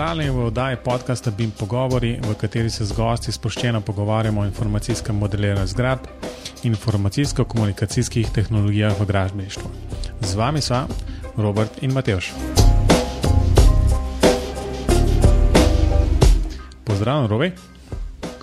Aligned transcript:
Pozdravljeni 0.00 0.30
v 0.30 0.46
oddaji 0.46 0.76
podcasta 0.84 1.30
BIM 1.30 1.50
Pogovori, 1.50 2.20
v 2.24 2.34
kateri 2.34 2.70
se 2.70 2.84
z 2.88 2.92
gosti 2.96 3.32
spoščeno 3.32 3.82
pogovarjamo 3.84 4.40
o 4.40 4.44
informacijskem 4.48 5.16
modeliranju 5.16 5.66
zgradb 5.66 6.06
in 6.62 6.72
informacijsko-komunikacijskih 6.72 8.30
tehnologijah 8.32 8.96
v 9.00 9.06
gradbeništvu. 9.06 9.70
Z 10.20 10.34
vami 10.34 10.60
sva 10.60 10.86
Robert 11.36 11.82
in 11.82 11.92
Mateoš. 11.92 12.30
Pozdravljen, 16.84 17.28
Robi. 17.28 17.52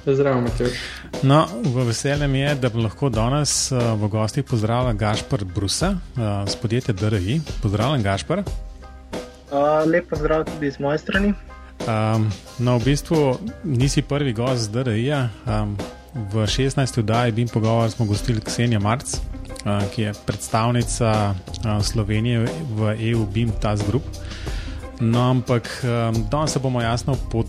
Zdravo, 0.05 0.41
Mateoš. 0.41 0.77
No, 1.23 1.47
veselje 1.73 2.27
mi 2.27 2.39
je, 2.39 2.55
da 2.55 2.69
bom 2.69 2.85
lahko 2.85 3.09
danes 3.09 3.71
uh, 3.71 3.81
v 3.97 4.13
gostih 4.13 4.45
pozdravil 4.45 4.93
Gašpr 4.93 5.45
Brusa 5.45 5.89
uh, 5.89 6.45
z 6.45 6.55
podjetja 6.55 6.93
DRI. 6.93 7.41
Pozdravljen, 7.61 8.03
Gašpr. 8.03 8.45
Uh, 9.47 9.81
lep 9.89 10.09
pozdrav 10.09 10.45
tudi 10.45 10.71
z 10.71 10.79
moje 10.79 10.97
strani. 10.97 11.33
Um, 11.85 12.29
no, 12.59 12.77
v 12.79 12.83
bistvu 12.83 13.37
nisi 13.63 14.01
prvi 14.01 14.33
gost 14.33 14.67
z 14.67 14.73
DRI-ja. 14.73 15.29
Um, 15.45 15.77
v 16.33 16.47
16. 16.49 16.99
oddaji 16.99 17.31
BIM 17.31 17.47
pogovor 17.47 17.91
smo 17.91 18.05
gostili 18.05 18.41
Ksenija 18.41 18.79
Marc, 18.79 19.13
uh, 19.13 19.85
ki 19.93 20.01
je 20.01 20.13
predstavnica 20.25 21.35
uh, 21.35 21.83
Slovenije 21.83 22.47
v 22.73 22.95
EU 23.11 23.25
BIM 23.25 23.51
Task 23.61 23.85
Group. 23.87 24.03
No, 24.99 25.29
ampak 25.29 25.69
um, 25.85 26.25
danes 26.31 26.51
se 26.51 26.59
bomo 26.59 26.81
jasno 26.81 27.15
po, 27.31 27.43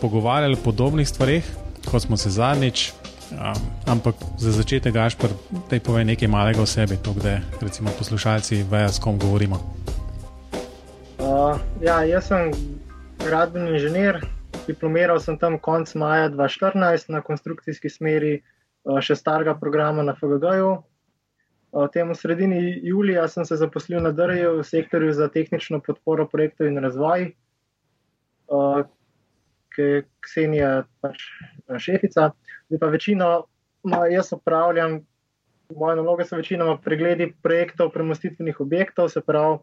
pogovarjali 0.00 0.54
o 0.54 0.64
podobnih 0.64 1.08
stvarih, 1.08 1.44
kot 1.90 2.02
smo 2.02 2.16
se 2.16 2.30
zadnjič. 2.30 2.92
Um, 3.30 3.54
ampak 3.86 4.14
za 4.38 4.52
začetek, 4.52 4.94
Gašpr, 4.94 5.28
da 5.70 5.80
povej 5.80 6.04
nekaj 6.04 6.28
malega 6.28 6.62
o 6.62 6.66
sebi, 6.66 6.96
to, 6.96 7.14
da 7.14 7.40
recimo 7.60 7.90
poslušalci 7.98 8.62
vejo, 8.70 8.88
s 8.88 8.98
kom 8.98 9.18
govorimo. 9.18 9.60
Uh, 11.18 11.58
ja, 11.82 12.04
jaz 12.04 12.28
sem 12.28 12.52
gradbeni 13.22 13.76
inženir, 13.76 14.18
diplomiral 14.66 15.20
sem 15.20 15.38
tam 15.38 15.58
konec 15.58 15.94
maja 15.94 16.30
2014 16.30 17.12
na 17.12 17.20
konstrukcijski 17.22 17.90
smeri 17.90 18.34
uh, 18.40 18.98
še 19.04 19.16
starega 19.20 19.54
programa 19.60 20.02
na 20.02 20.16
FGG-ju. 20.18 20.72
Uh, 21.74 21.88
v 21.94 22.16
sredini 22.18 22.60
julija 22.82 23.28
sem 23.28 23.44
se 23.44 23.56
zaposlil 23.60 24.02
na 24.02 24.12
DRJ 24.14 24.50
v 24.58 24.66
sektorju 24.66 25.12
za 25.12 25.28
tehnično 25.28 25.80
podporo 25.80 26.26
projektov 26.26 26.70
in 26.70 26.78
razvoj. 26.78 27.32
Uh, 28.48 28.84
ki 29.74 29.82
je 29.82 30.02
Ksenija, 30.22 30.84
pač 31.02 31.26
šefica. 31.82 32.30
Zdaj 32.68 32.80
pa 32.80 32.90
večino, 32.92 33.30
ma, 33.82 34.04
jaz 34.06 34.32
upravljam, 34.36 35.00
moje 35.74 35.96
naloge 35.96 36.26
so 36.28 36.38
večinoma 36.38 36.76
pregledi 36.78 37.32
projektov, 37.42 37.90
premostitvenih 37.94 38.60
objektov, 38.60 39.10
se 39.10 39.20
pravi 39.20 39.58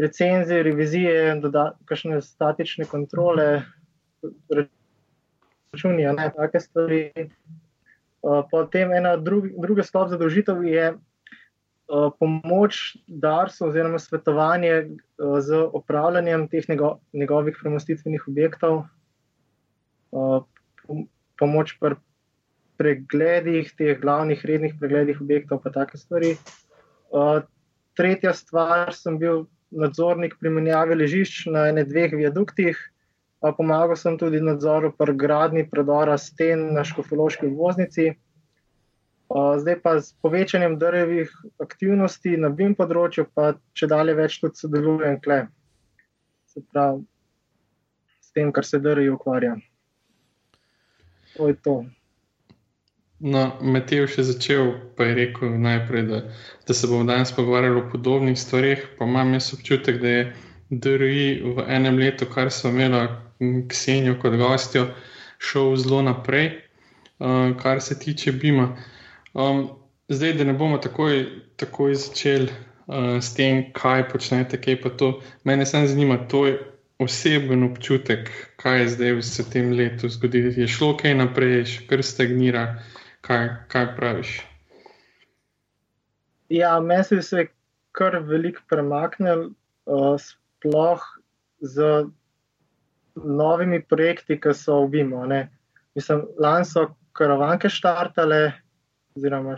recenzije, 0.00 0.62
revizije, 0.62 1.40
kakšne 1.84 2.20
statične 2.22 2.84
kontrole, 2.84 3.62
računi, 5.72 6.04
ne, 6.04 6.30
take 6.36 6.60
stvari. 6.60 7.12
Potem 8.50 8.92
ena 8.92 9.14
drug, 9.16 9.46
druga 9.56 9.84
sklop 9.84 10.10
zadolžitev 10.12 10.64
je 10.68 10.90
uh, 10.92 12.10
pomoč 12.20 12.96
Darsu 13.06 13.70
oziroma 13.70 13.98
svetovanje 13.98 14.74
uh, 14.84 15.38
z 15.40 15.62
upravljanjem 15.72 16.48
teh 16.48 16.68
njego, 16.68 16.98
njegovih 17.12 17.56
premostitvenih 17.62 18.28
objektov, 18.28 18.82
pomoč 21.38 21.76
pri 21.80 21.96
pregledih, 22.80 23.72
teh 23.76 23.98
glavnih 24.00 24.44
rednih 24.44 24.74
pregledih 24.80 25.20
objektov, 25.20 25.60
pa 25.62 25.70
take 25.70 25.98
stvari. 26.00 26.34
Tretja 27.94 28.32
stvar, 28.34 28.94
sem 28.96 29.18
bil 29.20 29.44
nadzornik 29.70 30.36
pri 30.40 30.50
menjavi 30.50 30.96
ležišč 30.98 31.46
na 31.54 31.68
ene 31.70 31.84
dveh 31.86 32.14
viaduktih, 32.16 32.78
pomagal 33.40 33.96
sem 33.96 34.18
tudi 34.18 34.40
nadzoru 34.42 34.92
pri 34.96 35.14
gradni 35.16 35.64
predora 35.70 36.18
sten 36.18 36.72
na 36.74 36.84
škofološki 36.84 37.48
voznici. 37.54 38.10
Zdaj 39.30 39.76
pa 39.82 39.94
s 40.02 40.10
povečanjem 40.22 40.74
drevih 40.78 41.30
aktivnosti 41.62 42.34
na 42.36 42.50
BIM 42.50 42.74
področju, 42.74 43.28
pa 43.30 43.54
če 43.78 43.86
dalje 43.86 44.18
več 44.18 44.40
tudi 44.42 44.58
sodelujem 44.58 45.20
kle. 45.22 45.44
Se 46.50 46.66
pravi, 46.66 47.04
s 48.18 48.34
tem, 48.34 48.50
kar 48.50 48.66
se 48.66 48.82
drvi 48.82 49.06
ukvarja 49.14 49.54
to 51.40 51.48
je 51.48 51.56
to. 51.56 51.84
No, 53.20 53.52
Matej 53.60 54.08
je 54.16 54.24
začel, 54.24 54.72
pa 54.96 55.04
je 55.04 55.14
rekel 55.14 55.58
najprej, 55.60 56.02
da, 56.08 56.20
da 56.66 56.74
se 56.74 56.86
bomo 56.86 57.04
danes 57.04 57.32
pogovarjali 57.36 57.80
o 57.80 57.88
podobnih 57.92 58.38
stvarih. 58.40 58.86
Pa 58.98 59.04
imam 59.04 59.34
jaz 59.34 59.52
občutek, 59.54 60.00
da 60.00 60.08
je 60.08 60.36
DRI 60.70 61.42
v 61.44 61.64
enem 61.68 61.98
letu, 61.98 62.26
kar 62.26 62.50
smo 62.50 62.70
imeli 62.70 63.08
Ksenijo 63.68 64.16
kot 64.22 64.36
gostjo, 64.36 64.86
šel 65.38 65.76
zelo 65.76 66.02
naprej, 66.02 66.50
uh, 67.18 67.56
kar 67.62 67.80
se 67.80 67.98
tiče 67.98 68.32
Bima. 68.32 68.76
Um, 69.34 69.68
zdaj, 70.08 70.32
da 70.32 70.44
ne 70.44 70.52
bomo 70.52 70.78
takoj, 70.78 71.26
takoj 71.56 71.94
začeli 71.94 72.48
uh, 72.48 73.20
s 73.20 73.34
tem, 73.34 73.66
kaj 73.72 74.08
počnete, 74.08 74.60
kaj 74.60 74.80
pa 74.80 74.90
to. 74.90 75.20
Mene 75.44 75.66
samo 75.66 75.86
zanima, 75.86 76.16
to 76.28 76.46
je 76.46 76.58
oseben 76.98 77.64
občutek, 77.64 78.30
kaj 78.56 78.80
je 78.80 78.88
zdaj 78.88 79.12
v 79.12 79.46
tem 79.52 79.72
letu 79.72 80.08
zgodilo. 80.08 80.52
Je 80.56 80.68
šlo 80.68 80.96
kaj 80.96 81.14
naprej, 81.20 81.64
še 81.64 81.86
kar 81.88 82.04
stagnira, 82.04 82.64
kaj, 83.20 83.48
kaj 83.68 83.86
praviš? 83.96 84.30
Ja, 86.50 86.80
meni 86.80 87.22
se 87.22 87.36
je 87.36 87.48
kar 87.92 88.16
veliko 88.26 88.62
premaknil, 88.70 89.50
uh, 89.86 90.14
sploh 90.18 91.02
z 91.60 92.06
novimi 93.14 93.82
projekti, 93.82 94.38
ki 94.40 94.54
so 94.54 94.84
v 94.86 94.90
Bimu. 94.96 95.26
Mislim, 95.94 96.24
lani 96.38 96.64
so 96.64 96.88
karavanke 97.12 97.70
štartale, 97.70 98.54
oziroma 99.16 99.56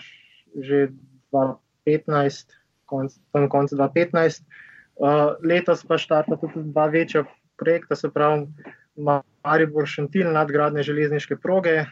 že 0.52 0.92
2015, 1.32 2.52
konc, 2.86 3.16
konc 3.32 3.72
2015. 3.72 4.44
Uh, 5.00 5.32
letos 5.40 5.84
pa 5.88 5.96
štarta 5.96 6.36
tudi 6.36 6.60
dva 6.72 6.86
večja 6.92 7.24
projekta, 7.56 7.96
se 7.96 8.10
pravi 8.12 8.46
Maribor 9.44 9.88
Šentil, 9.88 10.28
nadgradne 10.32 10.84
železniške 10.84 11.38
proge, 11.40 11.86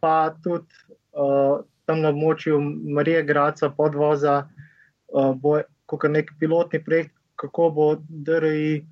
pa 0.00 0.34
tudi 0.42 0.66
uh, 1.12 1.62
tam 1.86 2.02
na 2.02 2.10
območju 2.14 2.58
Marije 2.96 3.22
Graca 3.22 3.70
podvoza 3.70 4.36
uh, 4.42 5.32
bo 5.34 5.60
kot 5.86 6.08
nek 6.10 6.32
pilotni 6.40 6.82
projekt, 6.84 7.14
kako 7.36 7.70
bo 7.70 7.86
DRI 8.08 8.84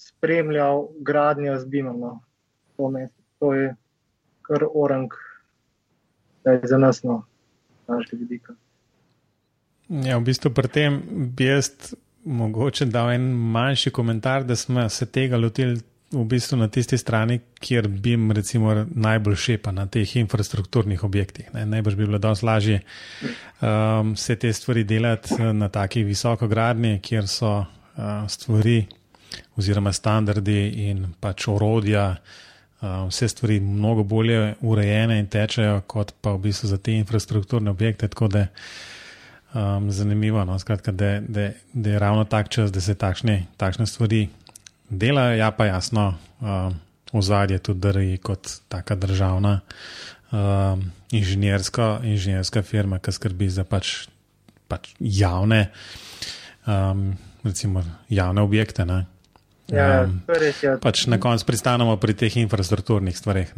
spremljal 0.00 0.88
gradnjo 1.00 1.58
z 1.58 1.66
BIM-om. 1.66 2.00
No. 2.00 2.20
To, 2.76 2.92
to 3.38 3.52
je 3.54 3.74
kar 4.42 4.64
orang, 4.74 5.12
da 6.44 6.50
je 6.50 6.60
za 6.64 6.78
nas 6.78 7.02
no, 7.02 7.22
našega 7.88 8.20
vidika. 8.20 8.54
Ja, 9.88 10.18
v 10.18 10.24
bistvu 10.30 10.52
pri 10.54 10.68
tem 10.70 11.00
bi 11.36 11.50
jaz 11.50 11.94
mogoče 12.24 12.86
dal 12.86 13.12
en 13.12 13.30
manjši 13.52 13.90
komentar, 13.90 14.44
da 14.44 14.56
smo 14.56 14.88
se 14.88 15.06
tega 15.06 15.36
lotili 15.36 15.80
v 16.12 16.24
bistvu 16.24 16.56
na 16.58 16.68
tisti 16.68 16.98
strani, 16.98 17.38
kjer 17.60 17.88
bi 17.88 18.10
jim 18.10 18.32
recimo 18.32 18.74
najbolj 18.90 19.36
šepa 19.36 19.70
na 19.72 19.86
teh 19.86 20.16
infrastrukturnih 20.16 21.04
objektih. 21.04 21.52
Ne? 21.54 21.66
Najbrž 21.66 21.94
bi 21.94 22.06
bilo 22.06 22.18
dosti 22.18 22.46
lažje 22.46 22.80
um, 22.80 24.14
vse 24.14 24.36
te 24.36 24.52
stvari 24.52 24.84
delati 24.84 25.34
uh, 25.34 25.52
na 25.54 25.68
takih 25.68 26.06
visokogradnji, 26.06 26.98
kjer 27.02 27.28
so 27.28 27.52
uh, 27.60 28.26
stvari 28.28 28.86
oziroma 29.56 29.92
standardi 29.92 30.88
in 30.90 31.06
pač 31.20 31.46
orodja. 31.48 32.16
Uh, 32.80 33.06
vse 33.08 33.28
stvari 33.28 33.60
mnogo 33.60 34.02
bolje 34.02 34.54
urejene 34.60 35.18
in 35.20 35.28
tečejo, 35.30 35.82
kot 35.86 36.14
pa 36.20 36.32
v 36.32 36.48
bistvu 36.48 36.72
za 36.72 36.78
te 36.78 36.96
infrastrukturne 36.96 37.70
objekte. 37.70 38.08
Tako 38.08 38.28
da 38.28 38.46
um, 39.54 39.90
zanimivo, 39.92 40.44
no? 40.44 40.58
Skratka, 40.58 40.92
da, 40.92 41.20
da, 41.20 41.50
da 41.72 41.90
je 41.90 41.98
ravno 41.98 42.24
tak 42.24 42.48
čas, 42.48 42.72
da 42.72 42.80
se 42.80 42.94
takšne, 42.94 43.44
takšne 43.56 43.86
stvari 43.86 44.28
delajo. 44.90 45.36
Ja, 45.36 45.50
pa 45.50 45.66
jasno, 45.66 46.14
um, 46.40 46.74
ozadje 47.12 47.58
tudi 47.58 47.80
DRI 47.80 48.18
kot 48.22 48.48
taka 48.68 48.94
državna 48.94 49.60
um, 50.32 50.84
inženjerska, 51.12 52.00
inženjerska 52.04 52.62
firma, 52.62 52.98
ki 52.98 53.12
skrbi 53.12 53.48
za 53.50 53.64
pač, 53.64 54.08
pač 54.68 54.94
javne, 55.00 55.70
um, 56.66 57.12
recimo, 57.44 57.84
javne 58.08 58.42
objekte. 58.42 58.84
Ne? 58.84 59.04
Ja, 59.70 60.04
um, 60.04 60.20
res, 60.28 60.62
ja. 60.62 60.76
pač 60.82 61.06
na 61.06 61.20
koncu 61.22 61.46
pristanemo 61.46 61.96
pri 61.96 62.14
teh 62.14 62.36
infrastrukturnih 62.42 63.16
stvareh. 63.16 63.54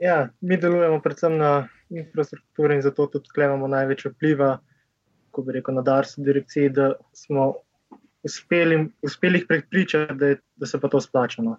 Ja, 0.00 0.28
mi 0.40 0.60
delujemo 0.60 1.00
predvsem 1.00 1.38
na 1.40 1.68
infrastrukturi 1.88 2.76
in 2.76 2.82
zato 2.84 3.06
tudi 3.08 3.32
imamo 3.36 3.68
največ 3.68 4.08
vpliva 4.12 4.58
kako 5.36 5.46
bi 5.46 5.52
rekel, 5.52 5.74
na 5.74 5.82
Darsu 5.82 6.22
direkciji, 6.24 6.68
da 6.68 6.92
smo 7.12 7.54
uspeli, 8.26 8.82
uspeli 9.02 9.38
jih 9.40 9.46
prepričati, 9.48 10.14
da, 10.14 10.34
da 10.56 10.66
se 10.66 10.80
pa 10.80 10.88
to 10.88 11.00
splača. 11.00 11.42
No. 11.42 11.56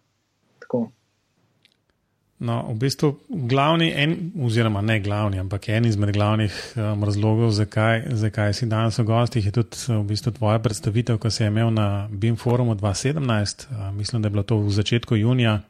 No, 2.37 2.57
v 2.69 2.75
bistvu 2.77 3.15
glavni, 3.49 3.87
en, 3.97 4.11
oziroma 4.45 4.83
ne 4.85 4.99
glavni, 5.01 5.39
ampak 5.41 5.71
en 5.73 5.87
izmed 5.89 6.11
glavnih 6.13 6.53
um, 6.75 7.05
razlogov, 7.07 7.49
zakaj, 7.57 8.03
zakaj 8.13 8.53
si 8.53 8.67
danes 8.69 8.99
v 9.01 9.07
gostih, 9.09 9.47
je 9.47 9.53
tudi 9.55 9.79
v 9.89 10.03
bistvu 10.05 10.35
tvoja 10.35 10.59
predstavitev, 10.61 11.17
ko 11.17 11.31
si 11.33 11.41
je 11.43 11.49
imel 11.49 11.73
na 11.73 12.05
BIM 12.11 12.37
forumu 12.37 12.75
2017, 12.77 13.65
uh, 13.71 13.89
mislim, 13.95 14.21
da 14.21 14.29
je 14.29 14.35
bilo 14.37 14.43
to 14.45 14.59
v 14.61 14.75
začetku 14.75 15.17
junija. 15.17 15.61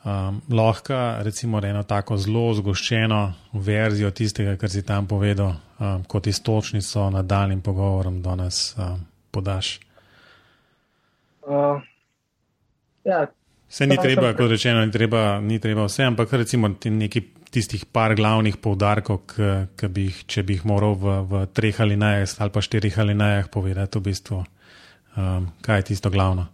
Um, 0.00 0.38
lahko 0.48 0.96
recimo 1.26 1.58
eno 1.60 1.82
tako 1.82 2.16
zelo 2.16 2.54
zgoščeno 2.54 3.20
verzijo 3.52 4.10
tistega, 4.16 4.54
kar 4.56 4.70
si 4.70 4.86
tam 4.86 5.10
povedal, 5.10 5.56
um, 5.78 6.04
kot 6.06 6.30
istočnico 6.30 7.10
nadaljnim 7.10 7.60
pogovorom 7.60 8.22
do 8.22 8.36
nas 8.38 8.76
um, 8.78 9.02
podaš. 9.30 9.78
Uh, 11.46 11.80
ja, 13.04 13.26
Vse 13.70 13.86
ni 13.86 13.94
treba, 14.02 14.32
kot 14.34 14.50
rečeno, 14.50 14.82
ni 14.82 14.90
treba, 14.90 15.38
ni 15.40 15.60
treba 15.62 15.84
vse, 15.86 16.02
ampak 16.02 16.32
recimo 16.34 16.72
nekaj 16.74 17.22
tistih 17.54 17.84
par 17.86 18.16
glavnih 18.18 18.56
poudarkov, 18.58 19.20
ki 19.78 19.90
bi 19.94 20.08
jih, 20.08 20.24
če 20.26 20.42
bi 20.46 20.56
jih 20.56 20.64
moral 20.66 20.96
v, 20.98 21.14
v 21.30 21.42
treh 21.54 21.78
ali 21.82 21.98
najah 21.98 22.34
ali 22.42 22.54
pa 22.54 22.62
štirih 22.66 22.98
ali 22.98 23.14
najah 23.14 23.46
povedati, 23.50 23.98
v 23.98 24.10
bistvu, 24.10 24.40
um, 24.42 25.46
kaj 25.62 25.78
je 25.78 25.86
tisto 25.92 26.10
glavno. 26.10 26.48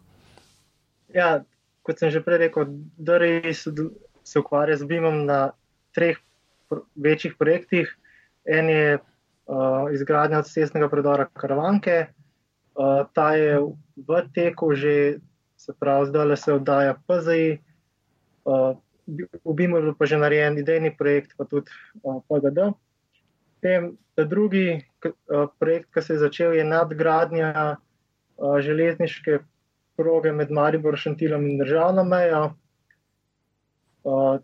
Ja, 1.17 1.41
kot 1.81 2.05
sem 2.05 2.13
že 2.13 2.21
prej 2.21 2.43
rekel, 2.49 2.69
DRI 3.01 3.55
se 3.57 4.37
ukvarja 4.37 4.77
z 4.77 4.85
BIM-om 4.85 5.25
na 5.25 5.41
treh 5.97 6.21
večjih 7.01 7.41
projektih. 7.41 7.89
En 8.45 8.69
je 8.69 8.99
uh, 8.99 9.89
izgradnja 9.89 10.45
cestnega 10.45 10.93
predora 10.93 11.25
Karavanke, 11.33 12.13
uh, 12.77 13.09
ta 13.13 13.35
je 13.35 13.59
v 13.97 14.11
teku 14.35 14.75
že 14.75 15.19
se 15.57 15.73
pravi, 15.81 16.07
zdaj 16.07 16.27
le 16.27 16.37
se 16.37 16.53
oddaja 16.53 16.95
PZI, 17.09 17.59
uh, 18.45 18.77
v 19.45 19.53
BIM-u 19.55 19.79
je 19.79 19.95
pa 19.99 20.05
že 20.07 20.19
narejen 20.19 20.59
idejni 20.59 20.91
projekt, 20.91 21.35
pa 21.39 21.45
tudi 21.45 21.71
uh, 22.03 22.21
PGD. 22.29 22.75
Tem, 23.63 23.97
drugi 24.17 24.85
uh, 25.05 25.49
projekt, 25.59 25.91
ki 25.95 26.03
se 26.03 26.13
je 26.15 26.19
začel, 26.19 26.53
je 26.53 26.65
nadgradnja 26.65 27.77
uh, 27.77 28.59
železniške 28.61 29.41
proge 29.97 30.33
med 30.33 30.53
Maribor, 30.53 30.97
Šantilom 30.97 31.47
in 31.49 31.59
državno 31.59 32.05
mejo. 32.05 32.53
Uh, 34.05 34.39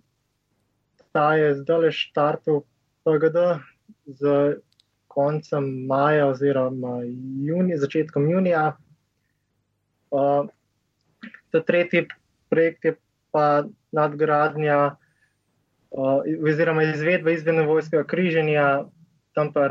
ta 1.13 1.35
je 1.37 1.55
zdaj 1.61 1.79
le 1.79 1.91
štartov 1.93 2.65
PGD 3.05 3.61
z 4.07 4.57
koncem 5.13 5.69
maja 5.87 6.27
oziroma 6.31 7.03
juni, 7.45 7.77
začetkom 7.79 8.31
junija. 8.31 8.73
Uh, 10.13 10.49
ta 11.53 11.61
tretji 11.61 12.07
projekt 12.51 12.85
je 12.85 12.97
pa 13.33 13.65
nadgradnja 13.93 14.79
uh, 15.91 16.21
oziroma 16.49 16.85
izvedba 16.89 17.33
izvednevojskega 17.33 18.05
križenja 18.09 18.67
tam 19.33 19.53
pa 19.53 19.69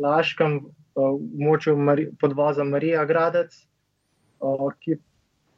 Laškem 0.00 0.56
uh, 0.56 1.16
v 1.20 1.44
močju 1.44 1.76
Mari, 1.76 2.08
podvoza 2.20 2.64
Marija 2.64 3.04
Gradec, 3.04 3.56
uh, 4.40 4.68
ki 4.80 4.98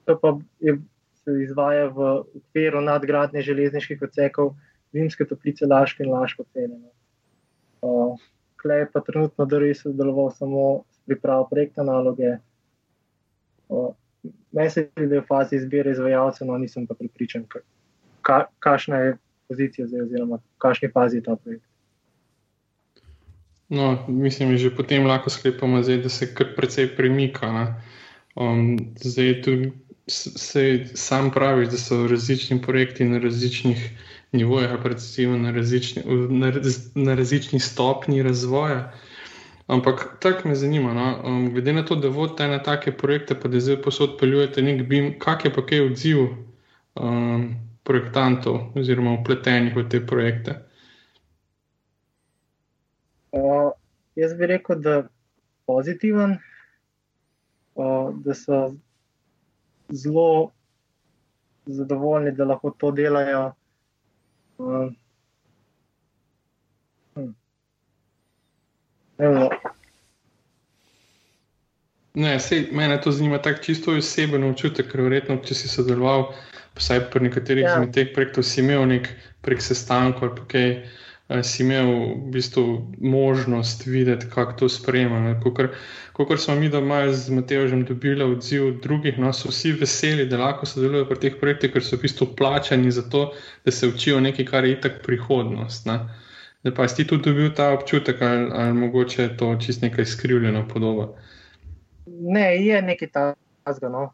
pa 0.07 0.37
je, 0.61 0.79
se 1.23 1.39
izvaja 1.43 1.89
v 1.91 2.13
okviru 2.43 2.81
nadgradnje 2.81 3.43
železniških 3.43 4.03
odsekov 4.03 4.55
Vimske 4.95 5.27
toplice 5.27 5.67
Laške 5.67 6.05
in 6.05 6.11
Laško 6.11 6.45
cenjeno. 6.53 6.91
Uh, 7.83 8.19
Klej 8.67 8.89
pa 8.91 9.01
trenutno 9.01 9.47
DRI 9.47 9.75
sodeloval 9.79 10.33
samo 10.35 10.83
s 10.91 10.99
pripravo 11.07 11.47
projekta 11.51 11.85
naloge. 11.87 12.41
Meni 14.53 14.71
se 14.71 14.89
zdi, 14.91 15.07
da 15.07 15.21
je 15.21 15.21
v 15.21 15.27
fazi 15.29 15.57
izbire 15.57 15.95
izvajalca, 15.95 16.45
no 16.45 16.59
nisem 16.59 16.87
pa 16.87 16.95
pripričan, 16.99 17.45
ka, 18.23 18.47
kakšna 18.59 18.99
je 19.05 19.17
pozicija 19.49 19.87
zdaj, 19.87 20.09
oziroma 20.09 20.41
v 20.43 20.59
kakšni 20.59 20.91
fazi 20.91 21.21
je 21.21 21.23
ta 21.23 21.37
projekt. 21.37 21.65
No, 23.69 23.99
mislim, 24.09 24.57
že 24.57 24.71
potem 24.75 25.07
lahko 25.07 25.31
sklepamo, 25.31 25.83
zdaj, 25.83 26.03
da 26.03 26.11
se 26.11 26.35
kar 26.35 26.55
precej 26.57 26.91
premika. 26.97 27.79
Um, 28.35 28.79
zdaj, 28.99 29.43
tu 29.43 29.51
se 30.07 30.87
sam 30.95 31.31
praviš, 31.31 31.69
da 31.69 31.77
so 31.77 32.07
različni 32.07 32.63
projekti 32.63 33.05
na 33.05 33.19
različnih 33.19 33.91
nivojih, 34.33 34.71
ali 34.71 34.83
pa 34.83 34.89
recimo 34.89 35.37
na 35.37 35.51
različni, 35.51 36.03
na, 36.31 36.53
na 36.95 37.15
različni 37.15 37.61
stopni 37.61 38.23
razvoja. 38.23 38.93
Ampak 39.67 40.17
tako 40.21 40.49
me 40.49 40.55
zanima, 40.55 40.95
no? 40.95 41.23
um, 41.25 41.53
glede 41.53 41.73
na 41.73 41.85
to, 41.85 41.97
da 41.97 42.09
vodite 42.09 42.45
ene 42.45 42.63
take 42.63 42.93
projekte, 42.93 43.35
pa 43.35 43.49
da 43.49 43.61
zdaj 43.61 43.83
posod 43.83 44.19
peljujete 44.21 44.63
nek 44.63 44.83
BIM, 44.83 45.19
kak 45.19 45.45
je 45.45 45.55
pa 45.55 45.67
kaj 45.67 45.81
odziv 45.81 46.19
um, 46.95 47.55
projektantov 47.83 48.61
oziroma 48.79 49.17
upletenih 49.21 49.77
v 49.77 49.89
te 49.89 50.07
projekte? 50.07 50.55
Uh, 53.33 53.73
jaz 54.15 54.35
bi 54.39 54.47
rekel, 54.47 54.79
da 54.79 54.91
je 54.91 55.05
pozitiven, 55.67 56.39
uh, 57.75 58.15
da 58.25 58.35
so 58.35 58.71
zelo 59.91 60.51
zadovoljni, 61.67 62.33
da 62.33 62.45
lahko 62.45 62.71
to 62.71 62.91
delajo. 62.91 63.53
Uh, 64.59 64.93
Ne, 72.17 72.41
sej, 72.41 72.69
mene 72.73 73.01
to 73.01 73.13
zanima 73.13 73.39
tako 73.43 73.63
čisto 73.63 73.93
oseben 73.93 74.45
občutek, 74.45 74.89
ker 74.93 75.03
verjetno, 75.05 75.37
če 75.45 75.55
si 75.55 75.69
sodeloval, 75.69 76.31
vsaj 76.77 77.03
pri 77.13 77.27
nekaterih 77.29 77.65
ja. 77.65 77.75
izmed 77.75 77.93
teh 77.93 78.13
projektov, 78.15 78.45
si 78.49 78.63
imel 78.63 78.87
nek 78.89 79.11
prek 79.45 79.61
sestankov 79.65 80.31
ali 80.31 80.47
kaj, 80.53 80.71
eh, 80.71 81.06
si 81.43 81.63
imel 81.63 81.89
v 82.15 82.31
bistvu 82.31 82.93
možnost 82.99 83.87
videti, 83.87 84.27
kako 84.31 84.53
to 84.53 84.69
sprejema. 84.69 85.41
Kot 86.13 86.41
smo 86.41 86.55
mi 86.55 86.69
doma 86.69 87.13
z 87.13 87.31
Mateožem 87.31 87.85
dobili 87.85 88.25
odziv 88.25 88.81
drugih, 88.83 89.19
no, 89.19 89.33
so 89.33 89.51
vsi 89.51 89.73
veseli, 89.73 90.29
da 90.31 90.39
lahko 90.39 90.67
sodelujo 90.67 91.09
pri 91.09 91.19
teh 91.19 91.41
projektih, 91.41 91.73
ker 91.73 91.83
so 91.83 91.97
v 91.97 92.07
bistvu 92.07 92.31
plačani 92.39 92.91
za 92.91 93.03
to, 93.11 93.33
da 93.65 93.75
se 93.75 93.89
učijo 93.89 94.21
nekaj, 94.21 94.47
kar 94.47 94.65
je 94.65 94.77
itak 94.79 95.03
prihodnost. 95.03 95.87
Ne. 95.87 95.99
Da 96.63 96.73
pa 96.75 96.87
si 96.89 97.07
tudi 97.07 97.31
dobil 97.31 97.51
ta 97.55 97.73
občutek, 97.75 98.23
ali, 98.23 98.47
ali 98.53 98.73
mogoče 98.73 99.23
je 99.23 99.37
to 99.37 99.57
čist 99.61 99.83
nekaj 99.83 100.07
skrivljeno 100.07 100.69
podoba. 100.69 101.09
Ne, 102.07 102.55
je 102.65 102.83
nekaj 102.83 103.11
takega. 103.11 103.89
No. 103.91 104.13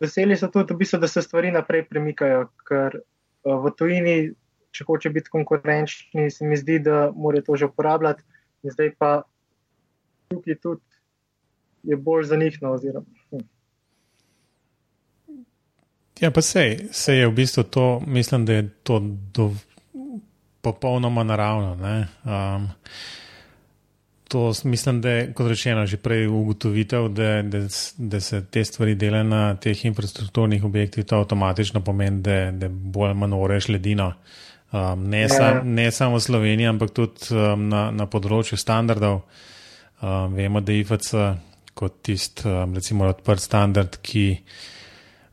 Veseli 0.00 0.36
so 0.36 0.50
tudi, 0.50 0.74
v 0.74 0.82
bistvu, 0.82 0.98
da 0.98 1.08
se 1.08 1.22
stvari 1.22 1.50
naprej 1.54 1.86
premikajo, 1.86 2.48
ker 2.68 2.98
v 3.46 3.70
tujini, 3.78 4.34
če 4.76 4.86
hoče 4.88 5.12
biti 5.14 5.32
konkurenčni, 5.32 6.30
se 6.30 6.46
mi 6.46 6.58
zdi, 6.60 6.78
da 6.84 7.10
morajo 7.14 7.48
to 7.48 7.56
že 7.62 7.70
uporabljati, 7.72 8.24
in 8.62 8.74
zdaj 8.74 8.92
pa 8.98 9.10
tukaj 10.28 10.58
tudi 10.62 10.82
je 11.86 11.96
bolj 11.96 12.24
za 12.28 12.36
njih. 12.36 12.58
No, 12.62 12.74
hm. 13.30 13.44
Ja, 16.20 16.30
pa 16.30 16.42
sej, 16.42 16.88
sej 16.92 17.20
je 17.20 17.28
v 17.28 17.34
bistvu 17.36 17.62
to, 17.62 17.86
mislim, 18.06 18.46
da 18.46 18.60
je 18.60 18.68
to 18.82 19.00
dovolj 19.32 19.64
popolnoma 20.66 21.22
naravno. 21.22 21.72
Um, 22.24 22.68
to 24.28 24.52
mislim, 24.64 25.00
da 25.00 25.10
je, 25.10 25.32
kot 25.32 25.48
rečeno, 25.48 25.86
že 25.86 25.96
prej 25.96 26.26
ugotovitev, 26.26 27.08
da, 27.08 27.42
da, 27.42 27.58
da 27.96 28.20
se 28.20 28.44
te 28.50 28.64
stvari 28.64 28.94
delajo 28.94 29.24
na 29.24 29.54
teh 29.54 29.84
infrastrukturnih 29.84 30.64
objektih, 30.64 31.04
to 31.04 31.20
avtomatično 31.22 31.84
pomeni, 31.84 32.20
da, 32.22 32.50
da 32.50 32.68
bolj 32.68 33.14
manjoreš 33.14 33.68
ledino. 33.68 34.12
Um, 34.72 35.06
ne, 35.08 35.20
ja. 35.20 35.28
sam, 35.28 35.74
ne 35.74 35.90
samo 35.90 36.18
v 36.18 36.24
Sloveniji, 36.24 36.66
ampak 36.66 36.90
tudi 36.94 37.30
um, 37.34 37.68
na, 37.70 37.88
na 37.94 38.08
področju 38.10 38.58
standardov. 38.58 39.22
Um, 40.02 40.34
vemo, 40.36 40.60
da 40.60 40.74
je 40.74 40.82
IFC 40.82 41.12
kot 41.76 42.00
tisti, 42.04 42.48
um, 42.50 42.74
recimo, 42.76 43.06
odprt 43.08 43.44
standard, 43.44 44.00
ki 44.02 44.26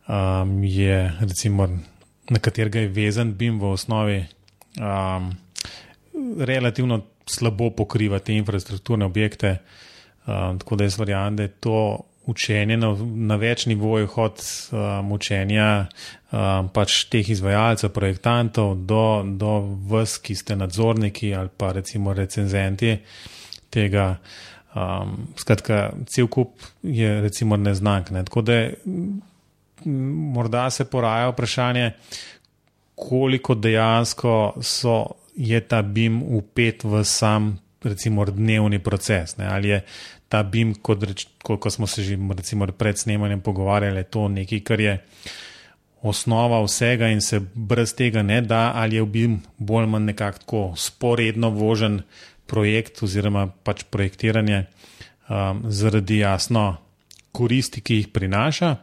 um, 0.08 0.60
je, 0.68 1.00
recimo, 1.24 1.68
na 2.30 2.40
katerega 2.40 2.84
je 2.84 2.94
vezan 2.94 3.34
BIM 3.40 3.58
v 3.60 3.74
osnovi 3.74 4.20
um, 4.80 5.32
relativno 6.40 7.02
slabo 7.26 7.72
pokriva 7.76 8.20
te 8.20 8.36
infrastrukturne 8.38 9.06
objekte. 9.06 9.58
Um, 10.24 10.60
tako 10.60 10.78
da 10.80 10.88
jaz 10.88 11.00
verjamem, 11.00 11.36
da 11.36 11.48
je 11.48 11.56
to 11.64 11.80
učenje 12.26 12.78
na, 12.78 12.94
na 13.32 13.36
več 13.36 13.66
nivojih, 13.66 14.18
od 14.18 14.42
um, 14.72 15.12
učenja 15.12 15.68
um, 16.32 16.70
pač 16.74 17.04
teh 17.12 17.30
izvajalcev, 17.30 17.92
projektantov, 17.96 18.76
do, 18.88 19.24
do 19.28 19.54
vas, 19.90 20.18
ki 20.24 20.36
ste 20.36 20.56
nadzorniki 20.60 21.34
ali 21.36 21.52
pa 21.58 21.74
recimo 21.76 22.14
recenzenti 22.14 22.98
tega. 23.74 24.16
Um, 24.74 25.28
skratka, 25.38 25.92
cel 26.10 26.26
kup 26.34 26.64
je 26.82 27.20
recimo 27.22 27.60
neznak. 27.62 28.10
Ne? 28.10 28.24
Tako 28.26 28.42
da 28.42 28.56
morda 29.86 30.70
se 30.74 30.86
poraja 30.90 31.28
vprašanje, 31.30 31.92
koliko 32.96 33.56
dejansko 33.56 34.54
so, 34.62 35.04
je 35.36 35.60
ta 35.62 35.82
BIM 35.82 36.24
upet 36.24 36.84
v 36.84 37.04
sam, 37.06 37.60
recimo, 37.84 38.26
dnevni 38.26 38.80
proces. 38.80 39.38
Ne? 39.38 39.46
Ali 39.46 39.70
je 39.70 39.82
ta 40.34 40.42
BIM, 40.44 40.74
kot, 40.82 41.04
reč, 41.06 41.28
kot 41.46 41.70
smo 41.70 41.86
se 41.88 42.02
že 42.02 42.18
recimo, 42.18 42.66
pred 42.66 42.98
snemanjem 42.98 43.42
pogovarjali, 43.46 44.02
to 44.10 44.26
nekaj, 44.34 44.62
kar 44.66 44.82
je 44.82 44.96
osnova 46.02 46.64
vsega 46.66 47.12
in 47.14 47.22
se 47.22 47.40
brez 47.54 47.94
tega 47.94 48.24
ne 48.26 48.42
da, 48.42 48.72
ali 48.76 48.96
je 48.96 49.06
BIM 49.06 49.38
bolj 49.58 49.84
ali 49.84 49.92
manj 49.92 50.06
nekako 50.10 50.74
sporedno 50.76 51.50
vožen 51.50 52.02
projekt 52.50 53.04
oziroma 53.04 53.46
pač 53.64 53.84
projektiranje 53.84 54.66
um, 55.30 55.62
zaradi 55.70 56.18
jasno 56.18 56.78
koristi, 57.32 57.82
ki 57.82 57.96
jih 58.02 58.10
prinaša, 58.14 58.76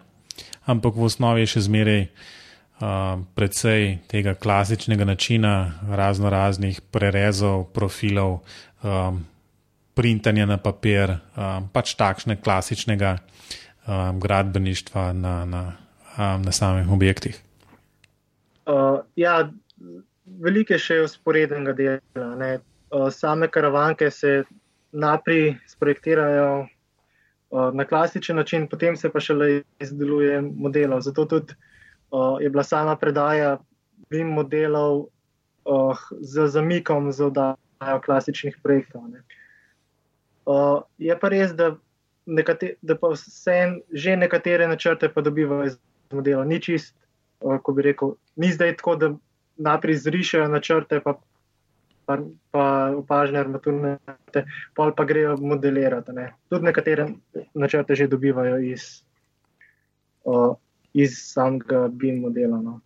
ampak 0.70 0.94
v 0.94 1.10
osnovi 1.10 1.42
je 1.42 1.50
še 1.56 1.64
zmeraj 1.66 2.00
um, 2.06 3.26
predvsej 3.34 3.98
tega 4.06 4.34
klasičnega 4.38 5.04
načina 5.04 5.82
razno 5.90 6.30
raznih 6.30 6.80
prerezov, 6.94 7.66
profilov, 7.74 8.40
um, 8.82 9.24
printanja 9.94 10.46
na 10.46 10.56
papir, 10.56 11.18
um, 11.36 11.68
pač 11.72 11.94
takšne 11.98 12.38
klasičnega 12.40 13.16
um, 13.18 14.20
gradbeništva 14.20 15.12
na, 15.12 15.44
na, 15.44 15.62
um, 16.16 16.42
na 16.42 16.52
samih 16.52 16.90
objektih. 16.90 17.40
Uh, 18.66 19.00
ja, 19.16 19.50
veliko 20.40 20.76
je 20.76 20.82
še 20.82 21.00
usporednega 21.04 21.74
dela. 21.76 22.58
Uh, 22.90 23.08
same 23.14 23.48
karavanke 23.50 24.10
se 24.10 24.42
naprej 24.92 25.54
sprojektirajo 25.66 26.66
uh, 26.66 27.70
na 27.74 27.84
klasičen 27.84 28.36
način, 28.36 28.68
potem 28.68 28.96
se 28.96 29.10
pa 29.10 29.20
šele 29.20 29.62
izdeluje 29.80 30.40
modelov. 30.42 31.00
Zato 31.06 31.24
tudi 31.24 31.54
uh, 32.10 32.38
je 32.42 32.50
bila 32.50 32.62
sama 32.62 32.96
predaja 32.96 33.58
BIM 34.10 34.32
modelov 34.34 35.06
uh, 35.64 35.98
z 36.20 36.48
zamikom 36.48 37.12
za 37.12 37.26
oddajo 37.26 38.00
klasičnih 38.04 38.58
projektov. 38.62 39.06
Ne. 39.10 39.22
Uh, 40.46 40.82
je 40.98 41.16
pa 41.20 41.28
res, 41.28 41.52
da, 41.56 41.74
nekate, 42.26 42.74
da 42.82 42.96
pa 42.98 43.12
vse 43.12 43.58
že 43.92 44.16
nekatere 44.16 44.68
načrte 44.68 45.08
pa 45.12 45.20
dobivajo 45.20 45.68
iz 45.68 45.78
modela. 46.12 46.44
Ni 46.44 46.60
čist, 46.60 46.94
uh, 47.40 47.58
ko 47.62 47.72
bi 47.72 47.82
rekel, 47.90 48.16
ni 48.36 48.52
zdaj 48.52 48.76
tako, 48.80 48.96
da 48.96 49.12
naprej 49.60 50.00
zrišajo 50.06 50.48
načrte, 50.48 51.00
pa 51.04 51.18
pa, 52.10 52.18
pa 52.50 52.64
opažne 52.98 53.38
armaturne, 53.38 53.98
pol 54.74 54.90
pa 54.96 55.04
grejo 55.06 55.36
modelirati. 55.38 56.12
Ne. 56.12 56.32
Tudi 56.50 56.66
nekatere 56.66 57.06
načrte 57.54 57.94
že 57.94 58.10
dobivajo 58.10 58.58
iz, 58.66 59.04
uh, 60.26 60.58
iz 60.92 61.14
samega 61.30 61.86
BIM 61.88 62.24
modela. 62.26 62.58
No. 62.58 62.80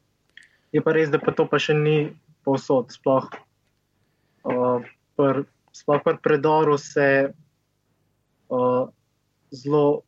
Je 0.76 0.84
pa 0.84 0.92
res, 0.92 1.08
da 1.08 1.22
pa 1.22 1.32
to 1.32 1.48
pa 1.48 1.56
še 1.56 1.76
ni 1.78 2.12
povsod, 2.44 2.92
sploh 2.92 3.30
uh, 4.44 4.84
pri 5.16 5.46
pr 6.04 6.18
predoru 6.22 6.76
se 6.78 7.32
uh, 8.54 8.88
zelo 9.50 10.00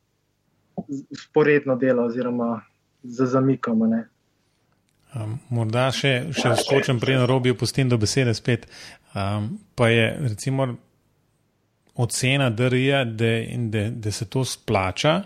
sporedno 1.12 1.76
dela, 1.76 2.04
oziroma 2.04 2.60
za 3.02 3.26
zamikom. 3.26 3.82
Um, 5.14 5.38
morda 5.48 5.88
še, 5.94 6.28
še 6.36 6.56
skočim 6.60 7.00
prej 7.00 7.20
na 7.22 7.28
robi, 7.28 7.54
opustim 7.54 7.88
do 7.88 7.98
besede 7.98 8.34
spet. 8.36 8.66
Um, 9.16 9.56
pa 9.74 9.88
je 9.88 10.10
recimo 10.28 10.68
ocena 11.96 12.50
DRI-ja, 12.50 13.04
da, 13.04 13.32
da, 13.72 13.88
da 13.90 14.12
se 14.12 14.26
to 14.28 14.44
splača 14.44 15.22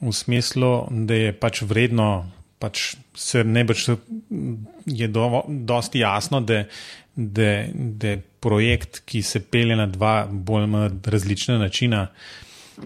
v 0.00 0.12
smislu, 0.12 0.72
da 0.90 1.16
je 1.16 1.32
pač 1.32 1.62
vredno, 1.64 2.26
pač 2.60 2.94
se 3.16 3.44
ne 3.44 3.64
več 3.64 3.86
je 4.84 5.08
do, 5.08 5.44
dosti 5.48 6.02
jasno, 6.04 6.42
da, 6.44 6.64
da, 7.16 7.64
da 7.74 8.16
projekt, 8.40 9.02
ki 9.06 9.22
se 9.22 9.40
pelje 9.40 9.76
na 9.76 9.86
dva 9.86 10.26
bolj 10.30 10.66
različna 11.04 11.58
načina, 11.58 12.08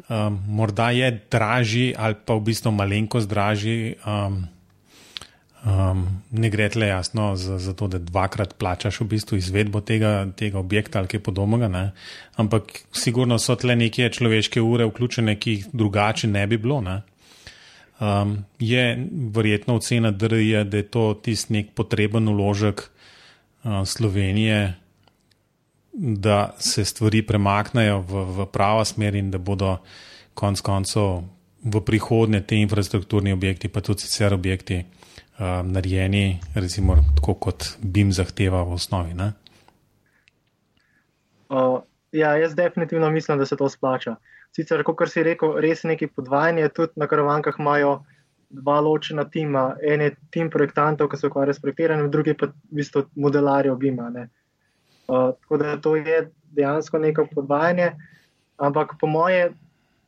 um, 0.09 0.39
morda 0.49 0.91
je 0.91 1.11
dražji 1.31 1.95
ali 1.99 2.15
pa 2.25 2.35
v 2.35 2.41
bistvu 2.51 2.73
malenkost 2.73 3.29
dražji. 3.29 3.95
Um, 4.07 4.47
Um, 5.59 6.05
ne 6.31 6.49
gre 6.55 6.69
tle 6.71 6.87
jasno 6.87 7.33
za, 7.37 7.57
za 7.59 7.73
to, 7.75 7.89
da 7.91 7.99
dvakrat 7.99 8.53
plačaš 8.59 9.01
v 9.01 9.05
bistvu 9.11 9.37
izvedbo 9.37 9.81
tega, 9.83 10.29
tega 10.37 10.59
objekta 10.59 11.01
ali 11.01 11.11
kaj 11.11 11.21
podobnega, 11.27 11.91
ampak 12.39 12.71
sigurno 12.95 13.41
so 13.43 13.57
tle 13.59 13.75
neke 13.77 14.07
človeške 14.07 14.63
ure 14.63 14.87
vključene, 14.87 15.35
ki 15.35 15.51
jih 15.51 15.67
drugače 15.73 16.31
ne 16.31 16.47
bi 16.47 16.61
bilo. 16.63 16.79
Ne? 16.81 17.01
Um, 17.99 18.37
je 18.63 18.85
verjetno 19.35 19.75
ocena 19.83 20.11
DRI, 20.15 20.65
da 20.65 20.77
je 20.79 20.87
to 20.87 21.11
tisti 21.23 21.53
nek 21.59 21.75
potreben 21.75 22.29
uložek 22.31 22.87
Slovenije, 23.87 24.75
da 25.93 26.55
se 26.59 26.85
stvari 26.85 27.27
premaknejo 27.27 28.01
v, 28.01 28.25
v 28.37 28.47
pravo 28.53 28.85
smer 28.85 29.15
in 29.15 29.31
da 29.31 29.39
bodo 29.39 29.77
konec 30.35 30.61
koncev 30.61 31.25
v 31.65 31.81
prihodnje 31.83 32.41
te 32.47 32.57
infrastrukturni 32.57 33.33
objekti, 33.33 33.69
pa 33.69 33.81
tudi 33.81 34.07
sicer 34.07 34.35
objekti 34.35 34.79
uh, 34.79 35.67
narejeni, 35.67 36.39
recimo, 36.55 36.97
tako 37.19 37.35
kot 37.35 37.67
BIM 37.83 38.13
zahteva 38.15 38.63
v 38.63 38.79
osnovi. 38.79 39.15
Uh, 41.49 41.83
ja, 42.13 42.37
jaz 42.39 42.55
definitivno 42.55 43.11
mislim, 43.11 43.39
da 43.39 43.47
se 43.47 43.57
to 43.57 43.69
splača. 43.69 44.17
Sicer, 44.55 44.85
kot 44.87 45.11
si 45.11 45.23
rekel, 45.23 45.59
res 45.61 45.83
neki 45.85 46.07
podvajanje, 46.07 46.69
tudi 46.69 46.93
na 46.97 47.11
karavankah 47.11 47.59
imajo 47.59 48.05
dva 48.51 48.81
ločena 48.81 49.25
tima. 49.25 49.77
En 49.83 50.01
je 50.01 50.15
tim 50.31 50.51
projektantov, 50.51 51.09
ki 51.09 51.17
se 51.17 51.27
ukvarjajo 51.29 51.55
s 51.55 51.63
projektiranjem, 51.65 52.11
drugi 52.11 52.35
pa 52.35 52.49
v 52.49 52.81
bistvu 52.81 53.05
modelarjev 53.15 53.77
BIM-a. 53.77 54.11
Uh, 55.09 55.33
tako 55.41 55.57
da 55.57 55.77
to 55.81 55.97
je 55.97 56.29
dejansko 56.57 56.99
neko 56.99 57.27
podvajanje, 57.35 57.93
ampak 58.57 58.97
po 59.01 59.07
moje 59.07 59.53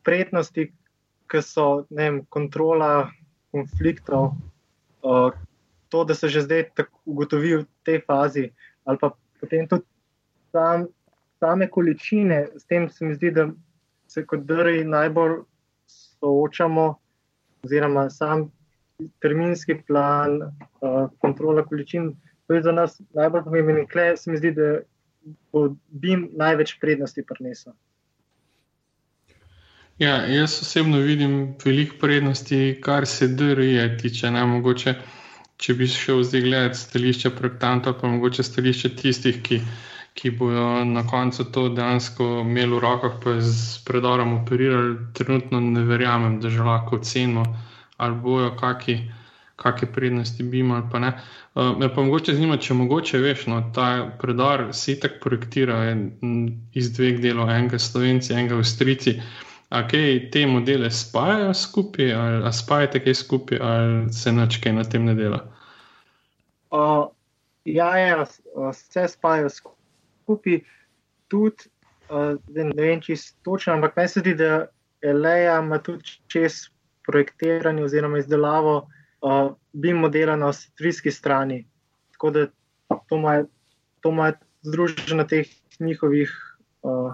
prednosti, 0.03 0.71
ki 1.31 1.41
so 1.41 1.85
ne 1.89 2.03
vem, 2.09 2.19
kontrola 2.29 3.09
konfliktov, 3.51 4.33
uh, 5.03 5.31
to, 5.89 6.03
da 6.03 6.15
se 6.15 6.29
že 6.29 6.41
zdaj 6.41 6.69
tako 6.75 6.99
ugotovi 7.05 7.55
v 7.61 7.65
tej 7.83 8.01
fazi, 8.07 8.49
ali 8.85 8.97
pa 8.97 9.11
potem 9.39 9.67
tudi 9.67 9.85
sam, 10.51 10.87
same 11.39 11.67
količine, 11.69 12.47
s 12.57 12.65
tem 12.65 12.89
se 12.89 13.05
mi 13.05 13.15
zdi, 13.15 13.31
da 13.31 13.49
se 14.07 14.25
kot 14.25 14.45
drži 14.45 14.83
najbolj 14.85 15.41
soočamo, 15.87 17.00
oziroma 17.63 18.09
sam 18.09 18.49
terminski 19.21 19.77
plan, 19.87 20.41
uh, 20.41 21.09
kontrola 21.19 21.65
količin. 21.65 22.15
To 22.47 22.53
je 22.53 22.63
za 22.63 22.71
nas 22.71 23.01
najbolj 23.13 23.43
pomemben 23.43 23.77
in 23.77 23.87
klej 23.87 24.17
se 24.17 24.31
mi 24.31 24.37
zdi, 24.37 24.51
da 24.51 24.81
bo 25.51 25.75
BIM 25.89 26.29
največ 26.37 26.75
prednosti 26.81 27.23
prinesel. 27.27 27.73
Ja, 30.01 30.25
jaz 30.25 30.57
osebno 30.61 30.97
vidim 30.97 31.55
veliko 31.65 31.95
prednosti, 32.01 32.79
kar 32.81 33.05
se 33.05 33.27
DRI 33.27 33.97
tiče. 34.01 34.31
Ne, 34.31 34.45
mogoče, 34.49 34.95
če 35.61 35.75
bi 35.77 35.87
šel 35.87 36.23
zdaj 36.25 36.41
gledati 36.41 36.79
stališče 36.79 37.29
projektantov, 37.37 37.99
pa 38.01 38.09
mogoče 38.09 38.43
stališče 38.43 38.95
tistih, 38.97 39.37
ki, 39.45 39.59
ki 40.13 40.31
bodo 40.35 40.83
na 40.85 41.05
koncu 41.07 41.45
to 41.51 41.69
dejansko 41.69 42.41
imeli 42.43 42.75
v 42.75 42.79
rokah, 42.83 43.17
pa 43.23 43.37
z 43.39 43.79
predorom 43.87 44.33
operirali, 44.41 44.97
trenutno 45.13 45.59
ne 45.59 45.83
verjamem, 45.87 46.39
da 46.39 46.49
že 46.49 46.63
lahko 46.63 46.99
ocenimo, 46.99 47.45
ali 47.97 48.15
bojo 48.15 48.51
kakšne 48.59 49.21
kakšne 49.61 49.91
prednosti 49.93 50.43
bi 50.43 50.59
imeli, 50.59 50.89
pa 50.91 50.99
ne. 50.99 51.13
Uh, 51.55 51.77
me 51.77 51.89
pa 51.93 52.01
mogoče 52.01 52.33
zanima, 52.33 52.57
če 52.57 52.73
mogoče 52.79 53.21
veš, 53.21 53.45
no, 53.51 53.61
ta 53.75 53.87
predor 54.21 54.69
se 54.73 54.97
tako 54.99 55.21
projektira 55.27 55.79
iz 56.73 56.91
dveh 56.95 57.21
delov, 57.21 57.51
enega 57.53 57.79
slovenci, 57.79 58.33
enega 58.33 58.57
avstrici. 58.57 59.17
A 59.71 59.85
kaj 59.87 60.31
te 60.33 60.43
modele 60.49 60.89
spajajo 60.91 61.53
skupaj, 61.55 62.11
ali 62.13 62.53
spajate 62.53 63.03
kaj 63.05 63.15
skupaj, 63.21 63.61
ali 63.63 64.13
se 64.13 64.33
noč 64.35 64.57
kaj 64.63 64.73
na 64.75 64.83
tem 64.83 65.05
ne 65.07 65.15
dela? 65.15 65.45
Uh, 66.71 67.05
ja, 67.65 67.93
ja, 67.99 68.25
vse 68.25 69.05
spajajo 69.13 69.53
skupaj, 69.53 69.80
tudi 71.27 71.69
uh, 72.09 72.37
ne 72.47 72.83
vem, 72.83 73.01
je 73.07 73.15
točno, 73.43 73.73
ampak 73.73 73.95
meni 73.95 74.09
se 74.09 74.19
zdi, 74.19 74.35
da 74.35 74.67
Eleja 75.01 75.59
ima 75.59 75.79
tudi 75.81 76.19
čez 76.27 76.69
projektiranje 77.07 77.83
oziroma 77.83 78.19
izdelavo 78.19 78.75
uh, 79.21 79.55
BIM 79.73 79.97
modela 79.97 80.35
na 80.35 80.47
avstrijski 80.47 81.11
strani. 81.11 81.65
Tako 82.11 82.31
da 82.31 82.47
to 83.09 83.17
ima 84.09 84.33
združeno 84.61 85.17
na 85.23 85.27
teh 85.27 85.47
njihovih. 85.79 86.31
Uh, 86.81 87.13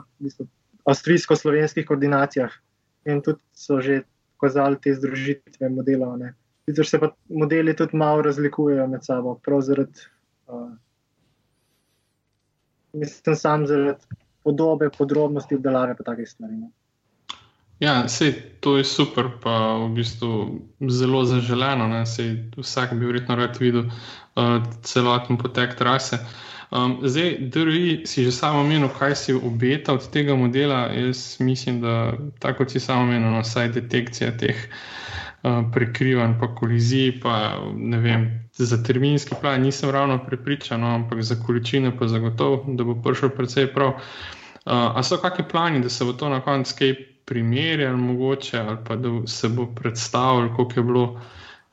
avstrijsko-slovenskih 0.87 1.85
koordinacijah 1.85 2.51
in 3.05 3.21
tudi 3.21 3.43
so 3.53 3.81
že 3.81 4.01
pokazali 4.37 4.79
te 4.81 4.93
združitve 4.95 5.69
modelov. 5.69 6.19
Sicer 6.67 6.87
se 6.87 6.99
pa 6.99 7.11
modeli 7.29 7.75
tudi 7.75 7.97
malo 7.97 8.21
razlikujejo 8.21 8.87
med 8.87 9.03
sabo, 9.03 9.35
prav 9.43 9.61
zaradi, 9.61 10.07
uh, 10.47 10.71
mislim, 12.93 13.35
sam 13.35 13.67
zaradi 13.67 13.99
podobe, 14.43 14.89
podrobnosti 14.97 15.55
obdelave 15.55 15.95
in 15.99 16.05
takih 16.05 16.29
stvari. 16.29 16.53
Ne. 16.53 16.69
Ja, 17.79 18.07
sej, 18.07 18.33
to 18.59 18.77
je 18.77 18.83
super, 18.83 19.29
pa 19.43 19.77
v 19.77 19.89
bistvu 19.99 20.61
zelo 20.89 21.25
zaželeno. 21.25 22.05
Sej, 22.05 22.49
vsak 22.57 22.95
bi 22.97 23.05
verjetno 23.05 23.35
rad 23.35 23.59
videl 23.59 23.85
uh, 23.85 24.63
celoten 24.81 25.37
potek 25.37 25.75
trase. 25.77 26.17
Um, 26.71 26.97
zdaj, 27.03 27.37
DRI 27.53 28.07
si 28.09 28.25
že 28.25 28.31
samo 28.31 28.63
menil, 28.63 28.89
kaj 28.89 29.15
si 29.15 29.33
obeta 29.33 29.93
od 29.93 30.09
tega 30.09 30.35
modela. 30.35 30.87
Jaz 30.91 31.37
mislim, 31.39 31.81
da 31.81 32.13
tako 32.39 32.65
si 32.69 32.79
samo 32.79 33.05
menil, 33.05 33.29
no, 33.31 33.45
vsaj 33.45 33.69
detekcija 33.77 34.33
teh 34.37 34.57
uh, 34.57 35.06
prekrivanj, 35.73 36.33
pa 36.39 36.47
kolizij, 36.55 37.19
pa 37.23 37.33
ne 37.75 37.99
vem, 38.01 38.25
za 38.53 38.79
terminski 38.83 39.35
plan 39.41 39.61
nisem 39.61 39.89
ravno 39.89 40.17
prepričan, 40.25 40.81
no, 40.81 40.95
ampak 40.95 41.21
za 41.21 41.35
količine 41.45 41.91
pa 41.99 42.07
zagotovo, 42.07 42.63
da 42.67 42.83
bo 42.83 42.95
prišel 43.03 43.29
precej 43.29 43.69
prav. 43.73 43.93
Uh, 44.67 44.73
a 44.97 45.03
so 45.03 45.17
kakšni 45.17 45.45
plani, 45.51 45.81
da 45.81 45.89
se 45.89 46.05
bo 46.05 46.13
to 46.13 46.29
na 46.29 46.41
koncu 46.41 46.75
kaj 46.79 46.95
primerjalo, 47.25 47.97
mogoče, 47.97 48.59
ali 48.59 48.77
pa 48.87 48.95
da 48.95 49.09
se 49.27 49.49
bo 49.49 49.65
predstavljalo, 49.75 50.55
koliko 50.55 50.79
je 50.79 50.83
bilo. 50.83 51.21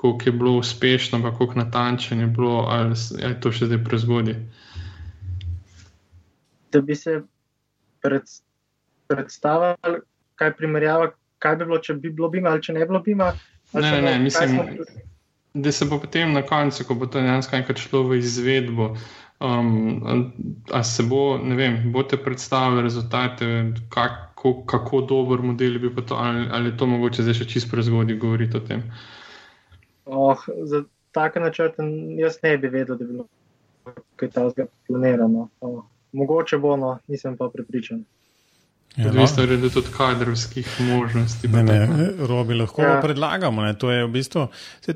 Kako 0.05 0.21
je 0.27 0.33
bilo 0.33 0.51
uspešno, 0.59 1.23
pa 1.23 1.31
kako 1.31 1.55
natančno 1.57 2.21
je 2.21 2.27
bilo, 2.27 2.67
ali 2.69 2.95
je 3.19 3.41
to 3.41 3.53
še 3.53 3.67
zdaj 3.67 3.79
prezgodaj 3.85 4.35
da 6.75 6.81
bi 6.81 6.95
se 6.95 7.23
pred, 8.03 8.23
predstavili, 9.07 10.01
kaj 10.35 10.57
primerjava, 10.57 11.13
kaj 11.39 11.57
bi 11.57 11.69
bilo, 11.69 11.79
če 11.79 11.95
bi 12.03 12.11
bilo 12.11 12.31
bima 12.33 12.51
ali 12.51 12.63
če 12.63 12.75
ne 12.75 12.83
bi 12.83 12.91
bilo 12.91 13.03
bima. 13.07 13.31
Ne, 13.75 13.91
ne, 13.91 14.01
ne, 14.03 14.19
mislim, 14.19 14.59
da 15.55 15.73
se 15.73 15.85
bo 15.85 15.99
potem 16.01 16.33
na 16.33 16.43
koncu, 16.43 16.85
ko 16.85 16.95
bo 16.95 17.07
to 17.07 17.21
dejansko 17.21 17.57
enkrat 17.57 17.79
šlo 17.79 18.03
v 18.09 18.19
izvedbo, 18.19 18.95
um, 19.41 20.03
a 20.73 20.83
se 20.85 21.03
bo, 21.03 21.39
ne 21.39 21.57
vem, 21.59 21.81
boste 21.93 22.17
predstavili 22.17 22.83
rezultate, 22.83 23.73
kako, 23.89 24.55
kako 24.67 25.01
dober 25.01 25.43
model 25.43 25.79
bi 25.79 25.95
to, 26.07 26.15
ali, 26.15 26.47
ali 26.53 26.71
je 26.71 26.77
to 26.77 26.87
mogoče 26.87 27.23
zdaj 27.23 27.41
še 27.41 27.49
čisto 27.55 27.71
prezgodaj 27.71 28.19
govoriti 28.19 28.57
o 28.57 28.61
tem. 28.61 28.85
Oh, 30.05 30.39
za 30.69 30.85
take 31.13 31.41
načrte 31.41 31.83
jaz 32.19 32.39
ne 32.43 32.59
bi 32.59 32.69
vedel, 32.69 32.97
da 32.97 33.05
bi 33.05 33.13
bilo 33.13 33.27
kaj 34.17 34.31
takega 34.31 34.71
planirano. 34.87 35.49
Oh 35.61 35.83
mogoče 36.15 36.59
bo, 36.59 36.77
no, 36.77 36.99
nisem 37.09 37.37
pa 37.37 37.49
pripričan. 37.53 38.05
Ja, 38.97 39.09
Odvisno 39.09 39.43
je 39.43 39.49
tudi 39.61 39.79
od 39.79 39.85
kadrovskih 39.97 40.81
možnosti. 40.81 41.49
Ne, 41.49 41.63
ne, 41.63 42.11
robi 42.19 42.55
lahko 42.55 42.83
ja. 42.83 43.01
predlagamo. 43.03 43.63
Ne, 43.63 43.75
to 43.75 43.91
je 43.91 44.05
v 44.05 44.09
bistvu 44.09 44.47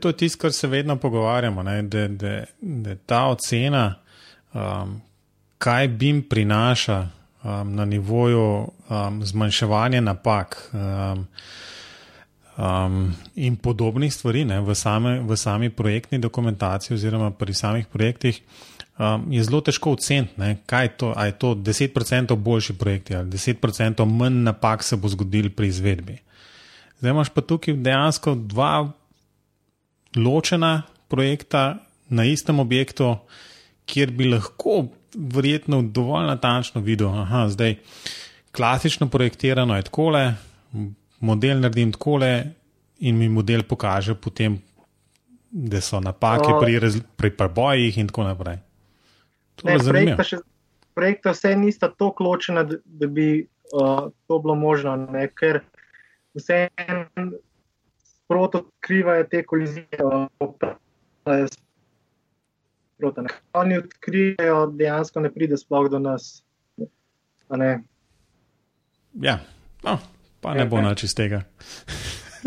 to 0.00 0.12
tisto, 0.12 0.38
kar 0.40 0.52
se 0.52 0.66
vedno 0.66 0.96
pogovarjamo. 0.96 1.62
Ne, 1.62 1.82
da, 1.82 2.08
da, 2.08 2.44
da 2.60 2.94
ta 2.94 3.24
ocena, 3.26 3.94
um, 4.54 5.00
kaj 5.58 5.88
bi 5.88 6.06
jim 6.06 6.22
prinaša 6.22 7.08
um, 7.42 7.74
na 7.74 7.84
nivoju 7.84 8.68
um, 8.88 9.24
zmanjševanja 9.24 10.00
napak 10.00 10.70
um, 10.72 11.26
um, 12.56 13.14
in 13.34 13.56
podobnih 13.56 14.14
stvari 14.14 14.44
ne, 14.44 14.60
v, 14.60 14.74
same, 14.74 15.20
v 15.20 15.36
sami 15.36 15.70
projektni 15.70 16.18
dokumentaciji 16.18 16.94
oziroma 16.94 17.30
pri 17.30 17.54
samih 17.54 17.86
projektih 17.86 18.42
um, 18.98 19.26
je 19.32 19.44
zelo 19.44 19.60
težko 19.60 19.92
oceniti, 19.96 20.56
kaj 20.66 20.84
je 20.84 20.92
to. 20.96 21.12
Ali 21.16 21.28
je 21.28 21.38
to 21.38 21.54
10% 21.54 22.36
boljši 22.36 22.78
projekt 22.78 23.10
ali 23.10 23.30
10% 23.30 24.04
manj 24.04 24.42
napak 24.42 24.82
se 24.82 24.96
bo 24.96 25.08
zgodil 25.08 25.50
pri 25.50 25.68
izvedbi. 25.68 26.18
Zdaj 26.98 27.10
imaš 27.10 27.28
pa 27.28 27.40
tukaj 27.40 27.74
dejansko 27.74 28.34
dva 28.34 28.90
ločena 30.16 30.82
projekta 31.08 31.78
na 32.08 32.24
istem 32.24 32.60
objektu, 32.60 33.16
kjer 33.86 34.10
bi 34.10 34.28
lahko 34.32 34.86
verjetno 35.14 35.82
dovolj 35.82 36.26
natančno 36.26 36.80
videl, 36.80 37.12
da 37.56 37.64
je 37.64 37.78
klasično 38.52 39.08
projektirano 39.08 39.76
je 39.76 39.82
takole, 39.82 40.34
model 41.20 41.60
naredim 41.60 41.92
takole 41.92 42.44
in 42.98 43.16
mi 43.18 43.28
model 43.28 43.62
pokaže 43.62 44.14
potem. 44.14 44.58
Da 45.50 45.80
so 45.80 45.96
napake 46.00 46.52
pri, 46.60 47.00
pri 47.16 47.30
prebojih, 47.32 47.98
in 47.98 48.08
tako 48.10 48.26
naprej. 48.26 48.58
Projekta, 49.62 50.24
še, 50.24 50.38
projekta 50.94 51.32
vse 51.34 51.54
nista 51.56 51.90
tako 51.90 52.24
ločena, 52.24 52.64
da, 52.64 52.78
da 52.84 53.06
bi 53.06 53.28
uh, 53.72 54.08
to 54.26 54.38
bilo 54.44 54.54
možno, 54.54 54.96
ne? 54.96 55.28
ker 55.34 55.60
vse 56.38 56.68
sproti 58.04 58.62
odkrivajo 58.62 59.24
te 59.24 59.42
kolizije. 59.46 60.02
Uh, 60.04 60.28
Oni 63.52 63.78
odkrijajo, 63.78 64.66
dejansko 64.74 65.20
ne 65.20 65.30
pride 65.34 65.56
sploh 65.56 65.90
do 65.90 65.98
nas. 65.98 66.42
Ja, 69.22 69.38
no, 69.82 69.98
pa 70.40 70.54
ne 70.54 70.66
bo 70.66 70.82
nič 70.82 71.06
iz 71.06 71.14
tega. 71.14 71.44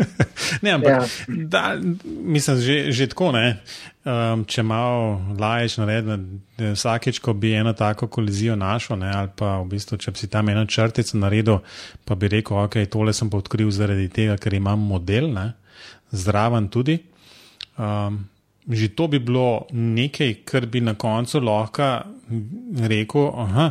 ne, 0.64 0.70
ampak, 0.70 0.90
ja. 0.90 1.06
da, 1.28 1.62
mislim, 2.04 2.60
že, 2.60 2.76
že 2.92 3.08
tako 3.12 3.32
ne. 3.36 3.60
Um, 4.02 4.42
če 4.50 4.64
malo 4.66 5.20
laješ 5.38 5.76
narediti, 5.78 6.40
vsakeč, 6.74 7.20
ko 7.22 7.36
bi 7.38 7.52
eno 7.54 7.70
tako 7.78 8.08
kolizijo 8.10 8.56
našel, 8.58 8.98
ne, 8.98 9.12
ali 9.14 9.30
pa 9.38 9.60
v 9.60 9.68
bistvu, 9.76 10.00
če 10.02 10.14
bi 10.14 10.22
si 10.24 10.30
tam 10.32 10.50
eno 10.50 10.64
črtico 10.66 11.20
naredil, 11.22 11.60
pa 12.04 12.18
bi 12.18 12.30
rekel, 12.32 12.58
ok, 12.64 12.80
tole 12.90 13.14
sem 13.14 13.30
pa 13.30 13.38
odkril 13.38 13.70
zaradi 13.70 14.08
tega, 14.10 14.36
ker 14.42 14.58
imam 14.58 14.82
model, 14.90 15.30
ne, 15.34 15.52
zraven 16.10 16.66
tudi. 16.72 16.98
Um, 17.78 18.24
že 18.68 18.92
to 18.94 19.08
bi 19.10 19.18
bilo 19.18 19.66
nekaj, 19.74 20.42
kar 20.46 20.66
bi 20.70 20.82
na 20.82 20.94
koncu 20.94 21.40
lahko 21.42 21.88
rekel, 22.88 23.30
aha, 23.42 23.70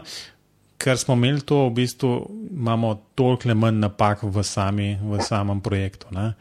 ker 0.81 0.97
smo 0.97 1.13
imeli 1.13 1.43
to, 1.45 1.67
v 1.69 1.75
bistvu 1.77 2.11
imamo 2.51 2.95
toliko 3.15 3.53
manj 3.53 3.79
napak 3.83 4.23
v, 4.23 4.43
sami, 4.43 4.95
v 4.97 5.21
samem 5.21 5.61
projektu. 5.61 6.09
Ne. 6.15 6.33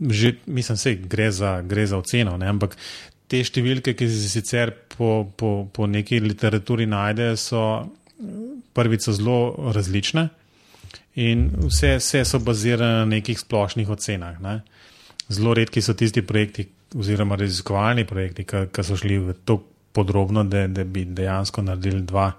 Že, 0.00 0.36
mislim, 0.46 0.78
da 0.84 0.94
gre, 1.08 1.28
gre 1.64 1.86
za 1.86 1.98
oceno, 1.98 2.36
ne, 2.36 2.50
ampak 2.50 2.76
te 3.30 3.40
številke, 3.40 3.94
ki 3.96 4.08
se 4.10 4.28
sicer 4.28 4.74
po, 4.94 5.24
po, 5.36 5.64
po 5.72 5.88
neki 5.88 6.20
literaturi 6.20 6.86
najdejo, 6.90 7.36
so 7.40 7.62
prvič 8.74 9.08
zelo 9.16 9.70
različne 9.74 10.28
in 11.22 11.46
vse, 11.68 11.96
vse 12.02 12.24
so 12.26 12.40
bazirane 12.42 13.00
na 13.00 13.06
nekih 13.16 13.38
splošnih 13.38 13.90
ocenah. 13.90 14.40
Ne. 14.42 14.58
Zelo 15.30 15.54
redki 15.56 15.82
so 15.82 15.94
tisti 15.96 16.22
projekti, 16.26 16.66
oziroma 16.98 17.38
raziskovalni 17.38 18.04
projekti, 18.06 18.44
ki 18.44 18.84
so 18.84 18.98
šli 18.98 19.18
v 19.22 19.38
to 19.46 19.62
podrobno, 19.94 20.44
da, 20.44 20.66
da 20.66 20.84
bi 20.84 21.06
dejansko 21.06 21.62
naredili 21.62 22.02
dva 22.02 22.32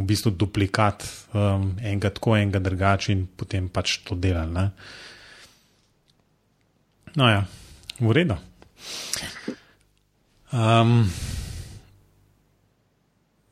v 0.00 0.08
bistvu 0.08 0.32
duplikat 0.34 1.04
um, 1.34 1.70
enega 1.78 2.10
tako, 2.16 2.34
enega 2.38 2.62
drugače 2.62 3.12
in 3.12 3.26
potem 3.36 3.68
pač 3.68 4.00
to 4.06 4.16
delali. 4.18 4.52
Ne? 4.56 4.66
No, 7.18 7.28
ja, 7.28 7.44
v 8.00 8.16
redu. 8.16 8.36
Um, 10.50 11.04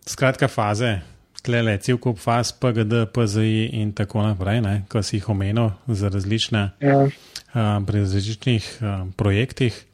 skratka, 0.07 0.49
faze, 0.51 0.99
tle 1.43 1.63
le 1.63 1.77
cel 1.83 1.99
kup 2.03 2.19
faz, 2.21 2.53
PGD, 2.53 3.07
PZI 3.15 3.69
in 3.81 3.93
tako 3.97 4.23
naprej, 4.27 4.63
ki 4.91 5.03
si 5.03 5.19
jih 5.19 5.29
omenil 5.31 5.71
za 5.87 6.11
različne, 6.13 6.65
ja. 6.83 7.03
um, 7.05 7.87
pri 7.87 8.03
različnih 8.05 8.67
um, 8.81 9.13
projektih. 9.13 9.85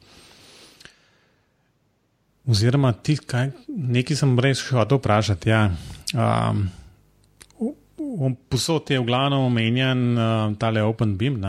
Oziroma, 2.45 2.93
ti, 2.93 3.17
kaj, 3.17 3.49
nekaj 3.67 4.17
sem 4.19 4.35
res 4.37 4.61
hotel 4.69 4.99
vprašati. 5.01 5.49
Ja. 5.49 5.69
Um, 6.15 6.67
Posod 8.49 8.89
je 8.91 8.99
v 8.99 9.07
glavnem 9.07 9.39
omenjen 9.39 10.17
uh, 10.17 10.51
tale 10.59 10.83
Open 10.83 11.17
Beam. 11.17 11.39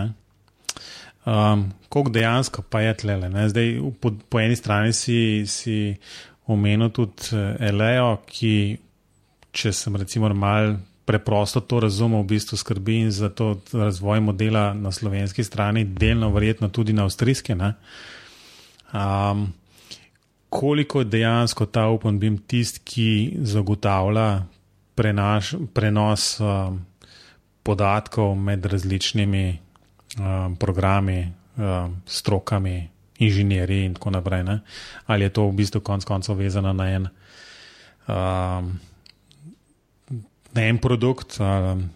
Um, 1.26 1.72
Kako 1.88 2.10
dejansko 2.10 2.62
pa 2.62 2.80
je 2.80 2.94
tle? 2.94 3.16
Zdaj, 3.48 3.80
po, 4.00 4.12
po 4.28 4.40
eni 4.40 4.56
strani 4.56 4.92
si, 4.92 5.46
si 5.46 5.96
omenil 6.46 6.90
tudi 6.94 7.34
eh, 7.34 7.68
Elejo, 7.70 8.20
ki, 8.26 8.76
če 9.50 9.72
sem 9.72 9.96
recimo 9.96 10.30
mal 10.34 10.76
preprosto 11.06 11.62
to 11.62 11.80
razumel, 11.86 12.22
v 12.22 12.34
bistvu 12.34 12.58
skrbi 12.58 13.10
za 13.10 13.30
to 13.30 13.56
razvoj 13.72 14.20
modela 14.20 14.74
na 14.74 14.92
slovenski 14.92 15.44
strani, 15.44 15.84
delno 15.84 16.30
verjetno 16.34 16.68
tudi 16.68 16.92
na 16.92 17.06
avstrijski. 17.06 17.54
Um, 17.54 19.52
koliko 20.48 21.00
je 21.00 21.10
dejansko 21.16 21.66
ta 21.66 21.86
OpenBeam 21.86 22.38
tisti, 22.38 22.82
ki 22.84 23.08
zagotavlja 23.42 24.44
prenaš, 24.96 25.54
prenos 25.74 26.40
um, 26.40 26.80
podatkov 27.62 28.34
med 28.34 28.66
različnimi 28.66 29.58
um, 30.18 30.56
programi, 30.56 31.32
um, 31.56 31.96
strokami, 32.06 32.88
inženirji 33.18 33.84
in 33.84 33.94
tako 33.94 34.10
naprej. 34.10 34.42
Ne? 34.44 34.60
Ali 35.06 35.24
je 35.24 35.34
to 35.36 35.48
v 35.48 35.52
bistvu 35.52 35.80
konec 35.80 36.04
koncev 36.04 36.38
vezano 36.38 36.72
na 36.72 36.88
en, 36.90 37.08
um, 38.08 38.72
na 40.52 40.64
en 40.64 40.78
produkt, 40.78 41.38
um, 41.40 41.90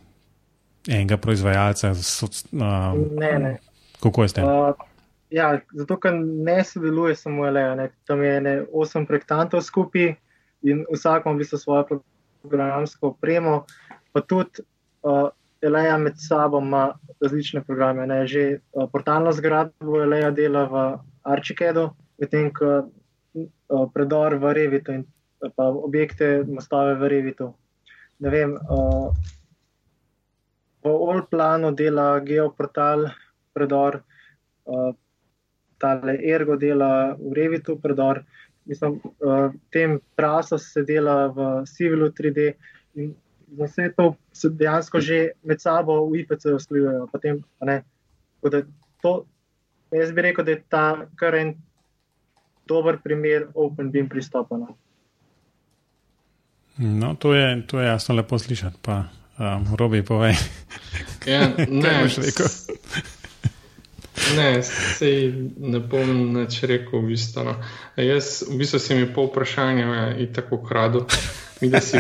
enega 0.89 1.17
proizvajalca? 1.17 1.95
Um, 2.53 3.09
ne, 3.17 3.39
ne. 3.39 3.57
Kako 4.03 4.23
je 4.23 4.29
s 4.29 4.33
tem? 4.33 4.45
Uh, 4.45 4.75
ja, 5.31 5.55
zato, 5.73 5.97
ker 5.97 6.15
ne 6.21 6.65
sodeluje 6.65 7.17
samo 7.17 7.51
LE, 7.51 7.91
tam 8.05 8.23
je 8.25 8.41
ne, 8.41 8.55
osem 8.73 9.07
projektantov 9.07 9.63
skupaj 9.63 10.17
in 10.63 10.85
vsak 10.93 11.25
ima 11.25 11.35
v 11.35 11.39
bistvu 11.41 11.59
svojo 11.59 11.85
programsko 11.87 12.20
opremo, 13.01 13.65
pa 14.13 14.21
tudi 14.21 14.63
uh, 15.03 15.29
Eleja 15.61 15.99
med 15.99 16.17
sabo 16.17 16.59
ima 16.59 16.95
različne 17.21 17.61
programe. 17.63 18.07
Ne. 18.07 18.27
Že 18.27 18.61
uh, 18.73 18.89
portalno 18.93 19.33
zgradbo 19.33 20.03
Eleja 20.03 20.31
dela 20.31 20.65
v 20.65 20.85
Archikedu, 21.23 21.91
medtem 22.19 22.51
ko 22.53 22.89
uh, 22.89 23.87
predor 23.93 24.39
v 24.41 24.55
Revitu 24.57 24.93
in 24.93 25.05
pa 25.41 25.69
objekte, 25.69 26.45
mostove 26.45 26.95
v 27.01 27.09
Revitu. 27.09 27.53
Ne 28.21 28.31
vem, 28.31 28.57
uh, 28.57 29.13
v 30.81 30.89
Allplanu 30.89 31.73
dela 31.77 32.21
geoportal 32.21 33.13
predor. 33.53 34.03
Uh, 34.65 34.93
tale 35.81 36.21
Ergo 36.21 36.61
dela 36.61 37.17
v 37.17 37.33
Revitu 37.33 37.81
predor, 37.81 38.21
mislim, 38.65 39.01
uh, 39.03 39.53
tem 39.71 39.99
traso 40.17 40.59
se 40.59 40.83
dela 40.83 41.27
v 41.27 41.65
Civilu 41.67 42.11
3D 42.11 42.53
in 42.95 43.15
za 43.57 43.65
vse 43.65 43.93
to 43.97 44.15
se 44.33 44.49
dejansko 44.49 45.01
že 45.01 45.31
med 45.43 45.61
sabo 45.61 46.07
v 46.07 46.21
IPC 46.21 46.45
usklajujejo. 46.55 47.07
Potem, 47.13 47.43
ne, 47.61 47.83
to, 49.03 49.25
jaz 49.91 50.13
bi 50.13 50.23
rekel, 50.23 50.45
da 50.45 50.51
je 50.51 50.63
ta 50.69 51.07
kar 51.17 51.35
en 51.35 51.55
dober 52.69 52.99
primer 53.03 53.49
OpenBeam 53.55 54.09
pristopa. 54.09 54.57
No. 54.57 54.77
No, 56.79 57.15
to, 57.15 57.35
je, 57.35 57.67
to 57.67 57.81
je 57.81 57.87
jasno 57.87 58.15
lepo 58.15 58.39
slišati. 58.39 58.77
Pa, 58.83 59.05
um, 59.39 59.67
Robi, 59.77 60.03
povej. 60.03 60.35
Ja, 61.27 61.51
ne, 61.83 62.03
boš 62.03 62.17
rekel. 62.23 62.47
Ne, 64.37 64.63
sej 64.63 65.33
ne 65.59 65.81
bom 65.81 66.33
nič 66.35 66.63
rekel. 66.63 67.01
V 67.01 67.15
bistvu, 67.15 67.45
no. 67.45 67.55
Jaz, 67.97 68.45
v 68.47 68.61
bistvu 68.61 68.79
si 68.79 68.95
mi 68.95 69.07
po 69.09 69.27
vprašanju 69.27 69.87
ja, 69.95 70.05
tako 70.35 70.63
kradu, 70.63 71.07
mi 71.61 71.69
da 71.71 71.81
si 71.81 71.99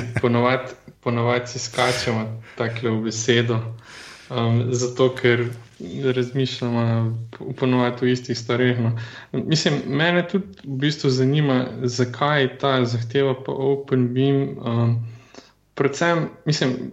ponovadi 1.02 1.58
skačemo 1.58 2.42
tako 2.56 3.00
v 3.00 3.10
besedo. 3.10 3.58
Um, 4.30 4.70
zato, 4.70 5.10
ker 5.14 5.48
razmišljamo 6.14 7.18
ponovadi 7.58 8.06
v 8.06 8.12
istih 8.12 8.38
stvareh. 8.38 8.80
No. 8.80 8.98
Mislim, 9.32 9.82
mene 9.86 10.28
tudi 10.28 10.46
v 10.64 10.76
bistvu 10.84 11.10
zanima, 11.10 11.66
zakaj 11.82 12.58
ta 12.58 12.84
zahteva 12.84 13.34
po 13.34 13.52
OpenBeam. 13.52 14.58
Um, 14.58 15.06
predvsem, 15.74 16.28
mislim, 16.46 16.92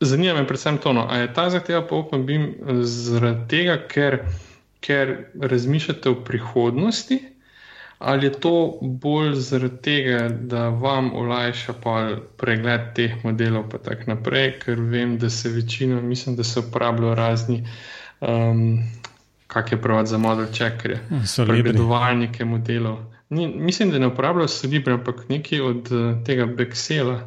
zanima 0.00 0.34
me 0.34 0.46
predvsem 0.46 0.78
to, 0.78 0.92
no, 0.92 1.06
ali 1.10 1.20
je 1.20 1.34
ta 1.34 1.50
zahteva 1.50 1.86
po 1.86 1.96
OpenBeam 1.96 2.54
zaradi 2.82 3.48
tega, 3.48 3.78
ker, 3.88 4.18
ker 4.80 5.16
razmišljate 5.40 6.10
o 6.10 6.20
prihodnosti. 6.24 7.20
Ali 7.98 8.26
je 8.26 8.32
to 8.32 8.78
bolj 8.82 9.34
zaradi 9.34 9.76
tega, 9.82 10.28
da 10.28 10.68
vam 10.68 11.14
olajša 11.16 11.74
pregled 12.36 12.80
teh 12.94 13.24
modelov, 13.24 13.70
pa 13.72 13.78
tako 13.78 14.10
naprej, 14.10 14.58
ker 14.64 14.80
vem, 14.80 15.16
da 15.18 15.30
se 15.30 15.48
večino, 15.48 16.00
mislim, 16.00 16.36
da 16.36 16.44
se 16.44 16.60
uporabljajo 16.60 17.14
razni, 17.14 17.68
um, 18.20 18.78
kak 19.46 19.72
je 19.72 19.82
prav 19.82 20.04
za 20.06 20.18
model 20.18 20.46
checkerje, 20.52 21.00
pregledovalnike 21.46 22.44
modelov. 22.44 22.98
Ni, 23.28 23.48
mislim, 23.48 23.90
da 23.90 23.98
ne 23.98 24.06
uporabljajo 24.06 24.48
Solibri, 24.48 24.92
ampak 24.92 25.28
nekaj 25.28 25.60
od 25.60 25.92
uh, 25.92 26.24
tega 26.24 26.46
Bexela. 26.46 27.20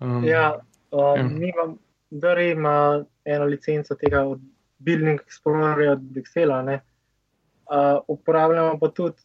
Um, 0.00 0.24
ja, 0.24 0.60
um, 0.90 1.16
ja. 1.16 1.22
mi 1.22 1.48
imamo, 1.48 1.76
da 2.10 2.40
ima 2.40 3.04
eno 3.24 3.44
licenco 3.44 3.94
tega 3.94 4.22
od 4.22 4.40
Building 4.78 5.20
Explorerja 5.20 5.92
od 5.92 6.02
Bexela. 6.14 6.60
Uh, 6.66 8.00
uporabljamo 8.08 8.78
pa 8.78 8.88
tudi 8.88 9.22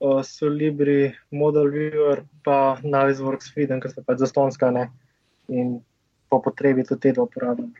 uh, 0.00 0.22
Solibri, 0.24 1.12
Model 1.30 1.70
Viewer, 1.70 2.24
pa 2.44 2.76
Navisworks 2.82 3.52
Feeden, 3.54 3.80
ker 3.80 3.92
so 3.92 4.04
pač 4.06 4.20
zastonska 4.20 4.70
ne? 4.74 4.90
in 5.50 5.80
po 6.30 6.38
potrebi 6.42 6.84
tudi 6.86 7.00
te 7.08 7.14
dva 7.16 7.26
uporabljam. 7.26 7.72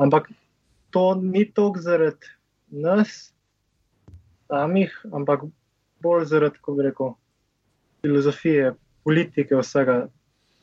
Ampak 0.00 0.30
to 0.90 1.14
ni 1.20 1.44
toliko 1.44 1.80
zaradi 1.80 2.30
nas 2.70 3.32
samih, 4.48 4.94
ampak 5.12 5.44
bolj 6.00 6.24
zaradi, 6.30 6.56
kako 6.60 6.74
bi 6.78 6.86
rekel, 6.88 7.12
filozofije, 8.02 8.72
politike 9.04 9.56
vsega, 9.56 10.06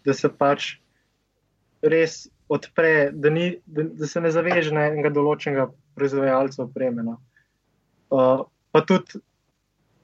da 0.05 0.13
se 0.13 0.29
pač 0.29 0.71
res 1.81 2.27
odpre, 2.49 3.11
da, 3.13 3.29
ni, 3.29 3.59
da, 3.65 3.83
da 3.83 4.07
se 4.07 4.21
ne 4.21 4.31
zaveže 4.33 4.73
na 4.73 4.87
enega 4.89 5.11
določenega 5.13 5.67
proizvajalca 5.97 6.63
opreme. 6.65 7.05
No. 7.05 7.19
Uh, 8.09 8.47
pa 8.73 8.81
tudi 8.81 9.21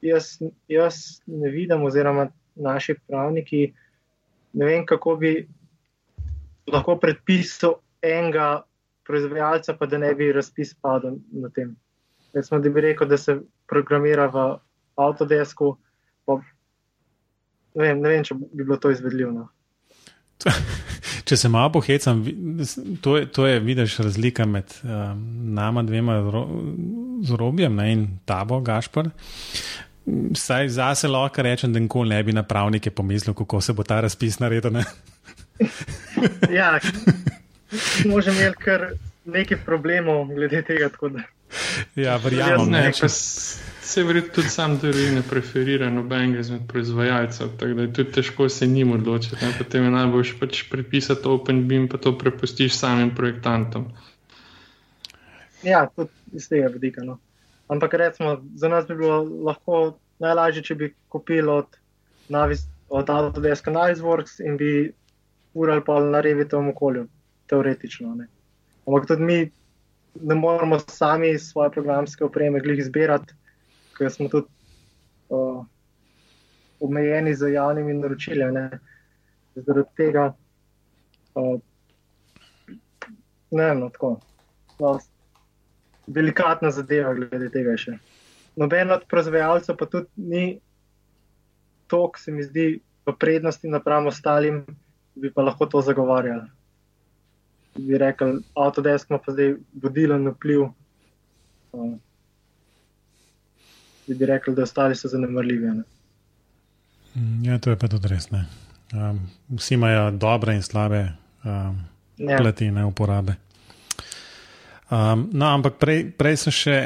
jaz, 0.06 0.36
jaz 0.70 1.22
ne 1.26 1.50
vidim, 1.50 1.84
oziroma 1.88 2.30
naši 2.56 2.96
pravniki, 3.08 3.66
ne 4.54 4.70
vem, 4.70 4.86
kako 4.86 5.18
bi 5.22 5.34
lahko 6.70 6.98
predpisal 7.02 7.80
enega 8.06 8.64
proizvajalca, 9.06 9.76
pa 9.78 9.90
da 9.90 9.98
ne 10.02 10.14
bi 10.18 10.32
razpis 10.34 10.74
padel 10.82 11.20
na 11.34 11.50
tem. 11.50 11.76
Recimo, 12.34 12.60
da 12.62 12.70
bi 12.70 12.82
rekel, 12.82 13.10
da 13.10 13.18
se 13.18 13.40
programira 13.70 14.28
v 14.30 14.48
Autodesku. 15.02 15.76
Ne 17.76 17.84
vem, 17.84 18.02
ne 18.02 18.10
vem, 18.10 18.24
če 18.24 18.38
bi 18.38 18.64
bilo 18.64 18.78
to 18.82 18.92
izvedljivo. 18.94 19.48
Če 21.26 21.38
se 21.38 21.50
malo 21.50 21.72
pohecam, 21.74 22.22
to 23.02 23.18
je, 23.18 23.26
to 23.34 23.48
je 23.48 23.60
vidiš 23.60 23.98
razlika 24.06 24.46
med 24.46 24.76
um, 24.84 25.24
nama 25.56 25.84
dvema 25.84 26.20
z 27.26 27.38
Robijem 27.40 27.80
in 27.80 28.08
tabo, 28.26 28.60
Gašpor. 28.62 29.10
Saj 30.38 30.70
zase 30.70 31.10
lahko 31.10 31.42
rečem, 31.42 31.74
da 31.74 31.82
nikoli 31.82 32.14
ne 32.14 32.24
bi 32.24 32.34
na 32.34 32.44
pravnike 32.44 32.92
pomislil, 32.92 33.34
kako 33.34 33.62
se 33.62 33.74
bo 33.74 33.84
ta 33.84 34.02
razpis 34.06 34.38
naredil. 34.40 34.78
ja, 36.60 36.78
možem 38.06 38.36
imeti 38.36 38.62
kar 38.62 38.88
nekaj 39.26 39.58
problemov 39.66 40.28
glede 40.30 40.62
tega. 40.62 40.90
Ja, 41.96 42.18
verjamem. 42.18 42.70
Ne, 42.70 42.82
ne, 42.82 42.92
se 43.86 44.04
verjetno 44.04 44.34
tudi 44.34 44.50
sam 44.50 44.78
deli 44.82 45.12
ne 45.12 45.22
preferira 45.30 45.90
nobenega 45.90 46.40
izmed 46.40 46.62
proizvajalcev, 46.68 47.52
tako 47.60 47.74
da 47.74 47.82
je 47.82 47.94
tudi 47.94 48.12
težko 48.12 48.50
se 48.50 48.68
njim 48.68 48.92
odločiti. 48.92 49.36
Ne? 49.42 49.52
Potem 49.58 49.84
je 49.84 49.92
najboljš 49.92 50.32
pač 50.40 50.64
prepisati 50.72 51.28
OpenBeam, 51.28 51.88
pa 51.88 51.98
to 51.98 52.18
prepustiš 52.18 52.78
samim 52.78 53.14
projektantom. 53.16 53.86
Ja, 55.64 55.86
tudi 55.96 56.10
iz 56.34 56.50
tega 56.50 56.68
vidika. 56.74 57.04
No. 57.04 57.20
Ampak 57.68 57.94
recimo, 57.94 58.42
za 58.56 58.70
nas 58.70 58.88
bi 58.88 58.96
bilo 58.96 59.22
lahko 59.24 59.98
najlažje, 60.20 60.64
če 60.64 60.76
bi 60.76 60.94
kupili 61.10 61.50
od, 61.50 61.78
od 62.90 63.10
Autodesk 63.10 63.70
Navisworks 63.70 64.40
in 64.42 64.58
bi 64.58 64.92
urali 65.54 65.86
pa 65.86 66.00
na 66.02 66.22
revitovem 66.22 66.74
okolju, 66.74 67.08
teoretično. 67.50 68.16
Ne. 68.16 68.28
Ampak 68.88 69.08
tudi 69.08 69.24
mi 69.24 69.40
ne 70.22 70.36
moramo 70.36 70.80
sami 70.80 71.38
svoje 71.40 71.70
programske 71.70 72.26
opreme 72.26 72.60
glih 72.60 72.80
izbirati, 72.80 73.34
ker 73.98 74.12
smo 74.12 74.30
tudi 74.30 74.48
uh, 75.30 75.64
omejeni 76.80 77.36
z 77.36 77.54
javnimi 77.54 77.94
naročili. 77.94 78.46
Zaradi 79.56 79.90
tega, 79.98 80.34
uh, 81.36 81.60
ne 83.52 83.66
vem, 83.66 83.80
no, 83.80 83.90
tako. 83.90 84.18
No, 84.80 84.98
delikatna 86.08 86.72
zadeva, 86.76 87.14
glede 87.16 87.50
tega 87.54 87.78
še. 87.80 87.98
Noben 88.60 88.92
od 88.92 89.06
proizvajalcev 89.12 89.78
pa 89.80 89.88
tudi 89.92 90.28
ni 90.32 90.44
to, 91.92 92.08
kar 92.12 92.22
se 92.22 92.32
mi 92.32 92.44
zdi 92.44 92.68
v 93.06 93.14
prednosti 93.20 93.70
napram 93.72 94.08
ostalim, 94.12 94.64
bi 95.16 95.32
pa 95.32 95.46
lahko 95.46 95.68
to 95.72 95.82
zagovarjali. 95.86 96.48
Bi 97.76 98.00
rekel, 98.00 98.40
Autodesk 98.56 99.10
ima 99.10 99.20
pa 99.20 99.36
zdaj 99.36 99.56
vodilen 99.84 100.28
vpliv. 100.32 100.68
Uh, 101.76 101.96
bi 104.14 104.26
rekel, 104.26 104.56
da 104.56 104.64
ostali 104.64 104.96
so 104.96 105.10
zanemrljivi. 105.10 105.72
Mm, 107.16 107.46
ja, 107.46 107.58
to 107.60 107.70
je 107.70 107.80
pa 107.80 107.88
tudi 107.88 108.08
res. 108.12 108.30
Um, 108.32 109.20
vsi 109.58 109.74
imajo 109.74 110.12
dobre 110.12 110.56
in 110.56 110.62
slabe 110.62 111.08
um, 111.44 111.80
ja. 112.18 112.38
plati 112.38 112.66
in 112.66 112.78
uporabe. 112.84 113.36
Um, 114.92 115.30
no, 115.34 115.48
ampak 115.50 115.80
prej, 115.82 116.12
prej, 116.14 116.38
sem 116.46 116.54
še, 116.54 116.78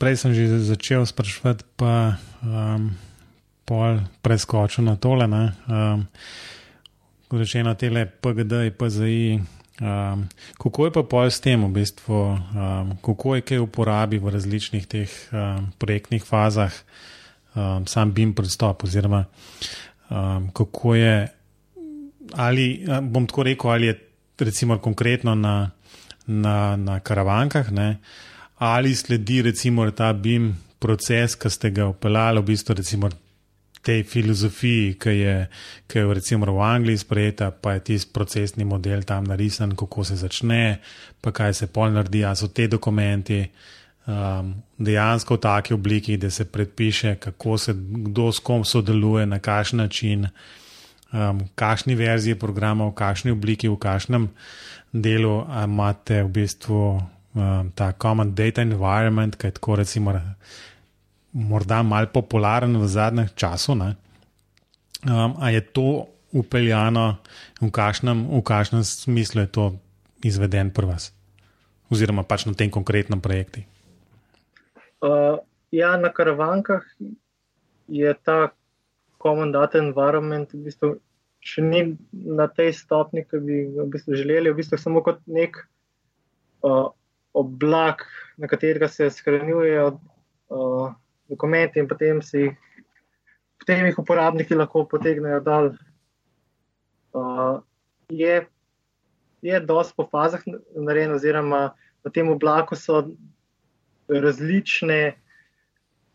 prej 0.00 0.16
sem 0.22 0.32
že 0.32 0.62
začel 0.64 1.04
sprašovati, 1.04 1.66
pa 1.76 2.16
um, 2.40 2.88
pol 3.68 4.00
preskočil 4.24 4.86
na 4.88 4.96
tole. 4.96 5.28
Um, 5.28 6.08
rečeno, 7.34 7.74
te 7.74 7.90
PGD 7.90 8.70
in 8.70 8.74
PZI. 8.78 9.20
Um, 9.84 10.24
kako 10.56 10.86
je 10.86 10.92
pa 10.94 11.02
pol 11.04 11.28
s 11.28 11.42
tem, 11.44 11.60
v 11.60 11.68
bistvu, 11.74 12.16
um, 12.16 12.94
kako 13.04 13.34
je 13.36 13.44
kaj 13.44 13.60
uporabi 13.60 14.16
v 14.16 14.32
različnih 14.32 14.86
teh 14.88 15.12
um, 15.28 15.66
projektnih 15.78 16.24
fazah, 16.24 16.72
um, 17.52 17.84
sam 17.86 18.14
BIM 18.16 18.32
pristop, 18.32 18.86
oziroma 18.88 19.26
um, 20.08 20.48
kako 20.56 20.94
je, 20.96 21.28
ali 22.32 22.66
bom 23.02 23.28
tako 23.28 23.44
rekel, 23.44 23.70
ali 23.70 23.92
je 23.92 23.98
recimo 24.40 24.78
konkretno 24.78 25.34
na 25.34 25.70
na, 26.26 26.76
na 26.76 27.00
karavankah, 27.00 27.72
ne? 27.72 27.98
ali 28.58 28.94
sledi 28.94 29.42
recimo 29.42 29.90
ta 29.90 30.12
BIM 30.12 30.54
proces, 30.78 31.34
ki 31.36 31.50
ste 31.50 31.70
ga 31.70 31.88
upeljali 31.88 32.40
v 32.40 32.44
bistvu 32.44 32.74
recimo 32.74 33.10
tej 33.84 34.02
filozofiji, 34.08 34.94
ki 34.98 35.14
je, 35.18 35.36
ki 35.86 35.98
je 35.98 36.14
recimo 36.14 36.48
v 36.48 36.64
Angliji 36.64 37.04
sprejeta, 37.04 37.50
pa 37.50 37.76
je 37.76 37.84
tisti 37.90 38.12
procesni 38.12 38.64
model 38.64 39.04
tam 39.04 39.28
narisan, 39.28 39.76
kako 39.76 40.04
se 40.04 40.16
začne, 40.16 40.80
pa 41.20 41.32
kaj 41.32 41.54
se 41.54 41.66
pol 41.66 41.92
naredi, 41.92 42.24
a 42.24 42.34
so 42.34 42.48
te 42.48 42.68
dokumenti. 42.68 43.44
Um, 44.04 44.50
dejansko 44.76 45.38
v 45.38 45.40
taki 45.40 45.74
obliki, 45.74 46.18
da 46.20 46.28
se 46.30 46.44
predpiše, 46.44 47.14
kako 47.16 47.58
se 47.58 47.72
kdo 47.72 48.32
s 48.32 48.38
kom 48.38 48.64
sodeluje, 48.64 49.24
na 49.26 49.38
kakšen 49.38 49.80
način, 49.80 50.26
um, 51.12 51.40
kakšni 51.54 51.94
verziji 51.96 52.36
programa, 52.36 52.84
v 52.84 52.92
kakšni 52.92 53.32
obliki, 53.32 53.68
v 53.68 53.78
kakšnem 53.80 54.28
delu 54.92 55.46
imate 55.64 56.20
v 56.22 56.28
bistvu 56.28 56.82
um, 57.34 57.72
ta 57.74 57.92
common 57.92 58.34
data 58.34 58.62
environment, 58.62 59.36
kaj 59.36 59.56
tako 59.56 59.80
recimo 59.80 60.12
morda 61.34 61.82
mal 61.82 62.06
popularen 62.14 62.78
v 62.78 62.86
zadnjem 62.86 63.28
času. 63.34 63.74
Um, 63.74 63.94
a 65.38 65.50
je 65.50 65.60
to 65.60 66.06
upeljano, 66.32 67.18
v 67.60 67.70
kakšnem, 67.70 68.26
v 68.30 68.42
kakšnem 68.42 68.82
smislu 68.86 69.44
je 69.44 69.50
to 69.50 69.64
izveden 70.24 70.70
pri 70.70 70.94
vas, 70.94 71.12
oziroma 71.90 72.24
pač 72.24 72.46
na 72.46 72.54
tem 72.54 72.70
konkretnem 72.70 73.20
projektu? 73.20 73.66
Uh, 75.04 75.38
ja, 75.70 75.94
na 76.00 76.08
karavankah 76.08 76.82
je 77.86 78.14
ta 78.24 78.54
common 79.20 79.52
data 79.52 79.78
environment 79.78 80.48
v 80.54 80.64
bistvu 80.70 80.96
še 81.44 81.60
ni 81.60 81.80
na 82.10 82.48
tej 82.48 82.72
stopni, 82.72 83.22
ki 83.28 83.38
bi 83.44 83.56
v 83.68 83.84
bistvu 83.92 84.16
želeli, 84.16 84.48
v 84.48 84.58
bistvu 84.62 84.80
samo 84.80 85.04
kot 85.04 85.20
nek 85.28 85.60
uh, 86.64 86.88
oblak, 87.36 88.08
na 88.40 88.48
katerega 88.48 88.88
se 88.88 89.10
shranjujejo 89.12 89.90
uh, 89.92 90.94
dokumenti 91.34 91.82
in 91.82 91.90
potem, 91.90 92.22
jih, 92.22 92.56
potem 93.60 93.84
jih 93.86 94.00
uporabniki 94.00 94.56
lahko 94.56 94.86
potegnejo 94.88 95.42
dol. 95.44 95.70
Uh, 97.14 97.60
je 98.10 98.42
je 99.44 99.60
dosti 99.60 99.94
po 99.96 100.08
fazah 100.08 100.40
narejen, 100.76 101.12
oziroma 101.12 101.74
na 102.04 102.10
tem 102.10 102.28
oblaku 102.32 102.76
so 102.76 103.02
različne 104.08 105.14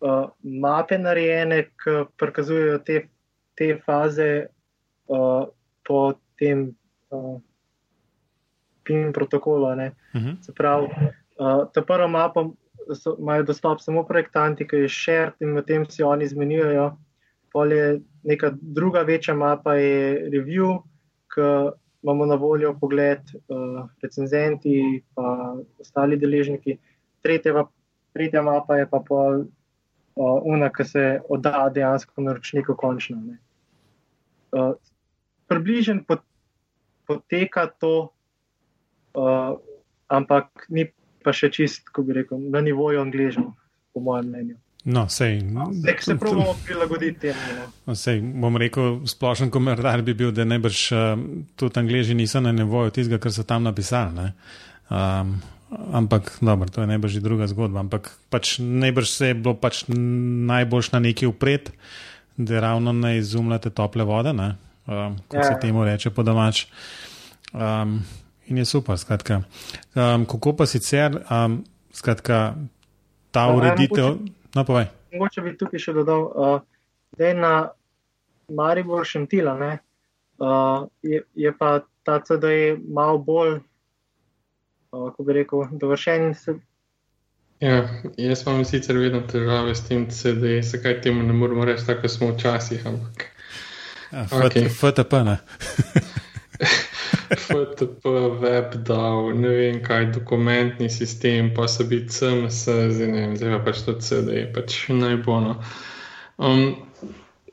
uh, 0.01 0.29
mape 0.41 0.97
narejene, 0.97 1.63
ki 1.83 1.97
prikazujejo 2.17 2.79
te, 2.85 3.03
te 3.57 3.75
faze 3.85 4.29
uh, 5.13 5.45
po 5.85 5.99
tem 6.41 6.71
uh, 7.13 7.37
PIN 8.83 9.13
protokolu. 9.13 9.69
Uh 9.69 9.75
mhm. 9.75 9.93
-huh. 10.13 10.41
Se 10.41 10.53
pravi, 10.53 10.89
uh, 11.37 11.69
ta 11.73 11.81
prva 11.81 12.07
mapa 12.07 12.49
so, 12.95 13.15
imajo 13.19 13.43
dostop 13.43 13.81
samo 13.81 14.03
projektanti, 14.03 14.67
ki 14.67 14.83
je 14.85 14.89
shared 14.89 15.33
in 15.41 15.55
v 15.57 15.63
tem 15.65 15.85
si 15.89 16.03
oni 16.03 16.25
izmenjujejo. 16.25 16.91
Polje 17.53 18.01
neka 18.23 18.51
druga 18.61 19.01
večja 19.01 19.33
mapa 19.33 19.73
je 19.75 20.29
review, 20.33 20.81
ki 21.33 21.47
imamo 22.03 22.25
na 22.25 22.35
voljo 22.35 22.73
pogled 22.79 23.19
uh, 23.19 23.89
recenzenti 24.01 24.75
in 24.79 25.01
ostali 25.79 26.17
deležniki. 26.17 26.77
Tretja, 27.21 27.65
tretja 28.13 28.41
mapa 28.41 28.77
je 28.77 28.87
pa 28.89 29.01
pol 29.07 29.41
uh, 29.41 30.39
una, 30.45 30.69
ki 30.69 30.85
se 30.85 31.05
odda 31.29 31.69
dejansko 31.73 32.21
naročniku 32.21 32.75
končno. 32.77 33.17
Uh, 34.51 34.73
približen 35.47 36.03
pot, 36.07 36.23
poteka 37.07 37.67
to, 37.81 38.09
uh, 39.17 39.57
ampak 40.07 40.65
ni 40.69 40.87
pa 41.23 41.33
še 41.35 41.51
čist, 41.53 41.89
ko 41.93 42.03
bi 42.07 42.17
rekel, 42.19 42.41
na 42.51 42.61
nivoju 42.65 43.01
angližev, 43.01 43.51
po 43.93 44.03
mojem 44.03 44.31
mnenju. 44.31 44.57
No, 44.89 45.03
sej, 45.11 45.41
Nek 45.43 45.99
se 46.01 46.15
pravimo 46.15 46.53
prilagoditi 46.65 47.27
temu. 47.27 47.65
No. 47.85 47.95
Sej, 47.99 48.21
bom 48.23 48.55
rekel, 48.57 49.01
splošen 49.11 49.51
komentar 49.51 50.01
bi 50.07 50.15
bil, 50.15 50.31
da 50.31 50.45
najbrž 50.47 50.83
uh, 50.95 51.01
tudi 51.59 51.81
angliži 51.81 52.15
niso 52.15 52.39
na 52.39 52.53
nivoju 52.55 52.95
tistega, 52.95 53.19
kar 53.19 53.35
so 53.35 53.43
tam 53.43 53.67
napisali. 53.67 54.29
Um, 54.89 55.35
ampak, 55.99 56.31
dobro, 56.39 56.71
to 56.71 56.81
je 56.81 56.91
najbrž 56.93 57.19
druga 57.19 57.49
zgodba. 57.51 57.83
Ampak 57.83 58.07
pač 58.31 58.55
najbrž 58.63 59.11
se 59.11 59.33
je 59.33 59.37
bilo 59.41 59.53
pač 59.59 59.83
najboljš 59.91 60.93
na 60.95 61.03
neki 61.03 61.27
upred, 61.27 61.69
da 62.39 62.63
ravno 62.63 62.95
ne 62.95 63.17
izumljate 63.19 63.75
tople 63.75 64.07
vode. 64.07 64.33
Ne? 64.33 64.55
um, 64.89 65.17
kot 65.27 65.39
ja. 65.39 65.43
se 65.43 65.59
temu 65.61 65.85
reče 65.85 66.09
po 66.09 66.23
domač. 66.23 66.65
Um, 67.53 68.01
in 68.49 68.57
je 68.57 68.65
super, 68.65 68.97
skratka. 68.97 69.41
Um, 69.95 70.25
kako 70.25 70.53
pa 70.57 70.65
sicer, 70.65 71.19
um, 71.31 71.63
skratka, 71.93 72.55
ta 73.31 73.47
pa, 73.47 73.53
ureditev. 73.55 74.17
No, 74.55 74.65
povej. 74.65 74.89
Mogoče 75.13 75.41
bi 75.41 75.57
tukaj 75.57 75.81
še 75.81 75.93
dodal, 75.93 76.25
uh, 76.25 76.61
da 77.17 77.29
je 77.29 77.35
na 77.37 77.53
Maribor 78.49 79.05
Šentila, 79.05 79.55
uh, 79.57 80.87
je, 81.01 81.21
je 81.35 81.53
pa 81.57 81.79
ta 82.03 82.19
CD 82.25 82.77
malo 82.87 83.17
bolj, 83.17 83.59
uh, 84.91 85.09
kako 85.11 85.23
bi 85.23 85.37
rekel, 85.41 85.65
dovršen. 85.71 86.33
Se... 86.33 86.57
Ja, 87.59 87.89
jaz 88.17 88.45
imam 88.47 88.65
sicer 88.65 88.97
vedno 88.97 89.21
težave 89.27 89.75
s 89.75 89.85
tem 89.87 90.07
CD, 90.09 90.61
zakaj 90.63 91.01
temu 91.01 91.23
ne 91.23 91.33
moremo 91.33 91.65
reči, 91.65 91.85
tako 91.85 92.09
smo 92.09 92.31
včasih, 92.33 92.85
ampak. 92.87 93.27
Ja, 94.11 94.25
FTP, 94.25 94.63
ne. 94.63 94.69
FTP, 94.69 95.13
WebDAV, 98.41 99.33
ne 99.39 99.49
vem 99.49 99.79
kaj, 99.83 100.11
dokumentni 100.17 100.89
sistem, 100.89 101.53
pa 101.55 101.67
so 101.67 101.85
biti 101.87 102.11
CMS, 102.13 102.65
zdaj 102.67 103.07
ne 103.07 103.21
vem, 103.21 103.37
zdaj 103.39 103.57
pa 103.57 103.63
pač 103.69 103.83
to 103.85 103.95
CD, 104.03 104.43
pač 104.55 104.77
najbolj. 104.91 105.53
Um, 106.39 106.63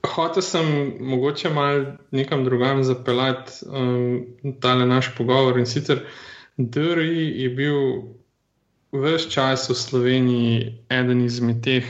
hotel 0.07 0.43
sem 0.43 0.67
mogoče 1.01 1.51
malo 1.51 1.97
nekam 2.11 2.45
drugam 2.45 2.85
zapeljati 2.85 3.53
um, 3.67 4.27
tale 4.61 4.87
naš 4.87 5.11
pogovor 5.17 5.59
in 5.59 5.67
sicer 5.67 6.03
DRI 6.57 7.43
je 7.43 7.49
bil 7.51 7.81
ves 8.93 9.27
čas 9.29 9.69
v 9.71 9.75
Sloveniji 9.75 10.85
eden 10.89 11.25
izmed 11.25 11.63
teh 11.65 11.89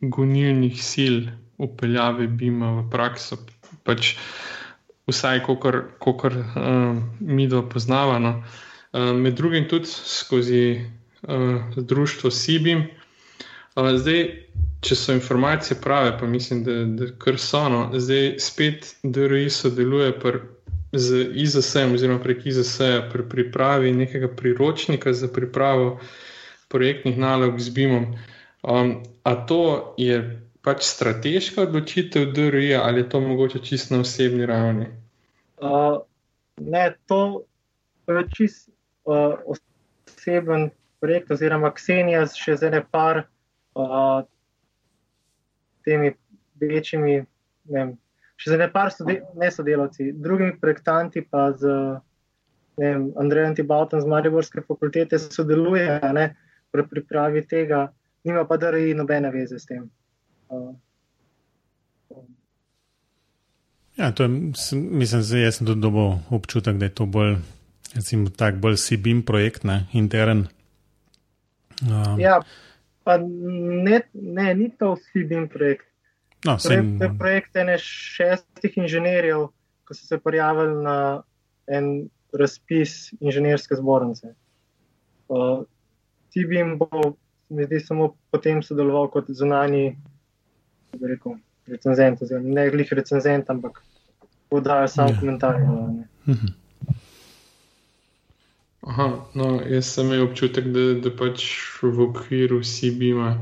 gonilnih 0.00 0.78
sil 0.90 1.16
upeljave 1.60 2.26
BIM-a 2.26 2.72
v 2.80 2.86
prakso 2.90 3.36
pač 3.84 4.14
vsaj, 5.10 5.42
kot 5.44 6.24
uh, 6.24 6.34
mi 7.20 7.48
dva 7.48 7.62
poznava. 7.68 8.18
No. 8.18 8.36
Uh, 8.92 9.12
med 9.16 9.34
drugim 9.38 9.68
tudi 9.68 9.86
skozi 9.90 10.80
uh, 11.22 11.76
društvo 11.76 12.30
Sibim. 12.30 12.86
Uh, 13.76 13.92
zdaj, 13.98 14.24
če 14.80 14.96
so 14.96 15.12
informacije 15.12 15.76
prave, 15.82 16.16
pa 16.18 16.26
mislim, 16.26 16.64
da, 16.64 16.78
da 16.96 17.10
kar 17.18 17.38
so, 17.38 17.68
no, 17.68 17.82
zdaj 17.94 18.34
spet 18.40 18.94
DRI 19.02 19.50
sodeluje 19.50 20.12
pr, 20.20 20.40
z 20.92 21.26
IZS-em, 21.34 21.94
oziroma 21.94 22.18
prek 22.22 22.46
IZS-a 22.46 23.06
pri 23.12 23.28
pripravi 23.28 23.92
nekega 23.92 24.28
priročnika 24.36 25.12
za 25.12 25.28
pripravo 25.28 26.00
projektnih 26.68 27.18
nalog 27.18 27.60
z 27.60 27.70
BIM-om. 27.70 28.06
Um, 28.62 29.02
a 29.22 29.34
to 29.46 29.94
je 29.98 30.40
pač 30.60 30.84
strateška 30.84 31.62
odločitev 31.62 32.32
DRI 32.32 32.74
ali 32.74 33.00
je 33.00 33.08
to 33.08 33.20
mogoče 33.20 33.58
čisto 33.58 33.94
na 33.94 34.00
osebni 34.00 34.46
ravni? 34.46 34.86
Uh, 35.60 36.00
ne, 36.60 36.94
to 37.06 37.44
je 38.08 38.26
čisto 38.36 38.72
uh, 39.04 39.34
oseben 39.46 40.70
projekt, 41.00 41.30
oziroma 41.30 41.72
Ksenija 41.76 42.24
še 42.32 42.56
z 42.56 42.70
ene 42.70 42.80
par 42.90 43.24
uh, 43.76 44.22
temi 45.84 46.14
večjimi, 46.60 47.20
ne 47.72 47.78
vem, 47.78 47.92
še 48.40 48.52
z 48.52 48.58
ene 48.58 48.68
par 48.72 48.92
sode, 48.94 49.20
ne 49.36 49.50
sodelavci, 49.52 50.12
drugimi 50.16 50.56
projektanti 50.60 51.24
pa 51.24 51.50
z 51.52 52.00
Andrejem 53.20 53.54
Tibautom 53.54 54.00
z 54.00 54.08
Mariborske 54.08 54.62
fakultete 54.64 55.18
sodeluje 55.20 56.00
ne, 56.16 56.30
pri 56.72 56.84
pripravi 56.88 57.42
tega, 57.44 57.90
nima 58.24 58.46
pa 58.48 58.56
DRI 58.56 58.94
nobene 58.96 59.28
veze 59.34 59.58
s 59.60 59.68
tem. 59.68 59.90
Ja, 64.00 64.12
to 64.12 64.22
je, 64.22 64.28
mislim, 64.72 65.22
da 65.30 65.38
jaz 65.38 65.58
sem 65.58 65.66
tudi 65.66 65.80
dobil 65.80 66.14
občutek, 66.30 66.76
da 66.76 66.86
je 66.88 66.94
to 66.94 67.06
bolj, 67.06 67.34
recimo, 67.94 68.30
tak 68.32 68.56
bolj 68.56 68.78
SIBIM 68.80 69.20
projekt, 69.28 69.64
ne, 69.68 69.82
intern. 69.92 70.46
Um, 71.84 72.20
ja, 72.20 72.38
pa 73.04 73.18
ne, 73.20 74.00
ne, 74.12 74.54
ni 74.54 74.70
to 74.78 74.94
SIBIM 74.96 75.48
projekt. 75.52 75.84
No, 76.44 76.56
je, 76.70 76.78
to 76.98 77.04
je 77.04 77.10
projekt 77.18 77.56
ene 77.60 77.76
šestih 77.78 78.78
inženirjev, 78.80 79.50
ko 79.84 79.94
so 79.94 80.06
se 80.06 80.18
prijavili 80.18 80.80
na 80.84 80.96
en 81.68 82.08
razpis 82.32 83.12
inženirske 83.20 83.76
zbornice. 83.76 84.32
Uh, 85.28 85.60
SIBIM 86.32 86.78
bo, 86.80 87.12
mi 87.52 87.68
zdi, 87.68 87.84
samo 87.84 88.14
potem 88.32 88.64
sodeloval 88.64 89.12
kot 89.12 89.28
zunani 89.28 89.92
rekel, 90.96 91.36
recenzent, 91.68 92.24
oziroma 92.24 92.56
ne 92.62 92.68
glih 92.72 92.96
recenzent, 92.96 93.52
ampak 93.52 93.82
podajo 94.50 94.88
samo 94.88 95.08
ja. 95.08 95.20
komentarje. 95.20 95.66
Mhm. 96.26 96.46
Aha, 98.80 99.08
no, 99.34 99.60
jaz 99.68 99.92
sem 99.94 100.06
imel 100.06 100.24
občutek, 100.24 100.70
da, 100.72 100.84
da 101.04 101.10
pač 101.12 101.44
v 101.82 102.06
okviru 102.06 102.62
CB-ma 102.64 103.34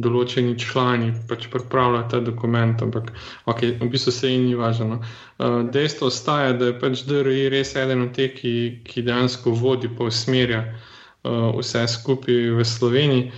določeni 0.00 0.56
člani 0.58 1.12
pač 1.30 1.46
pripravljajo 1.52 2.08
ta 2.10 2.20
dokument, 2.24 2.82
ampak 2.82 3.12
okay, 3.50 3.76
v 3.78 3.90
bistvu 3.92 4.14
se 4.16 4.32
jim 4.32 4.48
ni 4.48 4.56
važno. 4.58 4.98
Uh, 5.00 5.60
dejstvo 5.72 6.08
ostaja, 6.10 6.56
da 6.58 6.70
je 6.70 6.78
pač 6.82 7.04
DRI 7.08 7.48
res 7.54 7.74
eden 7.78 8.06
od 8.08 8.14
teh, 8.16 8.32
ki, 8.34 8.54
ki 8.86 9.04
dejansko 9.06 9.54
vodi 9.60 9.92
pa 9.92 10.08
usmerja 10.10 10.64
uh, 10.66 11.52
vse 11.58 11.86
skupaj 11.94 12.40
v 12.58 12.66
Sloveniji. 12.66 13.30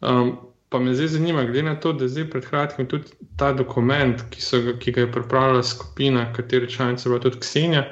Um, 0.00 0.36
Pa 0.74 0.80
me 0.82 0.94
zdaj 0.98 1.12
zanima, 1.14 1.44
glede 1.46 1.62
na 1.68 1.76
to, 1.78 1.92
da 1.94 2.08
zdaj 2.10 2.24
pred 2.30 2.46
kratkim 2.50 2.88
tudi 2.90 3.14
ta 3.38 3.52
dokument, 3.54 4.24
ki, 4.34 4.42
ga, 4.64 4.74
ki 4.82 4.94
ga 4.96 5.04
je 5.04 5.12
pripravila 5.14 5.62
skupina, 5.62 6.26
katere 6.34 6.66
članice 6.66 7.06
je 7.06 7.12
bila 7.12 7.22
tudi 7.22 7.38
Ksenija, 7.40 7.84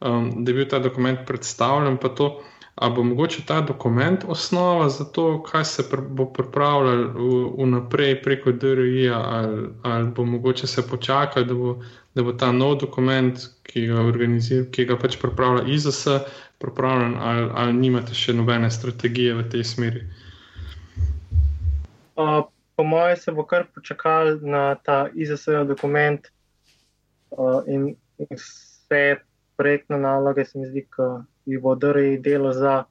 um, 0.00 0.30
da 0.44 0.50
je 0.50 0.54
bil 0.56 0.68
ta 0.70 0.80
dokument 0.80 1.26
predstavljen. 1.28 1.98
To, 2.16 2.30
Ali 2.76 2.94
bo 2.94 3.02
mogoče 3.02 3.42
ta 3.46 3.60
dokument 3.60 4.24
osnova 4.28 4.88
za 4.88 5.04
to, 5.04 5.42
kaj 5.42 5.64
se 5.64 5.84
pr 5.90 6.00
bo 6.08 6.26
pripravljalo 6.32 7.54
vnaprej 7.58 8.22
preko 8.22 8.52
DRI-ja, 8.52 9.20
ali, 9.36 9.68
ali 9.82 10.10
bo 10.16 10.24
mogoče 10.24 10.66
se 10.66 10.88
počakati, 10.88 11.48
da 11.48 11.54
bo, 11.54 11.82
da 12.14 12.22
bo 12.22 12.32
ta 12.32 12.52
nov 12.52 12.76
dokument, 12.80 13.40
ki 13.62 13.86
ga, 13.86 14.04
ki 14.72 14.84
ga 14.84 14.96
pač 14.96 15.16
pripravlja 15.22 15.64
IZS, 15.72 16.06
pripravljen, 16.58 17.16
ali, 17.20 17.48
ali 17.54 17.72
nimate 17.72 18.14
še 18.14 18.36
nobene 18.36 18.70
strategije 18.70 19.34
v 19.34 19.48
tej 19.48 19.64
smeri? 19.64 20.04
Uh, 22.16 22.48
po 22.76 22.84
mojem, 22.84 23.16
se 23.16 23.32
bo 23.32 23.44
kar 23.44 23.66
počakal 23.74 24.38
na 24.40 24.74
ta 24.74 25.08
IZS 25.14 25.46
dokument 25.68 26.28
uh, 27.30 27.60
in 27.66 27.96
vse 28.30 29.16
projektne 29.56 29.98
naloge, 29.98 30.44
se 30.44 30.58
mi 30.58 30.68
zdi, 30.68 30.84
ki 30.88 31.08
jih 31.52 31.60
bo 31.60 31.74
DRI 31.74 32.16
delo 32.20 32.52
za 32.52 32.84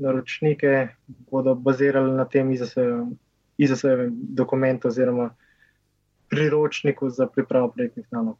naročnike, 0.00 0.88
bodo 1.30 1.54
bazirali 1.54 2.12
na 2.16 2.24
tem 2.24 2.52
IZS-evem 2.52 4.12
dokumentu 4.12 4.88
oziroma 4.88 5.30
priročniku 6.28 7.10
za 7.10 7.26
pripravo 7.26 7.72
projektnih 7.72 8.06
nalog. 8.10 8.36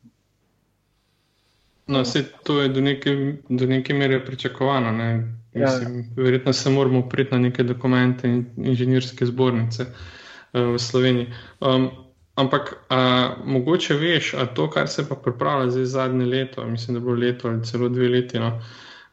No, 1.91 2.03
vse 2.03 2.23
to 2.45 2.61
je 2.63 2.69
do 2.69 2.81
neke, 2.81 3.35
do 3.49 3.67
neke 3.67 3.95
mere 3.95 4.21
pričakovano. 4.25 4.93
Ne? 4.93 5.11
Ja. 5.55 5.67
Mislim, 5.67 5.99
ja. 5.99 6.23
Verjetno 6.23 6.53
se 6.53 6.71
moramo 6.71 7.09
priti 7.09 7.35
na 7.35 7.39
neke 7.39 7.63
dokumente 7.63 8.29
in 8.29 8.45
inženirske 8.57 9.27
zbornice 9.27 9.83
uh, 9.83 10.75
v 10.75 10.79
Sloveniji. 10.79 11.27
Um, 11.61 11.91
ampak, 12.35 12.75
a, 12.89 13.35
mogoče 13.45 13.95
veš, 13.95 14.33
da 14.33 14.47
to, 14.47 14.71
kar 14.71 14.89
se 14.89 15.09
pa 15.09 15.15
pripravlja 15.15 15.71
zdaj 15.71 15.85
zadnje 15.85 16.27
leto, 16.27 16.65
mislim, 16.67 16.95
da 16.95 17.01
bo 17.01 17.13
leto 17.13 17.49
ali 17.49 17.65
celo 17.65 17.89
dve 17.89 18.09
leti. 18.09 18.39
No? 18.39 18.63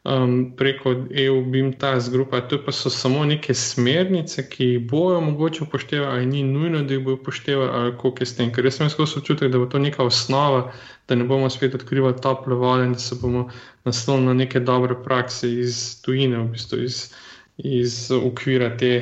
Um, 0.08 0.52
preko 0.56 0.94
EU, 1.10 1.44
BIM, 1.44 1.72
ta 1.72 2.00
zgrupa. 2.00 2.40
To 2.40 2.58
pa 2.64 2.72
so 2.72 2.90
samo 2.90 3.24
neke 3.24 3.54
smernice, 3.54 4.48
ki 4.50 4.64
jih 4.64 4.90
bojo 4.90 5.20
mogoče 5.20 5.64
upoštevati, 5.64 6.10
ali 6.12 6.26
ni 6.26 6.42
nujno, 6.42 6.82
da 6.82 6.94
jih 6.94 7.04
bojo 7.04 7.14
upoštevati, 7.20 7.72
ali 7.74 7.92
kako 7.92 8.14
je 8.20 8.26
s 8.26 8.36
tem. 8.36 8.52
Ker 8.52 8.64
jaz 8.64 8.78
sem 8.80 8.90
skozi 8.90 9.18
občutek, 9.18 9.52
da 9.52 9.58
bo 9.58 9.66
to 9.66 9.78
neka 9.78 10.04
osnova, 10.04 10.72
da 11.08 11.14
ne 11.14 11.24
bomo 11.24 11.50
spet 11.50 11.74
odkrivali 11.74 12.20
tople 12.22 12.54
vode 12.54 12.84
in 12.84 12.92
da 12.92 12.98
se 12.98 13.18
bomo 13.20 13.48
naslovili 13.84 14.26
na 14.26 14.34
neke 14.34 14.60
dobre 14.60 14.96
prakse 15.04 15.52
iz 15.52 16.02
tujine, 16.02 16.38
v 16.38 16.48
bistvu 16.52 16.82
iz, 16.84 17.02
iz 17.56 18.10
okvira 18.10 18.76
te 18.76 18.92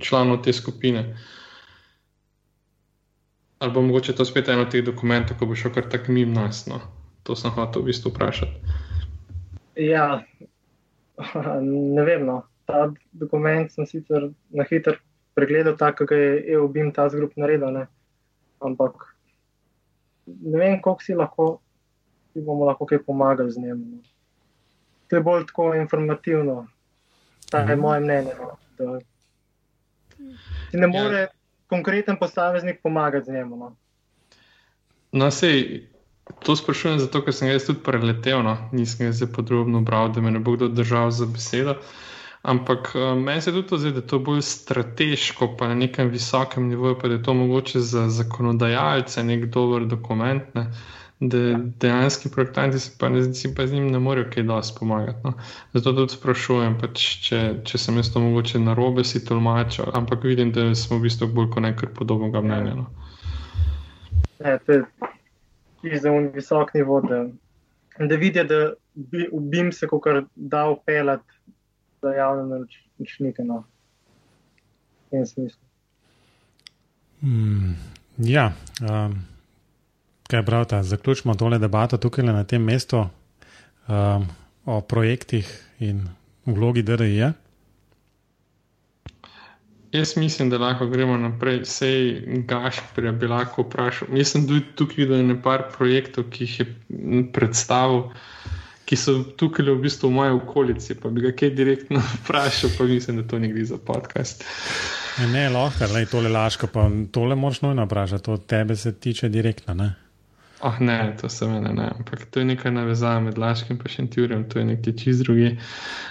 članov 0.00 0.42
te 0.42 0.52
skupine. 0.52 1.18
Ali 3.58 3.72
bo 3.72 3.82
mogoče 3.82 4.12
to 4.12 4.24
spet 4.24 4.48
eno 4.48 4.62
od 4.62 4.70
teh 4.70 4.84
dokumentov, 4.84 5.38
ko 5.38 5.46
bo 5.46 5.54
šel 5.54 5.70
kar 5.72 5.86
tak 5.88 6.08
mim 6.08 6.32
nas. 6.32 6.66
No? 6.66 6.80
To 7.22 7.36
sem 7.36 7.50
hotel 7.50 7.82
v 7.82 7.92
bistvu 7.92 8.10
vprašati. 8.10 8.90
Ja, 9.76 10.22
ne 11.96 12.04
vem. 12.04 12.26
No. 12.26 12.42
Ta 12.66 12.92
dokument 13.12 13.72
sem 13.72 13.86
sicer 13.86 14.30
na 14.50 14.64
hitro 14.70 14.94
pregledal, 15.34 15.76
tako 15.76 16.04
da 16.04 16.16
je 16.16 16.54
EUBIM 16.54 16.92
ta 16.92 17.08
zgrup 17.08 17.36
naredil. 17.36 17.72
Ne. 17.72 17.86
Ampak 18.60 19.12
ne 20.26 20.58
vem, 20.58 20.80
koliko 20.80 21.02
si 21.02 21.14
lahko, 21.14 21.60
ki 22.32 22.40
bomo 22.40 22.66
lahko 22.68 22.86
kaj 22.86 23.02
pomagali 23.06 23.50
z 23.50 23.60
njim. 23.60 23.84
No. 23.90 24.02
To 25.08 25.16
je 25.16 25.22
bolj 25.22 25.46
tako 25.46 25.74
informativno, 25.74 26.66
to 27.50 27.58
je 27.58 27.64
mhm. 27.64 27.80
moje 27.80 28.00
mnenje. 28.00 28.34
No, 28.38 28.56
da, 28.78 28.98
ne 30.72 30.86
more 30.86 31.18
ja. 31.18 31.28
konkreten 31.66 32.16
posameznik 32.16 32.82
pomagati 32.82 33.26
z 33.26 33.32
njim. 33.32 33.48
No, 33.48 33.76
no 35.12 35.30
sej. 35.30 35.88
To 36.42 36.56
sprašujem 36.56 36.98
zato, 36.98 37.20
ker 37.22 37.34
sem 37.34 37.48
jaz 37.48 37.68
tudi 37.68 37.82
preletel, 37.86 38.42
no? 38.42 38.56
nisem 38.72 39.06
jaz 39.06 39.22
podrobno 39.34 39.80
bral, 39.80 40.10
da 40.12 40.20
me 40.20 40.30
ne 40.30 40.40
bo 40.40 40.56
kdo 40.56 40.68
držal 40.68 41.10
za 41.10 41.26
besedo. 41.26 41.76
Ampak 42.42 42.92
uh, 42.94 43.12
meni 43.18 43.40
se 43.40 43.52
tudi 43.52 43.68
to 43.68 43.78
zdi, 43.78 43.92
da 43.94 44.02
je 44.02 44.06
to 44.06 44.18
bolj 44.18 44.40
strateško, 44.42 45.52
pa 45.58 45.68
na 45.68 45.74
nekem 45.74 46.08
visokem 46.10 46.66
nivoju, 46.68 46.98
pa 46.98 47.08
da 47.08 47.14
je 47.14 47.22
to 47.22 47.34
mogoče 47.34 47.80
za 47.80 48.08
zakonodajalce 48.08 49.24
nek 49.24 49.46
dober 49.46 49.86
dokument, 49.86 50.42
ne? 50.54 50.66
da 51.22 51.38
dejansko 51.78 52.28
projektanti 52.34 52.78
se 52.78 52.90
pa, 52.98 53.08
ne, 53.08 53.34
si 53.34 53.54
pa 53.54 53.66
z 53.66 53.72
njim 53.72 53.90
ne 53.90 53.98
morejo 53.98 54.26
kaj 54.34 54.42
dosti 54.42 54.78
pomagati. 54.78 55.18
No? 55.24 55.32
Zato 55.72 55.92
tudi 55.92 56.12
sprašujem, 56.12 56.74
pač, 56.80 57.04
če, 57.28 57.42
če 57.64 57.78
sem 57.78 57.96
jaz 57.96 58.10
to 58.12 58.20
mogoče 58.20 58.58
na 58.58 58.74
robe 58.74 59.04
si 59.04 59.22
tolmačil, 59.24 59.84
ampak 59.94 60.24
vidim, 60.26 60.50
da 60.52 60.74
smo 60.74 60.98
v 60.98 61.06
bistvu 61.06 61.30
bolj 61.30 61.52
kot 61.54 61.62
nekaj 61.62 61.94
podobnega 61.94 62.42
mnenja. 62.42 62.74
No? 62.74 62.86
Ja, 64.42 64.58
za 66.02 66.12
un 66.12 66.30
visok 66.34 66.74
nivo, 66.74 67.00
da, 67.00 67.26
da 68.06 68.16
vidijo, 68.16 68.44
da 68.44 68.72
bi, 68.94 69.28
BIM 69.32 69.72
se 69.72 69.88
kar 70.02 70.24
da 70.34 70.68
upeljati 70.68 71.32
za 72.02 72.08
javne 72.08 72.42
naročnike. 72.48 73.44
No. 73.44 73.64
Mm, 77.22 77.74
ja, 78.18 78.52
um, 78.80 79.14
kaj 80.30 80.44
pravite, 80.44 80.82
zaključimo 80.82 81.34
tole 81.34 81.58
debato 81.58 81.96
tukaj 81.96 82.24
na 82.24 82.44
tem 82.44 82.62
mestu 82.62 83.06
um, 83.88 84.26
o 84.64 84.80
projektih 84.80 85.66
in 85.78 86.08
vlogi 86.46 86.82
DRI. 86.82 87.32
Jaz 89.92 90.16
mislim, 90.16 90.50
da 90.50 90.58
lahko 90.58 90.86
gremo 90.86 91.16
naprej. 91.16 91.64
Sej 91.64 92.22
Gašpor 92.48 93.12
bi 93.12 93.28
lahko 93.28 93.62
vprašal. 93.62 94.08
Jaz 94.16 94.32
sem 94.32 94.46
tudi 94.48 94.64
tukaj 94.76 95.04
videl 95.04 95.26
nekaj 95.28 95.66
projektov, 95.76 96.30
ki 96.32 96.46
jih 96.46 96.60
je 96.60 96.66
predstavil, 97.32 98.06
ki 98.88 98.96
so 98.96 99.18
tukaj 99.36 99.68
v 99.68 99.76
bistvu 99.84 100.08
v 100.08 100.16
moji 100.16 100.36
okolici. 100.38 100.96
Pa 100.96 101.12
bi 101.12 101.26
ga 101.26 101.34
kaj 101.36 101.52
direktno 101.58 102.00
vprašal, 102.22 102.72
pa 102.78 102.88
mislim, 102.88 103.20
da 103.20 103.28
to 103.28 103.38
ni 103.38 103.52
gre 103.52 103.64
za 103.68 103.76
podcast. 103.76 104.44
Ne, 105.28 105.50
lahko, 105.52 105.90
le 105.92 106.06
tole 106.08 106.32
laško, 106.32 106.72
pa 106.72 106.88
tole 107.12 107.36
moraš 107.36 107.60
nujno 107.62 107.84
vprašati, 107.84 108.24
to 108.24 108.36
tebe 108.36 108.76
se 108.76 108.94
tiče 108.94 109.28
direktno. 109.28 109.74
Ne? 109.74 109.92
Oh, 110.62 110.80
ne, 110.80 111.16
to 111.20 111.28
se 111.28 111.46
meni 111.46 111.72
ne, 111.74 111.88
ampak 111.98 112.24
to 112.30 112.40
je 112.40 112.44
nekaj 112.44 112.70
navezave 112.72 113.20
med 113.20 113.38
Laškim 113.38 113.78
in 113.82 113.88
Šentjurjem, 113.90 114.44
to 114.48 114.58
je 114.58 114.64
nekaj 114.64 114.92
čist 114.96 115.24
drugi. 115.24 115.58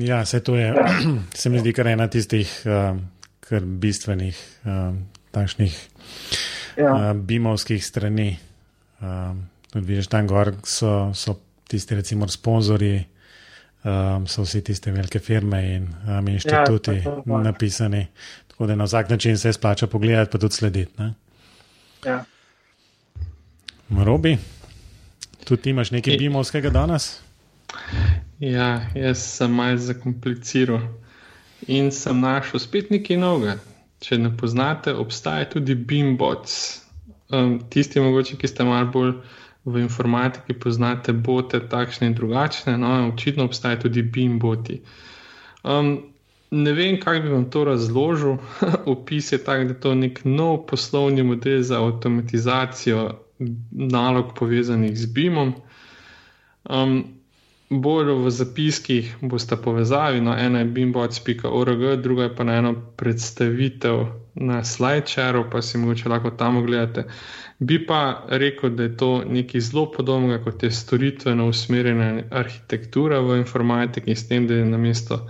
Ja, 0.01 0.25
se 0.25 0.41
to 0.45 0.57
je, 0.57 0.67
ja. 0.67 0.87
se 1.41 1.51
mi 1.51 1.61
zdi, 1.61 1.73
kar 1.73 1.89
ena 1.89 2.09
tistih 2.09 2.51
uh, 2.65 2.99
kar 3.41 3.65
bistvenih 3.65 4.39
uh, 4.65 4.97
takšnih 5.31 5.75
ja. 6.77 6.93
uh, 6.93 7.11
bimovskih 7.17 7.85
strani. 7.85 8.37
Uh, 9.01 9.37
tudi 9.71 9.87
vidiš, 9.87 10.09
tam 10.09 10.27
gor 10.27 10.55
so, 10.65 11.13
so 11.15 11.37
tisti, 11.69 11.95
recimo, 11.95 12.29
sponzorji 12.29 13.05
um, 13.85 14.27
so 14.27 14.43
vsi 14.43 14.63
tiste 14.65 14.93
velike 14.93 15.19
firme 15.19 15.61
in 15.75 15.89
um, 16.09 16.29
inštituti 16.29 16.97
ja, 17.05 17.39
napisani. 17.43 18.07
Tako 18.49 18.67
da 18.67 18.77
na 18.77 18.85
vsak 18.85 19.11
način 19.11 19.39
se 19.39 19.53
splača 19.53 19.87
pogledati, 19.87 20.31
pa 20.33 20.39
tudi 20.39 20.55
slediti. 20.55 20.93
Ja. 22.05 22.25
Robi, 24.05 24.39
tudi 25.45 25.63
ti 25.63 25.71
imaš 25.71 25.91
nekaj 25.91 26.17
bimovskega 26.17 26.71
danes? 26.71 27.21
Ja, 28.41 28.87
jaz 28.95 29.19
sem 29.19 29.53
malce 29.53 29.85
zakompliciral 29.85 30.81
in 31.67 31.93
sem 31.93 32.21
našel 32.21 32.61
spet 32.61 32.91
nekaj 32.91 33.17
novega. 33.17 33.59
Če 34.01 34.19
ne 34.19 34.31
poznate, 34.37 34.93
obstaja 34.93 35.49
tudi 35.51 35.75
Bimbots. 35.75 36.87
um, 37.29 37.61
tisti, 37.71 38.01
mogoče, 38.01 38.37
ki 38.37 38.49
ste 38.49 38.65
malo 38.65 38.91
bolj 38.93 39.13
v 39.67 39.83
informatiki, 39.83 40.55
poznate 40.55 41.13
bote 41.13 41.61
takšne 41.61 42.07
in 42.07 42.15
drugačne. 42.15 42.77
No, 42.79 43.11
očitno 43.11 43.45
obstajajo 43.45 43.89
tudi 43.89 44.03
BIM 44.03 44.39
boti. 44.39 44.81
Um, 45.67 45.99
ne 46.51 46.73
vem, 46.73 47.01
kako 47.01 47.23
bi 47.23 47.35
vam 47.35 47.51
to 47.51 47.65
razložil. 47.65 48.39
Opis 48.95 49.33
je 49.33 49.43
tak, 49.43 49.67
da 49.67 49.75
je 49.75 49.81
to 49.81 49.95
nek 49.95 50.23
nov 50.25 50.67
poslovni 50.71 51.27
model 51.27 51.63
za 51.63 51.83
avtomatizacijo 51.83 53.11
nalog 53.71 54.33
povezanih 54.39 54.95
z 54.99 55.07
BIM-om. 55.13 55.55
Um, 56.71 57.16
bolj 57.71 58.13
v 58.25 58.31
zapiskih 58.31 59.17
boste 59.23 59.57
povezali, 59.57 60.21
no, 60.21 60.37
ena 60.39 60.59
je 60.59 60.65
bimbots.org, 60.65 61.83
druga 62.03 62.23
je 62.23 62.37
pa 62.37 62.45
na 62.45 62.59
eno 62.61 62.75
predstavitev 62.97 64.07
na 64.35 64.65
slideshareu, 64.65 65.51
pa 65.51 65.63
si 65.63 65.79
mogoče 65.79 66.09
lahko 66.09 66.31
tam 66.31 66.57
ogledate. 66.57 67.05
Bi 67.59 67.87
pa 67.87 68.23
rekel, 68.29 68.71
da 68.71 68.83
je 68.83 68.97
to 68.97 69.25
nekaj 69.25 69.61
zelo 69.61 69.91
podobnega 69.93 70.45
kot 70.45 70.63
je 70.63 70.71
storitveno 70.71 71.49
usmerjena 71.49 72.23
arhitektura 72.31 73.21
v 73.21 73.39
informatiki, 73.39 74.15
s 74.15 74.29
tem, 74.29 74.47
da 74.47 74.55
je 74.55 74.65
na 74.65 74.79
mesto 74.79 75.27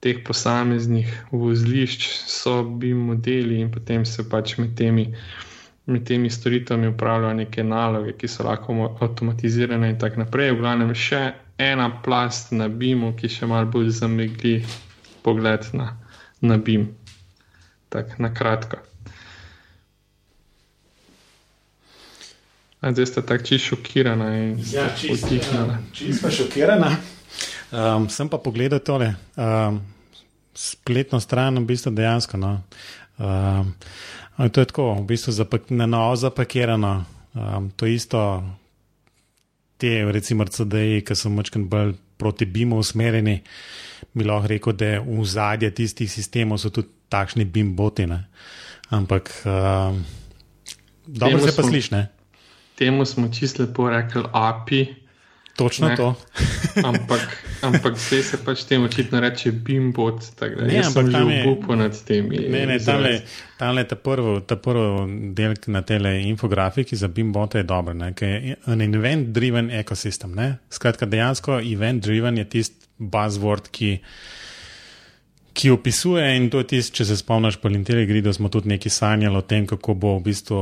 teh 0.00 0.24
posameznih 0.24 1.24
vozlišč 1.32 2.08
so 2.28 2.62
BIM 2.62 2.98
modeli 3.10 3.60
in 3.60 3.70
potem 3.72 4.04
se 4.04 4.28
pač 4.28 4.58
med 4.58 4.76
temi. 4.76 5.14
Med 5.86 6.04
temi 6.06 6.30
storitvami 6.30 6.88
upravljajo 6.88 7.34
neke 7.34 7.64
naloge, 7.64 8.12
ki 8.12 8.28
so 8.28 8.44
lahko 8.44 8.74
avtomatizirane, 9.00 9.90
in 9.90 9.98
tako 9.98 10.24
naprej. 10.24 10.50
V 10.52 10.62
glavnem, 10.62 10.94
še 10.94 11.20
ena 11.58 11.90
plast 12.02 12.52
na 12.52 12.68
BIM-u, 12.68 13.12
ki 13.16 13.28
še 13.28 13.48
malo 13.48 13.68
bolj 13.70 13.90
zamegli 14.00 14.60
pogled 15.22 15.68
na, 15.72 15.96
na 16.40 16.58
BIM. 16.58 16.90
Tako 17.88 18.22
na 18.22 18.34
kratko. 18.34 18.82
Zdaj 22.82 23.06
ste 23.06 23.22
tako 23.22 23.44
čisto 23.44 23.68
šokirani 23.68 24.26
in 24.44 24.58
ja, 24.70 24.86
utihnili. 25.12 25.76
Čisto 25.92 26.30
šokirani. 26.30 26.96
Um, 27.72 28.08
sem 28.08 28.28
pa 28.28 28.38
pogledal 28.38 28.78
tole 28.78 29.14
um, 29.36 29.80
spletno 30.54 31.20
stran, 31.20 31.58
v 31.58 31.64
bistvu 31.66 31.90
dejansko. 31.90 32.36
No. 32.36 32.60
Um, 33.18 33.74
to 34.52 34.60
je 34.60 34.68
tako, 34.70 34.94
v 35.00 35.06
bistvu 35.08 35.32
zapak, 35.32 35.70
na 35.70 35.86
novo 35.86 36.16
zapakirano. 36.16 37.04
Um, 37.34 37.70
to 37.76 37.86
isto, 37.86 38.44
te, 39.78 39.92
recimo, 40.12 40.44
CD-ji, 40.44 41.04
ki 41.06 41.16
so 41.16 41.30
močkaj 41.32 41.64
bolj 41.70 41.94
proti 42.16 42.46
BIM-u 42.48 42.78
usmerjeni, 42.80 43.40
bi 44.16 44.24
lahko 44.24 44.50
rekel, 44.52 44.76
da 44.76 44.92
v 45.04 45.24
zadje 45.28 45.70
tistih 45.74 46.10
sistemov 46.10 46.60
so 46.62 46.72
tudi 46.72 46.88
takšni 47.12 47.44
BIM-boti. 47.44 48.08
Ampak 48.96 49.32
um, 49.44 50.04
dobro 51.06 51.40
se 51.44 51.56
pa 51.56 51.62
sliši. 51.62 52.04
Temu 52.76 53.04
smo 53.04 53.28
čisto 53.32 53.62
lepo 53.62 53.90
rekli 53.90 54.22
API. 54.32 55.05
Točno 55.56 55.88
ne. 55.88 55.96
to. 55.96 56.14
ampak, 56.88 57.20
ampak 57.62 57.96
zdaj 57.96 58.22
se 58.22 58.38
pač 58.44 58.64
temu 58.68 58.84
očitno 58.84 59.20
reče 59.20 59.52
bimbot. 59.52 60.20
Ne, 60.60 60.82
ampak 60.84 61.12
tam 61.12 61.30
je 61.30 61.48
upo 61.48 61.76
nad 61.76 62.04
temi. 62.04 62.38
Ne, 62.48 62.66
ne, 62.66 62.78
tam 62.78 63.04
je, 63.04 63.22
je 63.78 63.88
ta 63.88 63.96
prvi 64.56 65.32
del 65.34 65.54
na 65.66 65.82
tele 65.82 66.20
infografiki 66.22 66.96
za 66.96 67.08
bimbot 67.08 67.54
je 67.54 67.62
dober, 67.62 67.96
ker 68.14 68.28
je 68.28 68.56
en 68.66 68.80
event-driven 68.94 69.70
ekosistem. 69.70 70.34
Ne? 70.36 70.58
Skratka, 70.70 71.06
dejansko 71.06 71.60
event-driven 71.60 72.36
je 72.38 72.44
tisti 72.44 72.86
buzzword, 72.98 73.70
ki. 73.72 73.98
Ki 75.56 75.70
opisuje, 75.72 76.20
in 76.36 76.50
to 76.52 76.60
je 76.60 76.66
tisto, 76.68 76.98
če 76.98 77.04
se 77.08 77.14
spomniš, 77.16 77.56
po 77.62 77.70
Linterju, 77.72 78.20
da 78.20 78.32
smo 78.36 78.50
tudi 78.52 78.68
nekaj 78.68 78.92
sanjali 78.92 79.38
o 79.38 79.40
tem, 79.40 79.64
kako 79.64 79.94
bo 79.96 80.10
v 80.18 80.26
bistvu 80.26 80.58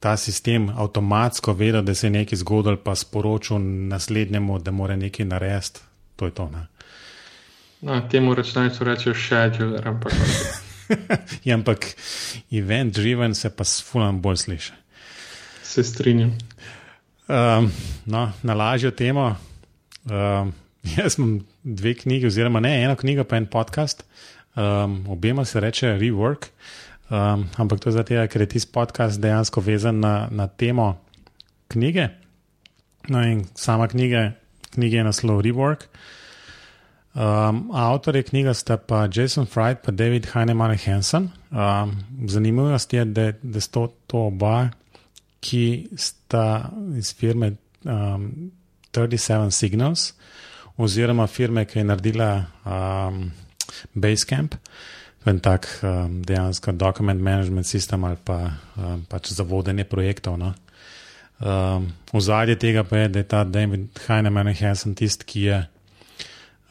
ta 0.00 0.16
sistem 0.16 0.68
avtomatsko 0.68 1.52
vedel, 1.52 1.82
da 1.82 1.94
se 1.94 2.06
je 2.06 2.10
nekaj 2.10 2.38
zgodilo, 2.38 2.76
pa 2.76 2.94
sporočil 2.94 3.58
naslednjemu, 3.88 4.58
da 4.58 4.70
mora 4.70 4.96
nekaj 4.96 5.26
narediti. 5.26 5.80
To 6.16 6.26
je 6.26 6.34
to. 6.34 6.50
Ne? 6.50 6.66
No, 7.80 8.00
temu 8.10 8.34
računalniku 8.34 8.84
rečejo 8.84 9.14
schedule, 9.14 9.80
ampak. 9.84 10.12
ja, 11.44 11.54
ampak 11.54 11.86
event 12.50 12.94
driven 12.94 13.34
se 13.34 13.50
pa 13.50 13.64
sfulam 13.64 14.22
bolj 14.22 14.36
sliši. 14.36 14.72
Se 15.62 15.84
strinjam. 15.84 16.38
Um, 17.28 17.70
no, 18.04 18.32
na 18.42 18.54
lažjo 18.54 18.90
temo. 18.90 19.36
Um, 20.04 20.52
jaz 20.96 21.18
imam 21.18 21.40
dve 21.62 21.94
knjigi, 21.94 22.26
oziroma 22.26 22.60
ne 22.60 22.82
eno 22.82 22.96
knjigo, 22.96 23.24
pa 23.24 23.36
en 23.36 23.46
podcast. 23.46 24.04
Um, 24.56 25.04
obema 25.08 25.44
se 25.44 25.60
reče 25.60 25.86
Rework. 25.86 26.46
Um, 27.08 27.48
ampak 27.56 27.80
to 27.80 27.88
je 27.88 27.96
zato, 27.96 28.20
ker 28.28 28.44
je 28.44 28.48
tisti 28.52 28.72
podcast 28.72 29.20
dejansko 29.20 29.60
vezan 29.64 30.00
na, 30.00 30.28
na 30.30 30.46
temo 30.46 30.98
knjige. 31.72 32.08
No, 33.08 33.22
in 33.24 33.46
sama 33.56 33.88
knjiga, 33.88 34.32
knjiga 34.74 35.00
je 35.00 35.04
naslov 35.04 35.40
Rework. 35.40 35.88
Um, 37.16 37.70
avtor 37.72 38.16
je 38.16 38.22
knjiga 38.22 38.52
sta 38.54 38.76
pa 38.76 39.08
Jason 39.08 39.46
Fried 39.46 39.78
in 39.88 39.96
David 39.96 40.28
Heinemann 40.34 40.76
Hansen. 40.76 41.30
Um, 41.50 41.96
Zanimivost 42.28 42.92
je, 42.92 43.04
da, 43.04 43.32
da 43.42 43.60
sta 43.60 43.88
to 44.06 44.26
oba, 44.28 44.68
ki 45.40 45.88
sta 45.96 46.70
iz 46.98 47.14
firme 47.16 47.54
um, 47.84 48.52
37 48.92 49.50
Signals, 49.50 50.12
oziroma 50.76 51.26
firme, 51.26 51.64
ki 51.64 51.78
je 51.78 51.84
naredila 51.84 52.44
um, 52.64 53.30
Basecamp 53.94 54.54
en 55.28 55.40
tak 55.40 55.68
um, 55.82 56.22
dejansko 56.24 56.72
document 56.72 57.20
management 57.20 57.66
sistem 57.66 58.04
ali 58.04 58.16
pa, 58.24 58.38
um, 58.76 59.04
pač 59.08 59.32
za 59.32 59.44
vodenje 59.44 59.84
projektov. 59.84 60.38
No. 60.38 60.54
Um, 61.38 61.92
v 62.12 62.20
zadnje 62.20 62.56
tega 62.58 62.84
pa 62.84 63.04
je, 63.04 63.08
da 63.08 63.18
je 63.22 63.28
ta 63.28 63.44
David 63.44 64.00
Heinemann 64.06 64.54
Hansen 64.58 64.94
tisti, 64.98 65.26
ki 65.28 65.42
je 65.42 65.58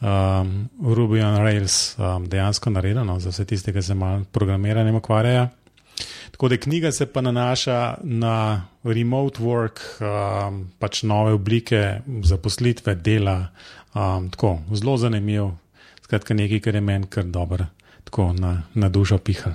um, 0.00 0.68
Ruby 0.82 1.22
on 1.24 1.38
Rails 1.40 1.96
um, 1.98 2.28
dejansko 2.28 2.70
naredil 2.70 3.04
no, 3.06 3.16
za 3.20 3.32
vse 3.32 3.46
tiste, 3.48 3.72
ki 3.72 3.82
se 3.82 3.94
malo 3.94 4.26
programiranjem 4.32 5.00
ukvarjajo. 5.00 5.48
Tako 6.30 6.48
da 6.48 6.56
knjiga 6.56 6.92
se 6.92 7.06
pa 7.10 7.20
nanaša 7.20 7.98
na 8.04 8.66
remote 8.84 9.42
work, 9.42 9.80
um, 9.98 10.68
pač 10.78 11.02
nove 11.02 11.32
oblike 11.34 12.00
zaposlitve, 12.22 12.94
dela. 12.94 13.48
Um, 13.94 14.28
tako, 14.30 14.58
zelo 14.76 14.94
zanimiv, 15.00 15.50
skratka, 16.04 16.36
nekaj, 16.36 16.60
kar 16.60 16.74
je 16.74 16.84
meni 16.84 17.08
kar 17.10 17.24
dobro 17.24 17.66
tako 18.08 18.32
na, 18.32 18.62
na 18.74 18.88
dušo 18.88 19.18
pihal. 19.20 19.52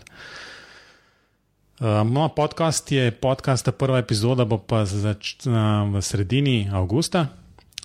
Uh, 1.82 2.06
moj 2.06 2.30
podcast 2.36 2.91
je 2.91 3.12
podcast, 3.12 3.70
prva 3.78 3.97
epizoda 3.97 4.45
bo 4.45 4.62
pa 4.62 4.86
začela 4.86 5.89
v 5.89 6.01
sredini 6.01 6.70
avgusta, 6.70 7.28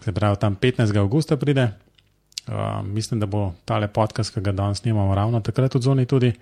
se 0.05 0.13
pravi 0.13 0.37
tam 0.37 0.57
15. 0.61 0.93
avgusta 0.93 1.41
pride. 1.41 1.73
Uh, 2.49 2.85
mislim, 2.85 3.21
da 3.21 3.27
bo 3.27 3.55
tale 3.65 3.89
podcast, 3.89 4.35
ki 4.35 4.41
ga 4.41 4.53
danes 4.53 4.85
snimamo, 4.85 5.15
ravno 5.15 5.41
takrat 5.41 5.77
odzvoni 5.77 6.07
tudi, 6.07 6.33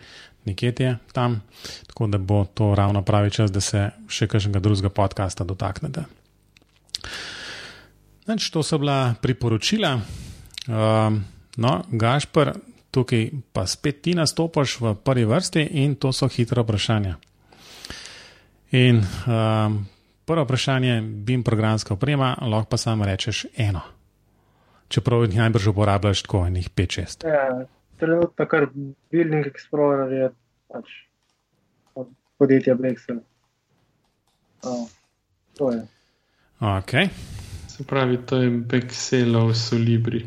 nekje 0.44 0.74
je 0.78 0.98
tam, 1.12 1.40
tako 1.86 2.06
da 2.06 2.18
bo 2.18 2.44
to 2.44 2.74
ravno 2.74 3.02
pravi 3.02 3.30
čas, 3.30 3.50
da 3.50 3.60
se 3.60 3.90
še 4.08 4.26
kakšnega 4.26 4.58
drugega 4.58 4.90
podcasta 4.90 5.44
dotaknete. 5.44 6.04
Neč, 8.26 8.50
to 8.50 8.62
so 8.62 8.78
bila 8.78 9.14
priporočila. 9.22 9.98
Uh, 10.66 11.18
no, 11.56 11.82
Gašpr, 11.90 12.54
tukaj 12.96 13.28
pa 13.52 13.66
spet 13.68 14.00
ti 14.02 14.14
nastopaš 14.16 14.78
v 14.80 14.94
prvi 15.04 15.24
vrsti 15.28 15.66
in 15.82 15.98
to 16.00 16.12
so 16.16 16.28
hitre 16.32 16.64
vprašanja. 16.64 17.16
In 18.76 19.02
um, 19.04 19.76
prvo 20.24 20.44
vprašanje, 20.44 21.00
bim 21.02 21.44
programska 21.44 21.94
oprema, 21.94 22.34
lahko 22.40 22.70
pa 22.70 22.80
samo 22.80 23.04
rečeš 23.04 23.44
eno. 23.56 23.84
Čeprav 24.88 25.26
jih 25.26 25.36
najbrž 25.36 25.68
uporabljaš 25.74 26.22
tako, 26.22 26.46
enih 26.46 26.70
5-6. 26.70 27.26
Ja, 27.28 27.66
trenutno 28.00 28.46
kar 28.46 28.68
Building 29.12 29.46
Explorer 29.46 30.12
je 30.12 30.30
pač 30.72 30.92
od 31.94 32.08
podjetja 32.38 32.74
Blexel. 32.74 33.20
Oh, 34.62 34.88
to 35.54 35.72
je. 35.72 35.82
Ok. 36.60 36.92
Se 37.68 37.84
pravi, 37.84 38.18
to 38.26 38.36
je 38.40 38.50
Bexelov 38.50 39.52
Solibri. 39.54 40.24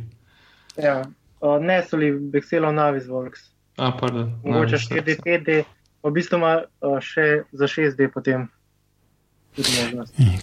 Ja, 0.78 1.04
Uh, 1.40 1.56
ne, 1.64 1.80
so 1.88 1.98
li 1.98 2.12
Bexelov 2.12 2.74
Navisworks. 2.76 3.50
A, 3.78 3.92
pardon. 4.00 4.34
Mogoče 4.44 4.78
4D, 4.78 5.64
v 6.04 6.12
bistvu 6.12 6.40
ima 6.40 6.54
uh, 6.62 6.98
še 7.00 7.46
za 7.56 7.68
6D 7.72 8.10
potem. 8.14 8.50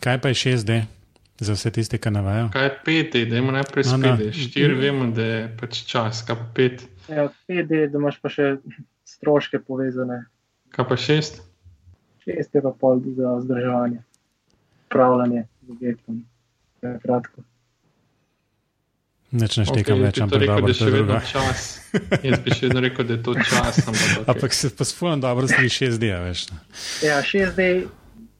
Kaj 0.00 0.20
pa 0.20 0.32
je 0.32 0.34
6D? 0.34 0.84
Za 1.36 1.52
vse 1.52 1.70
tiste, 1.70 1.98
ki 2.00 2.10
navajo. 2.10 2.48
Kaj 2.52 2.64
je 2.64 2.72
5D, 2.86 3.24
da 3.28 3.36
imamo 3.36 3.58
najprej 3.58 3.84
4D? 3.84 4.30
4 4.56 4.78
vemo, 4.80 5.10
da 5.12 5.24
je 5.24 5.42
pač 5.60 5.82
čas, 5.84 6.22
kaj 6.24 6.38
pa 6.40 6.46
5. 6.56 6.86
Ja, 7.12 7.26
5D, 7.48 7.82
da 7.92 8.00
imaš 8.00 8.16
pa 8.22 8.32
še 8.32 8.54
stroške 9.04 9.60
povezane. 9.66 10.22
Kaj 10.72 10.88
pa 10.88 10.96
6? 10.96 11.42
6 12.24 12.56
je 12.56 12.62
pa 12.64 12.72
pol 12.80 13.04
za 13.18 13.36
vzdrževanje, 13.36 14.00
upravljanje 14.88 15.44
z 15.44 15.76
objektom. 15.76 16.24
Kratko. 16.80 17.44
Neč 19.36 19.56
neštekam 19.60 19.98
okay, 19.98 20.04
več, 20.06 20.20
ampak 20.24 20.44
dobro, 20.46 20.72
da 20.72 20.84
je 20.86 20.92
vedno 20.94 21.18
čas. 21.28 21.64
Jaz 22.24 22.40
bi 22.44 22.54
še 22.54 22.68
vedno 22.68 22.82
rekel, 22.84 23.08
da 23.08 23.16
je 23.16 23.22
to 23.26 23.34
čas. 23.40 23.80
Ampak, 23.82 24.06
okay. 24.06 24.24
ampak 24.32 24.56
se 24.56 24.70
pa 24.76 24.86
spomnim 24.88 25.24
dobro, 25.24 25.48
si 25.50 25.72
6D, 25.76 26.12
veš. 26.24 26.46
Ja, 27.04 27.20
6D 27.24 27.68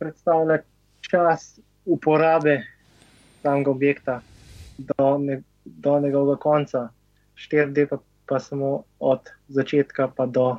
predstavlja 0.01 0.61
čas 1.05 1.59
uporabe 1.84 2.62
samega 3.42 3.70
objekta 3.70 4.20
do, 4.78 5.18
ne, 5.18 5.40
do 5.64 5.99
njegovega 6.01 6.38
konca, 6.40 6.88
4D 7.36 7.86
pa, 7.90 7.99
pa 8.26 8.40
samo 8.40 8.82
od 8.99 9.28
začetka 9.49 10.09
pa 10.16 10.26
do 10.26 10.57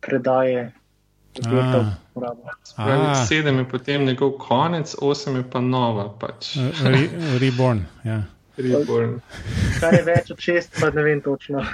predaje. 0.00 0.72
A. 1.44 1.96
A. 2.76 3.14
Sedem 3.28 3.58
je 3.58 3.68
potem 3.68 4.04
njegov 4.04 4.38
konec, 4.40 4.94
osem 5.00 5.36
je 5.36 5.44
pa 5.50 5.60
nova. 5.60 6.08
Pač. 6.18 6.56
Re, 6.84 7.08
reborn. 7.40 7.84
Ja. 8.04 8.22
Reborn. 8.56 9.18
Kar 9.80 9.94
je 9.94 10.02
več 10.06 10.30
od 10.32 10.40
šest, 10.40 10.76
pa 10.80 10.90
ne 10.94 11.04
vem 11.04 11.20
točno, 11.24 11.64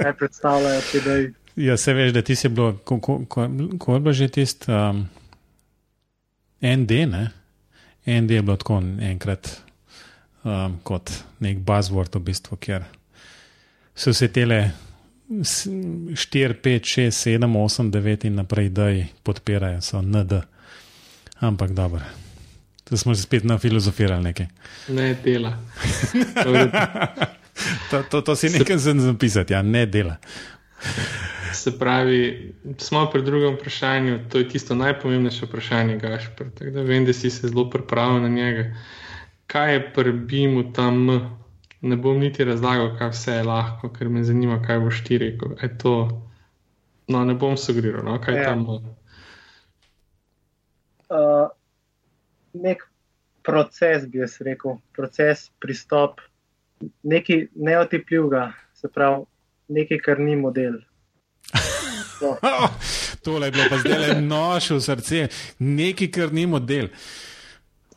kaj 0.00 0.14
predstavljajo 0.18 0.80
te 0.92 1.02
dej. 1.04 1.28
Ja, 1.56 1.76
se 1.80 1.94
veš, 1.96 2.12
da 2.12 2.22
ti 2.22 2.36
si 2.36 2.48
bilo, 2.48 2.74
ko, 2.84 3.00
ko, 3.00 3.18
ko, 3.28 3.46
ko 3.80 3.94
je 3.94 4.00
bilo 4.00 4.12
že 4.12 4.28
tisto 4.28 4.72
um, 4.72 5.06
ND, 6.60 7.06
ne? 7.12 7.24
ND 8.06 8.36
je 8.38 8.42
bilo 8.42 8.56
tako 8.60 8.82
enkrat 9.00 9.48
um, 10.44 10.76
kot 10.84 11.10
nek 11.40 11.64
buzzword 11.64 12.20
v 12.20 12.26
bistvu, 12.28 12.60
kjer 12.60 12.84
so 13.96 14.12
se 14.12 14.28
tele 14.28 14.70
4, 15.28 16.54
5, 16.62 16.84
6, 16.84 17.10
7, 17.10 17.56
8, 17.56 17.90
9 17.90 18.26
in 18.26 18.34
naprej, 18.34 18.68
da 18.68 18.88
jih 18.88 19.08
podpirajo, 19.22 19.80
so 19.80 20.02
ND. 20.02 20.32
Ampak 21.40 21.72
dobro. 21.72 22.00
To 22.86 22.96
smo 22.96 23.14
že 23.14 23.26
spet 23.26 23.42
na 23.44 23.58
filozofirali 23.58 24.22
nekaj. 24.22 24.46
Ne 24.88 25.14
dela. 25.18 25.58
to, 27.90 28.02
to, 28.10 28.20
to 28.22 28.36
si 28.36 28.48
nekaj 28.48 28.78
za 28.78 28.94
zapisati, 28.94 29.52
ja, 29.52 29.62
ne 29.62 29.86
dela. 29.86 30.16
Se 31.52 31.78
pravi, 31.78 32.52
smo 32.78 33.10
pri 33.10 33.22
drugem 33.22 33.54
vprašanju, 33.54 34.28
to 34.30 34.38
je 34.38 34.48
tisto 34.48 34.74
najpomembnejše 34.74 35.46
vprašanje, 35.46 35.98
Gašpr. 35.98 36.44
Tako 36.54 36.70
da 36.70 36.82
vem, 36.82 37.04
da 37.04 37.12
si 37.12 37.30
se 37.30 37.48
zelo 37.48 37.70
pripravil 37.70 38.22
na 38.22 38.28
njega. 38.28 38.76
Kaj 39.46 39.72
je 39.72 39.92
pri 39.92 40.12
BIM-u 40.12 40.72
tam? 40.72 41.06
Ne 41.80 41.96
bom 41.96 42.18
niti 42.18 42.44
razlagal, 42.44 42.94
kaj 42.98 43.10
vse 43.10 43.32
je 43.32 43.42
lahko, 43.42 43.88
ker 43.88 44.08
me 44.08 44.24
zanima, 44.24 44.62
kaj 44.62 44.78
boš 44.80 45.02
ti 45.04 45.18
rekel. 45.18 45.56
To, 45.82 46.22
no, 47.08 47.24
ne 47.24 47.34
bom 47.34 47.56
sugeriral, 47.56 48.04
no, 48.04 48.20
kaj 48.20 48.34
Ja. 48.34 48.44
tam. 48.44 48.62
Uh, 51.08 51.50
nek 52.62 52.84
proces, 53.46 54.06
bi 54.10 54.18
jaz 54.18 54.40
rekel, 54.44 54.80
proces, 54.96 55.50
pristop, 55.62 56.20
nekaj 57.02 57.46
neotipljivega, 57.54 58.50
se 58.74 58.90
pravi, 58.92 59.24
nekaj, 59.68 60.02
kar 60.04 60.20
ni 60.20 60.36
model. 60.36 60.80
To. 62.20 62.36
Oh, 62.42 62.70
tole 63.22 63.46
je 63.46 63.52
bilo 63.52 63.64
pa 63.68 63.76
zdaj 63.78 63.98
le 64.00 64.20
nož 64.24 64.70
v 64.70 64.80
srce, 64.80 65.18
nekaj, 65.58 66.08
kar 66.10 66.32
ni 66.32 66.46
model. 66.48 66.88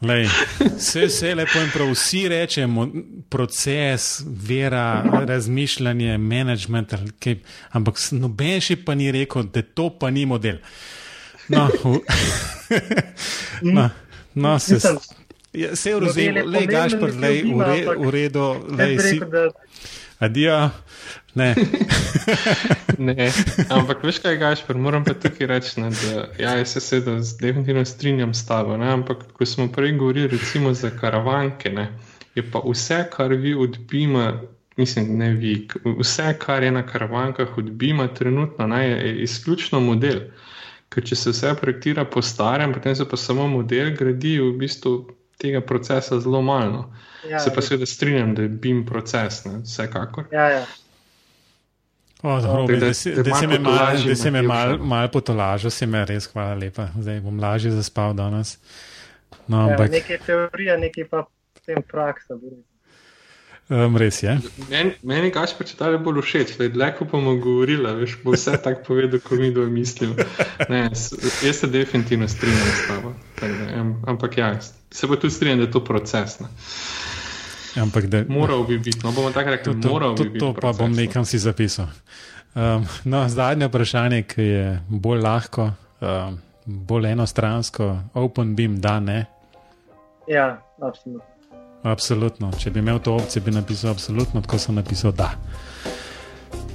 Lej, 0.02 0.28
vse, 0.76 1.06
vse 1.08 1.32
lepo 1.36 1.60
in 1.60 1.72
prav, 1.74 1.90
vsi 1.92 2.22
rečemo, 2.32 2.86
proces, 3.32 4.22
vera, 4.28 5.04
razmišljanje, 5.28 6.18
management, 6.18 6.94
kaj, 7.20 7.40
ampak 7.76 8.00
noben 8.16 8.64
še 8.64 8.78
pa 8.84 8.96
ni 8.96 9.12
rekel, 9.12 9.48
da 9.52 9.64
to 9.64 9.90
pa 10.00 10.12
ni 10.12 10.24
model. 10.28 10.60
No, 11.50 11.66
v, 11.84 12.00
no, 13.76 13.90
no 14.34 14.60
se, 14.60 14.74
Mislim, 14.74 14.98
se 15.76 15.90
je 15.90 15.96
model 15.96 16.24
je 16.24 16.32
razumel, 16.32 16.50
le 16.50 16.66
Gašpr, 16.68 17.14
lej, 17.22 17.44
v, 17.98 18.10
redu, 18.10 18.56
bi 18.70 19.00
si, 19.00 19.20
adijo, 20.20 20.70
ne. 21.36 21.56
Ne, 22.98 23.32
ampak 23.70 24.04
veš 24.04 24.20
kaj, 24.20 24.38
Gašpor, 24.38 24.78
moram 24.78 25.06
pa 25.06 25.14
tukaj 25.14 25.48
reči, 25.48 25.80
ne, 25.82 25.90
da 25.90 26.26
ja, 26.40 26.56
jaz 26.58 26.74
se 26.74 26.80
seveda 26.80 27.22
z- 27.22 27.38
definitivno 27.40 27.86
strinjam 27.86 28.34
s 28.34 28.46
tabo. 28.46 28.78
Ne, 28.78 28.90
ampak 28.92 29.18
ko 29.34 29.46
smo 29.46 29.68
prej 29.72 29.92
govorili 29.92 30.28
recimo 30.28 30.74
za 30.74 30.90
karavanke, 30.90 31.70
ne, 31.70 31.88
je 32.36 32.44
pa 32.52 32.60
vse, 32.66 33.06
kar 33.12 33.34
vi 33.34 33.54
odbima, 33.56 34.42
mislim, 34.78 35.18
ne 35.18 35.30
vi, 35.34 35.68
vse, 36.00 36.36
kar 36.40 36.64
je 36.64 36.72
na 36.72 36.86
karavankah 36.86 37.58
odbima 37.58 38.08
trenutno, 38.08 38.68
ne, 38.68 38.90
je 38.90 39.24
izključno 39.24 39.80
model. 39.80 40.20
Ker 40.90 41.04
če 41.04 41.16
se 41.16 41.30
vse 41.30 41.54
projektira 41.54 42.06
po 42.06 42.22
starem, 42.22 42.74
potem 42.74 42.96
se 42.96 43.06
pa 43.06 43.18
samo 43.18 43.48
model 43.48 43.92
gradi, 43.94 44.40
v 44.40 44.58
bistvu 44.58 44.94
tega 45.38 45.62
procesa 45.62 46.20
zelo 46.20 46.42
malo. 46.42 46.88
ja, 47.30 47.40
Se 47.40 47.54
pa 47.54 47.62
seveda 47.62 47.86
strinjam, 47.86 48.36
da 48.36 48.42
je 48.42 48.50
BIM 48.50 48.86
proces, 48.86 49.46
ne, 49.46 49.60
vsekakor. 49.60 50.26
ja, 50.32 50.50
ja. 50.50 50.66
O, 52.22 52.42
dobro, 52.42 52.76
da- 52.76 52.86
da, 52.86 53.12
da 53.16 53.24
da 53.24 53.30
malo 53.30 53.48
me 53.48 53.60
mal, 53.60 53.76
na 54.36 54.42
mal, 54.44 54.68
bivšem. 54.68 54.88
mal 54.88 55.08
potolažil, 55.08 55.70
si 55.72 55.86
me 55.86 56.06
res 56.06 56.28
hvala 56.28 56.54
lepa. 56.56 56.90
Zdaj 57.00 57.22
bom 57.22 57.40
lažje 57.40 57.72
zaspal 57.72 58.14
danes. 58.14 58.58
No, 59.48 59.58
ja 59.58 59.64
ampak 59.72 59.92
nekaj 59.92 60.18
teorija, 60.26 60.78
nekaj 60.78 61.08
pa 61.08 61.24
potem 61.54 61.84
praksa. 61.84 62.34
rekel. 62.36 62.69
Um, 63.70 63.98
res 63.98 64.24
je. 64.24 64.36
Meni, 64.70 64.94
meni 65.04 65.32
gaš 65.34 65.54
pa 65.58 65.66
če 65.68 65.78
dalje 65.80 66.00
bolj 66.04 66.22
všeč, 66.26 66.56
da 66.58 66.68
je 66.68 66.74
dlje, 66.74 66.90
ko 66.98 67.08
bomo 67.12 67.36
govorili, 67.42 67.92
veš, 68.02 68.18
bo 68.24 68.34
vse 68.36 68.58
tako 68.64 68.84
povedal, 68.88 69.22
kot 69.24 69.40
mi 69.40 69.52
dvoje 69.54 69.72
mislimo. 69.74 70.16
Ne, 70.70 70.88
jaz 71.46 71.62
se 71.62 71.70
definitivno 71.72 72.28
strinjam 72.28 72.74
s 72.76 72.88
tabo. 72.88 73.14
Ampak 74.08 74.38
ja, 74.38 74.54
se 74.92 75.08
pa 75.08 75.16
tudi 75.16 75.34
strinjam, 75.34 75.62
da 75.64 75.70
je 75.70 75.72
to 75.72 75.84
proces. 75.86 76.40
Ne. 76.40 76.50
Ampak 77.82 78.10
da, 78.10 78.24
Moral 78.28 78.64
bi 78.68 78.80
biti, 78.82 79.00
no 79.04 79.12
bomo 79.12 79.32
tako 79.32 79.56
rekli, 79.56 79.74
to, 79.74 79.88
to, 79.88 79.94
moral 79.94 80.16
to, 80.16 80.24
bi 80.24 80.30
biti. 80.30 80.46
to 80.46 80.54
pa 80.54 80.60
proces, 80.60 80.80
bom 80.80 80.92
no. 80.92 81.02
nekam 81.02 81.26
si 81.26 81.40
zapisal. 81.40 81.88
Um, 82.56 82.86
no, 83.06 83.28
zadnje 83.30 83.68
vprašanje, 83.70 84.24
ki 84.24 84.42
je 84.42 84.70
bolj 84.90 85.22
lahko, 85.22 85.72
um, 86.02 86.40
bolj 86.66 87.12
enostransko, 87.12 87.98
open 88.14 88.56
beam, 88.56 88.82
da 88.82 89.00
ne. 89.00 89.26
Ja, 90.28 90.62
absolutno. 90.82 91.39
Absolutno. 91.84 92.52
Če 92.60 92.70
bi 92.70 92.80
imel 92.80 93.00
to 93.00 93.16
opcijo, 93.16 93.44
bi 93.46 93.52
napisal 93.52 93.92
absolutno, 93.92 94.42
tako 94.42 94.58
sem 94.58 94.76
napisal 94.76 95.12
da. 95.12 95.32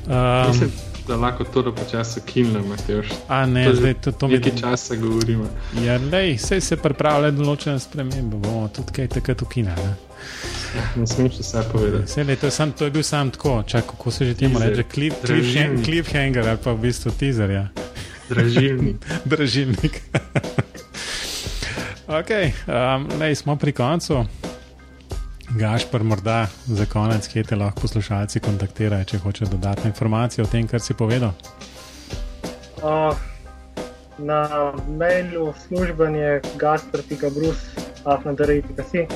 Um, 0.07 0.49
Mislim, 0.49 0.73
da 1.09 1.17
lahko 1.17 1.45
to 1.45 1.63
do 1.63 1.75
počasa 1.75 2.21
kinemo, 2.21 2.67
Mateoš. 2.69 3.07
a 3.29 3.47
ne, 3.47 3.65
to 3.65 3.75
zdaj 3.75 3.95
to, 3.95 4.13
to 4.13 4.29
mi 4.29 4.39
Nekaj 4.39 4.53
časa 4.61 4.97
govorimo. 4.97 5.45
Ja, 5.85 5.99
lej, 6.13 6.39
sej 6.39 6.61
se 6.61 6.77
pripravlja 6.77 7.31
določene 7.37 7.79
spremembe, 7.81 8.37
bomo 8.37 8.69
tudi 8.73 8.93
kaj 8.97 9.09
takrat 9.19 9.43
ukinili. 9.43 9.93
Ne 10.97 11.07
smeš 11.07 11.39
vse 11.41 11.65
povedati. 11.73 12.05
Vse 12.05 12.25
le, 12.25 12.37
to, 12.37 12.47
je 12.47 12.51
sam, 12.51 12.73
to 12.73 12.85
je 12.89 12.91
bil 12.91 13.03
sam 13.03 13.31
tako, 13.31 13.63
čak, 13.69 13.87
kako 13.93 14.11
se 14.11 14.25
že 14.25 14.35
temu 14.35 14.59
reče, 14.59 14.85
cliff, 14.95 15.17
Dražilnik. 15.23 15.85
cliffhanger 15.85 16.49
ali 16.49 16.59
pa 16.65 16.73
v 16.73 16.81
bistvu 16.89 17.13
teaser, 17.21 17.51
ja. 17.51 17.69
Dražilni. 18.29 18.97
dražilnik. 19.25 20.01
ok, 22.21 22.31
um, 22.69 23.09
lej, 23.21 23.35
smo 23.35 23.57
pri 23.57 23.73
koncu. 23.73 24.25
Gašpr, 25.51 26.03
morda 26.03 26.47
za 26.67 26.87
konec, 26.87 27.29
kje 27.29 27.45
te 27.45 27.57
lahko 27.57 27.81
poslušalci 27.81 28.41
kontaktirajo, 28.41 29.05
če 29.05 29.19
hoče 29.19 29.45
dodatne 29.51 29.87
informacije 29.93 30.45
o 30.45 30.47
tem, 30.49 30.69
kar 30.69 30.81
si 30.81 30.95
povedal. 30.95 31.31
Uh, 32.81 33.17
na 34.19 34.73
mailu 34.99 35.55
služben 35.67 36.15
je 36.15 36.41
gasper.brus.afnadari.si 36.57 39.07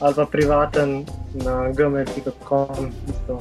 ali 0.00 0.14
pa 0.14 0.26
privaten 0.26 1.06
na 1.34 1.72
gmail.com. 1.72 2.92
isto. 3.10 3.38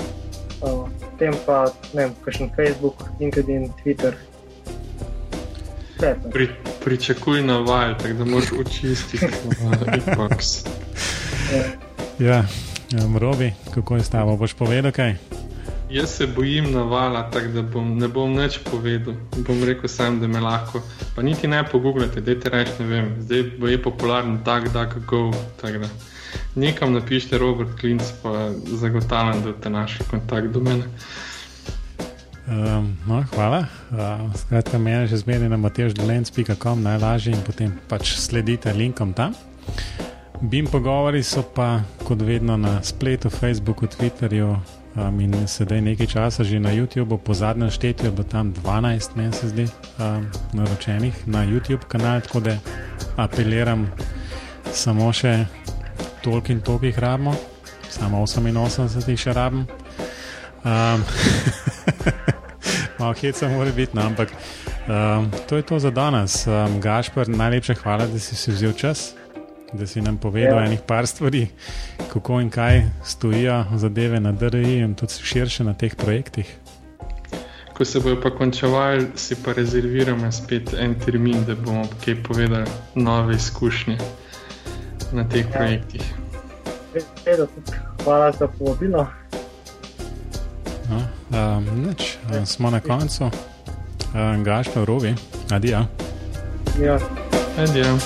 Uh, 0.62 0.90
Potem 1.14 1.34
pa, 1.46 1.70
ne 1.94 2.06
vem, 2.06 2.14
kakšen 2.26 2.50
Facebook, 2.56 3.04
LinkedIn, 3.20 3.70
Twitter. 3.84 4.14
Pri, 6.32 6.50
pričakuj 6.84 7.44
na 7.44 7.58
val, 7.64 7.94
tako 7.98 8.14
da 8.14 8.26
moraš 8.26 8.52
očistiti 8.60 9.26
uh, 9.26 9.32
inbox. 9.94 10.66
Ja, 12.20 12.46
um, 13.06 13.18
Robi, 13.18 13.54
kako 13.74 13.96
je 13.96 14.04
s 14.04 14.10
tabo, 14.10 14.38
boš 14.38 14.54
povedal 14.54 14.92
kaj? 14.92 15.16
Jaz 15.90 16.10
se 16.10 16.28
bojim 16.28 16.72
navala, 16.72 17.30
tako 17.32 17.48
da 17.48 17.62
bom, 17.62 17.98
ne 17.98 18.08
bom 18.08 18.34
nič 18.34 18.60
povedal. 18.72 19.14
Bom 19.48 19.64
rekel 19.64 19.90
sam, 19.90 20.20
da 20.20 20.28
me 20.28 20.40
lahko. 20.40 20.82
Pa 21.16 21.22
niti 21.22 21.48
ne 21.48 21.64
pogooglate, 21.72 22.22
dajte 22.22 22.50
reči, 22.50 22.72
ne 22.80 22.86
vem. 22.86 23.16
Zdaj 23.22 23.44
bo 23.60 23.68
je 23.68 23.82
popularen 23.82 24.40
DuckDuckGo. 24.46 25.32
tako 25.62 25.78
da 25.78 25.90
Nekam 26.56 26.94
napišite 26.94 27.38
Robert 27.38 27.80
Klinc, 27.80 28.04
pa 28.24 28.50
zagotavljam, 28.66 29.44
da 29.44 29.54
te 29.54 29.70
našli 29.70 30.06
kontakt 30.10 30.48
do 30.48 30.60
mene. 30.60 30.84
Um, 32.48 32.98
no, 33.08 33.24
hvala. 33.36 33.66
Uh, 33.92 34.36
skratka, 34.36 34.78
meni 34.78 35.08
že 35.08 35.18
zmeraj 35.18 35.50
na 35.50 35.58
mateždolenc.com 35.58 36.84
najlažje 36.84 37.34
in 37.34 37.42
potem 37.42 37.72
pač 37.88 38.18
sledite 38.18 38.74
linkom 38.74 39.14
tam. 39.14 39.34
BIM 40.44 40.66
pogovori 40.68 41.24
so 41.24 41.42
pa 41.56 41.82
kot 42.04 42.22
vedno 42.22 42.58
na 42.58 42.84
spletu, 42.84 43.30
Facebooku, 43.30 43.88
Twitterju 43.88 44.56
um, 44.96 45.20
in 45.20 45.48
sedaj 45.48 45.82
nekaj 45.82 46.08
časa 46.08 46.44
že 46.44 46.60
na 46.60 46.74
YouTubu, 46.76 47.18
po 47.18 47.34
zadnjem 47.34 47.72
štetju 47.72 48.12
bilo 48.12 48.28
tam 48.28 48.54
12, 48.54 49.16
meni 49.16 49.34
se 49.34 49.48
zdi, 49.48 49.68
um, 50.00 50.28
naročenih 50.54 51.28
na 51.28 51.46
YouTube 51.48 51.88
kanal, 51.88 52.22
tako 52.22 52.40
da 52.40 52.58
apeliram 53.16 53.88
samo 54.72 55.14
še 55.14 55.46
toliko 56.22 56.52
in 56.52 56.62
toliko 56.62 56.86
jih 56.86 57.00
rabimo, 57.00 57.36
samo 57.90 58.20
88 58.28 59.10
jih 59.10 59.20
še 59.20 59.34
rabim. 59.34 59.64
Um, 60.64 61.04
Malo 63.00 63.14
heca 63.14 63.48
mora 63.48 63.72
biti, 63.72 63.96
no, 63.96 64.02
ampak 64.12 64.36
Um, 64.84 65.32
to 65.48 65.56
je 65.56 65.62
to 65.62 65.80
za 65.80 65.92
danes. 65.92 66.48
Um, 66.48 66.82
Gašpor, 66.82 67.30
najlepša 67.30 67.74
hvala, 67.74 68.08
da 68.08 68.20
si 68.20 68.36
si 68.36 68.52
vzel 68.52 68.74
čas, 68.74 69.16
da 69.74 69.88
si 69.88 70.02
nam 70.02 70.18
povedal 70.18 70.60
ja. 70.60 70.66
enih 70.66 70.80
par 70.88 71.08
stvari, 71.08 71.48
kako 72.14 72.42
in 72.42 72.50
kaj 72.50 72.84
stojijo 73.04 73.66
zadeve 73.76 74.20
na 74.20 74.32
DRI 74.32 74.78
in 74.78 74.96
tudi 74.96 75.14
širše 75.14 75.64
na 75.64 75.74
teh 75.74 75.96
projektih. 75.96 76.58
Ko 77.74 77.86
se 77.86 78.00
bojo 78.00 78.22
pa 78.22 78.30
končevali, 78.30 79.08
si 79.16 79.36
pa 79.46 79.54
rezerviramo 79.54 80.32
spet 80.32 80.74
en 80.80 80.96
termin, 81.00 81.46
da 81.46 81.56
bomo 81.56 81.88
kaj 82.06 82.24
povedali 82.24 82.66
nove 82.96 83.36
izkušnje 83.36 83.98
na 85.12 85.30
teh 85.30 85.46
ja. 85.46 85.52
projektih. 85.52 86.14
Hvala 88.04 88.32
za 88.32 88.48
povabilo. 88.48 89.08
No, 90.90 91.02
um, 91.58 91.86
neč, 91.88 92.18
um, 92.38 92.46
smo 92.46 92.70
na 92.70 92.80
koncu. 92.80 93.24
Um, 93.24 94.44
Gašpor, 94.44 94.86
rovi, 94.86 95.16
adijo. 95.50 95.86
Ja. 96.82 97.00
Adijo. 97.58 97.98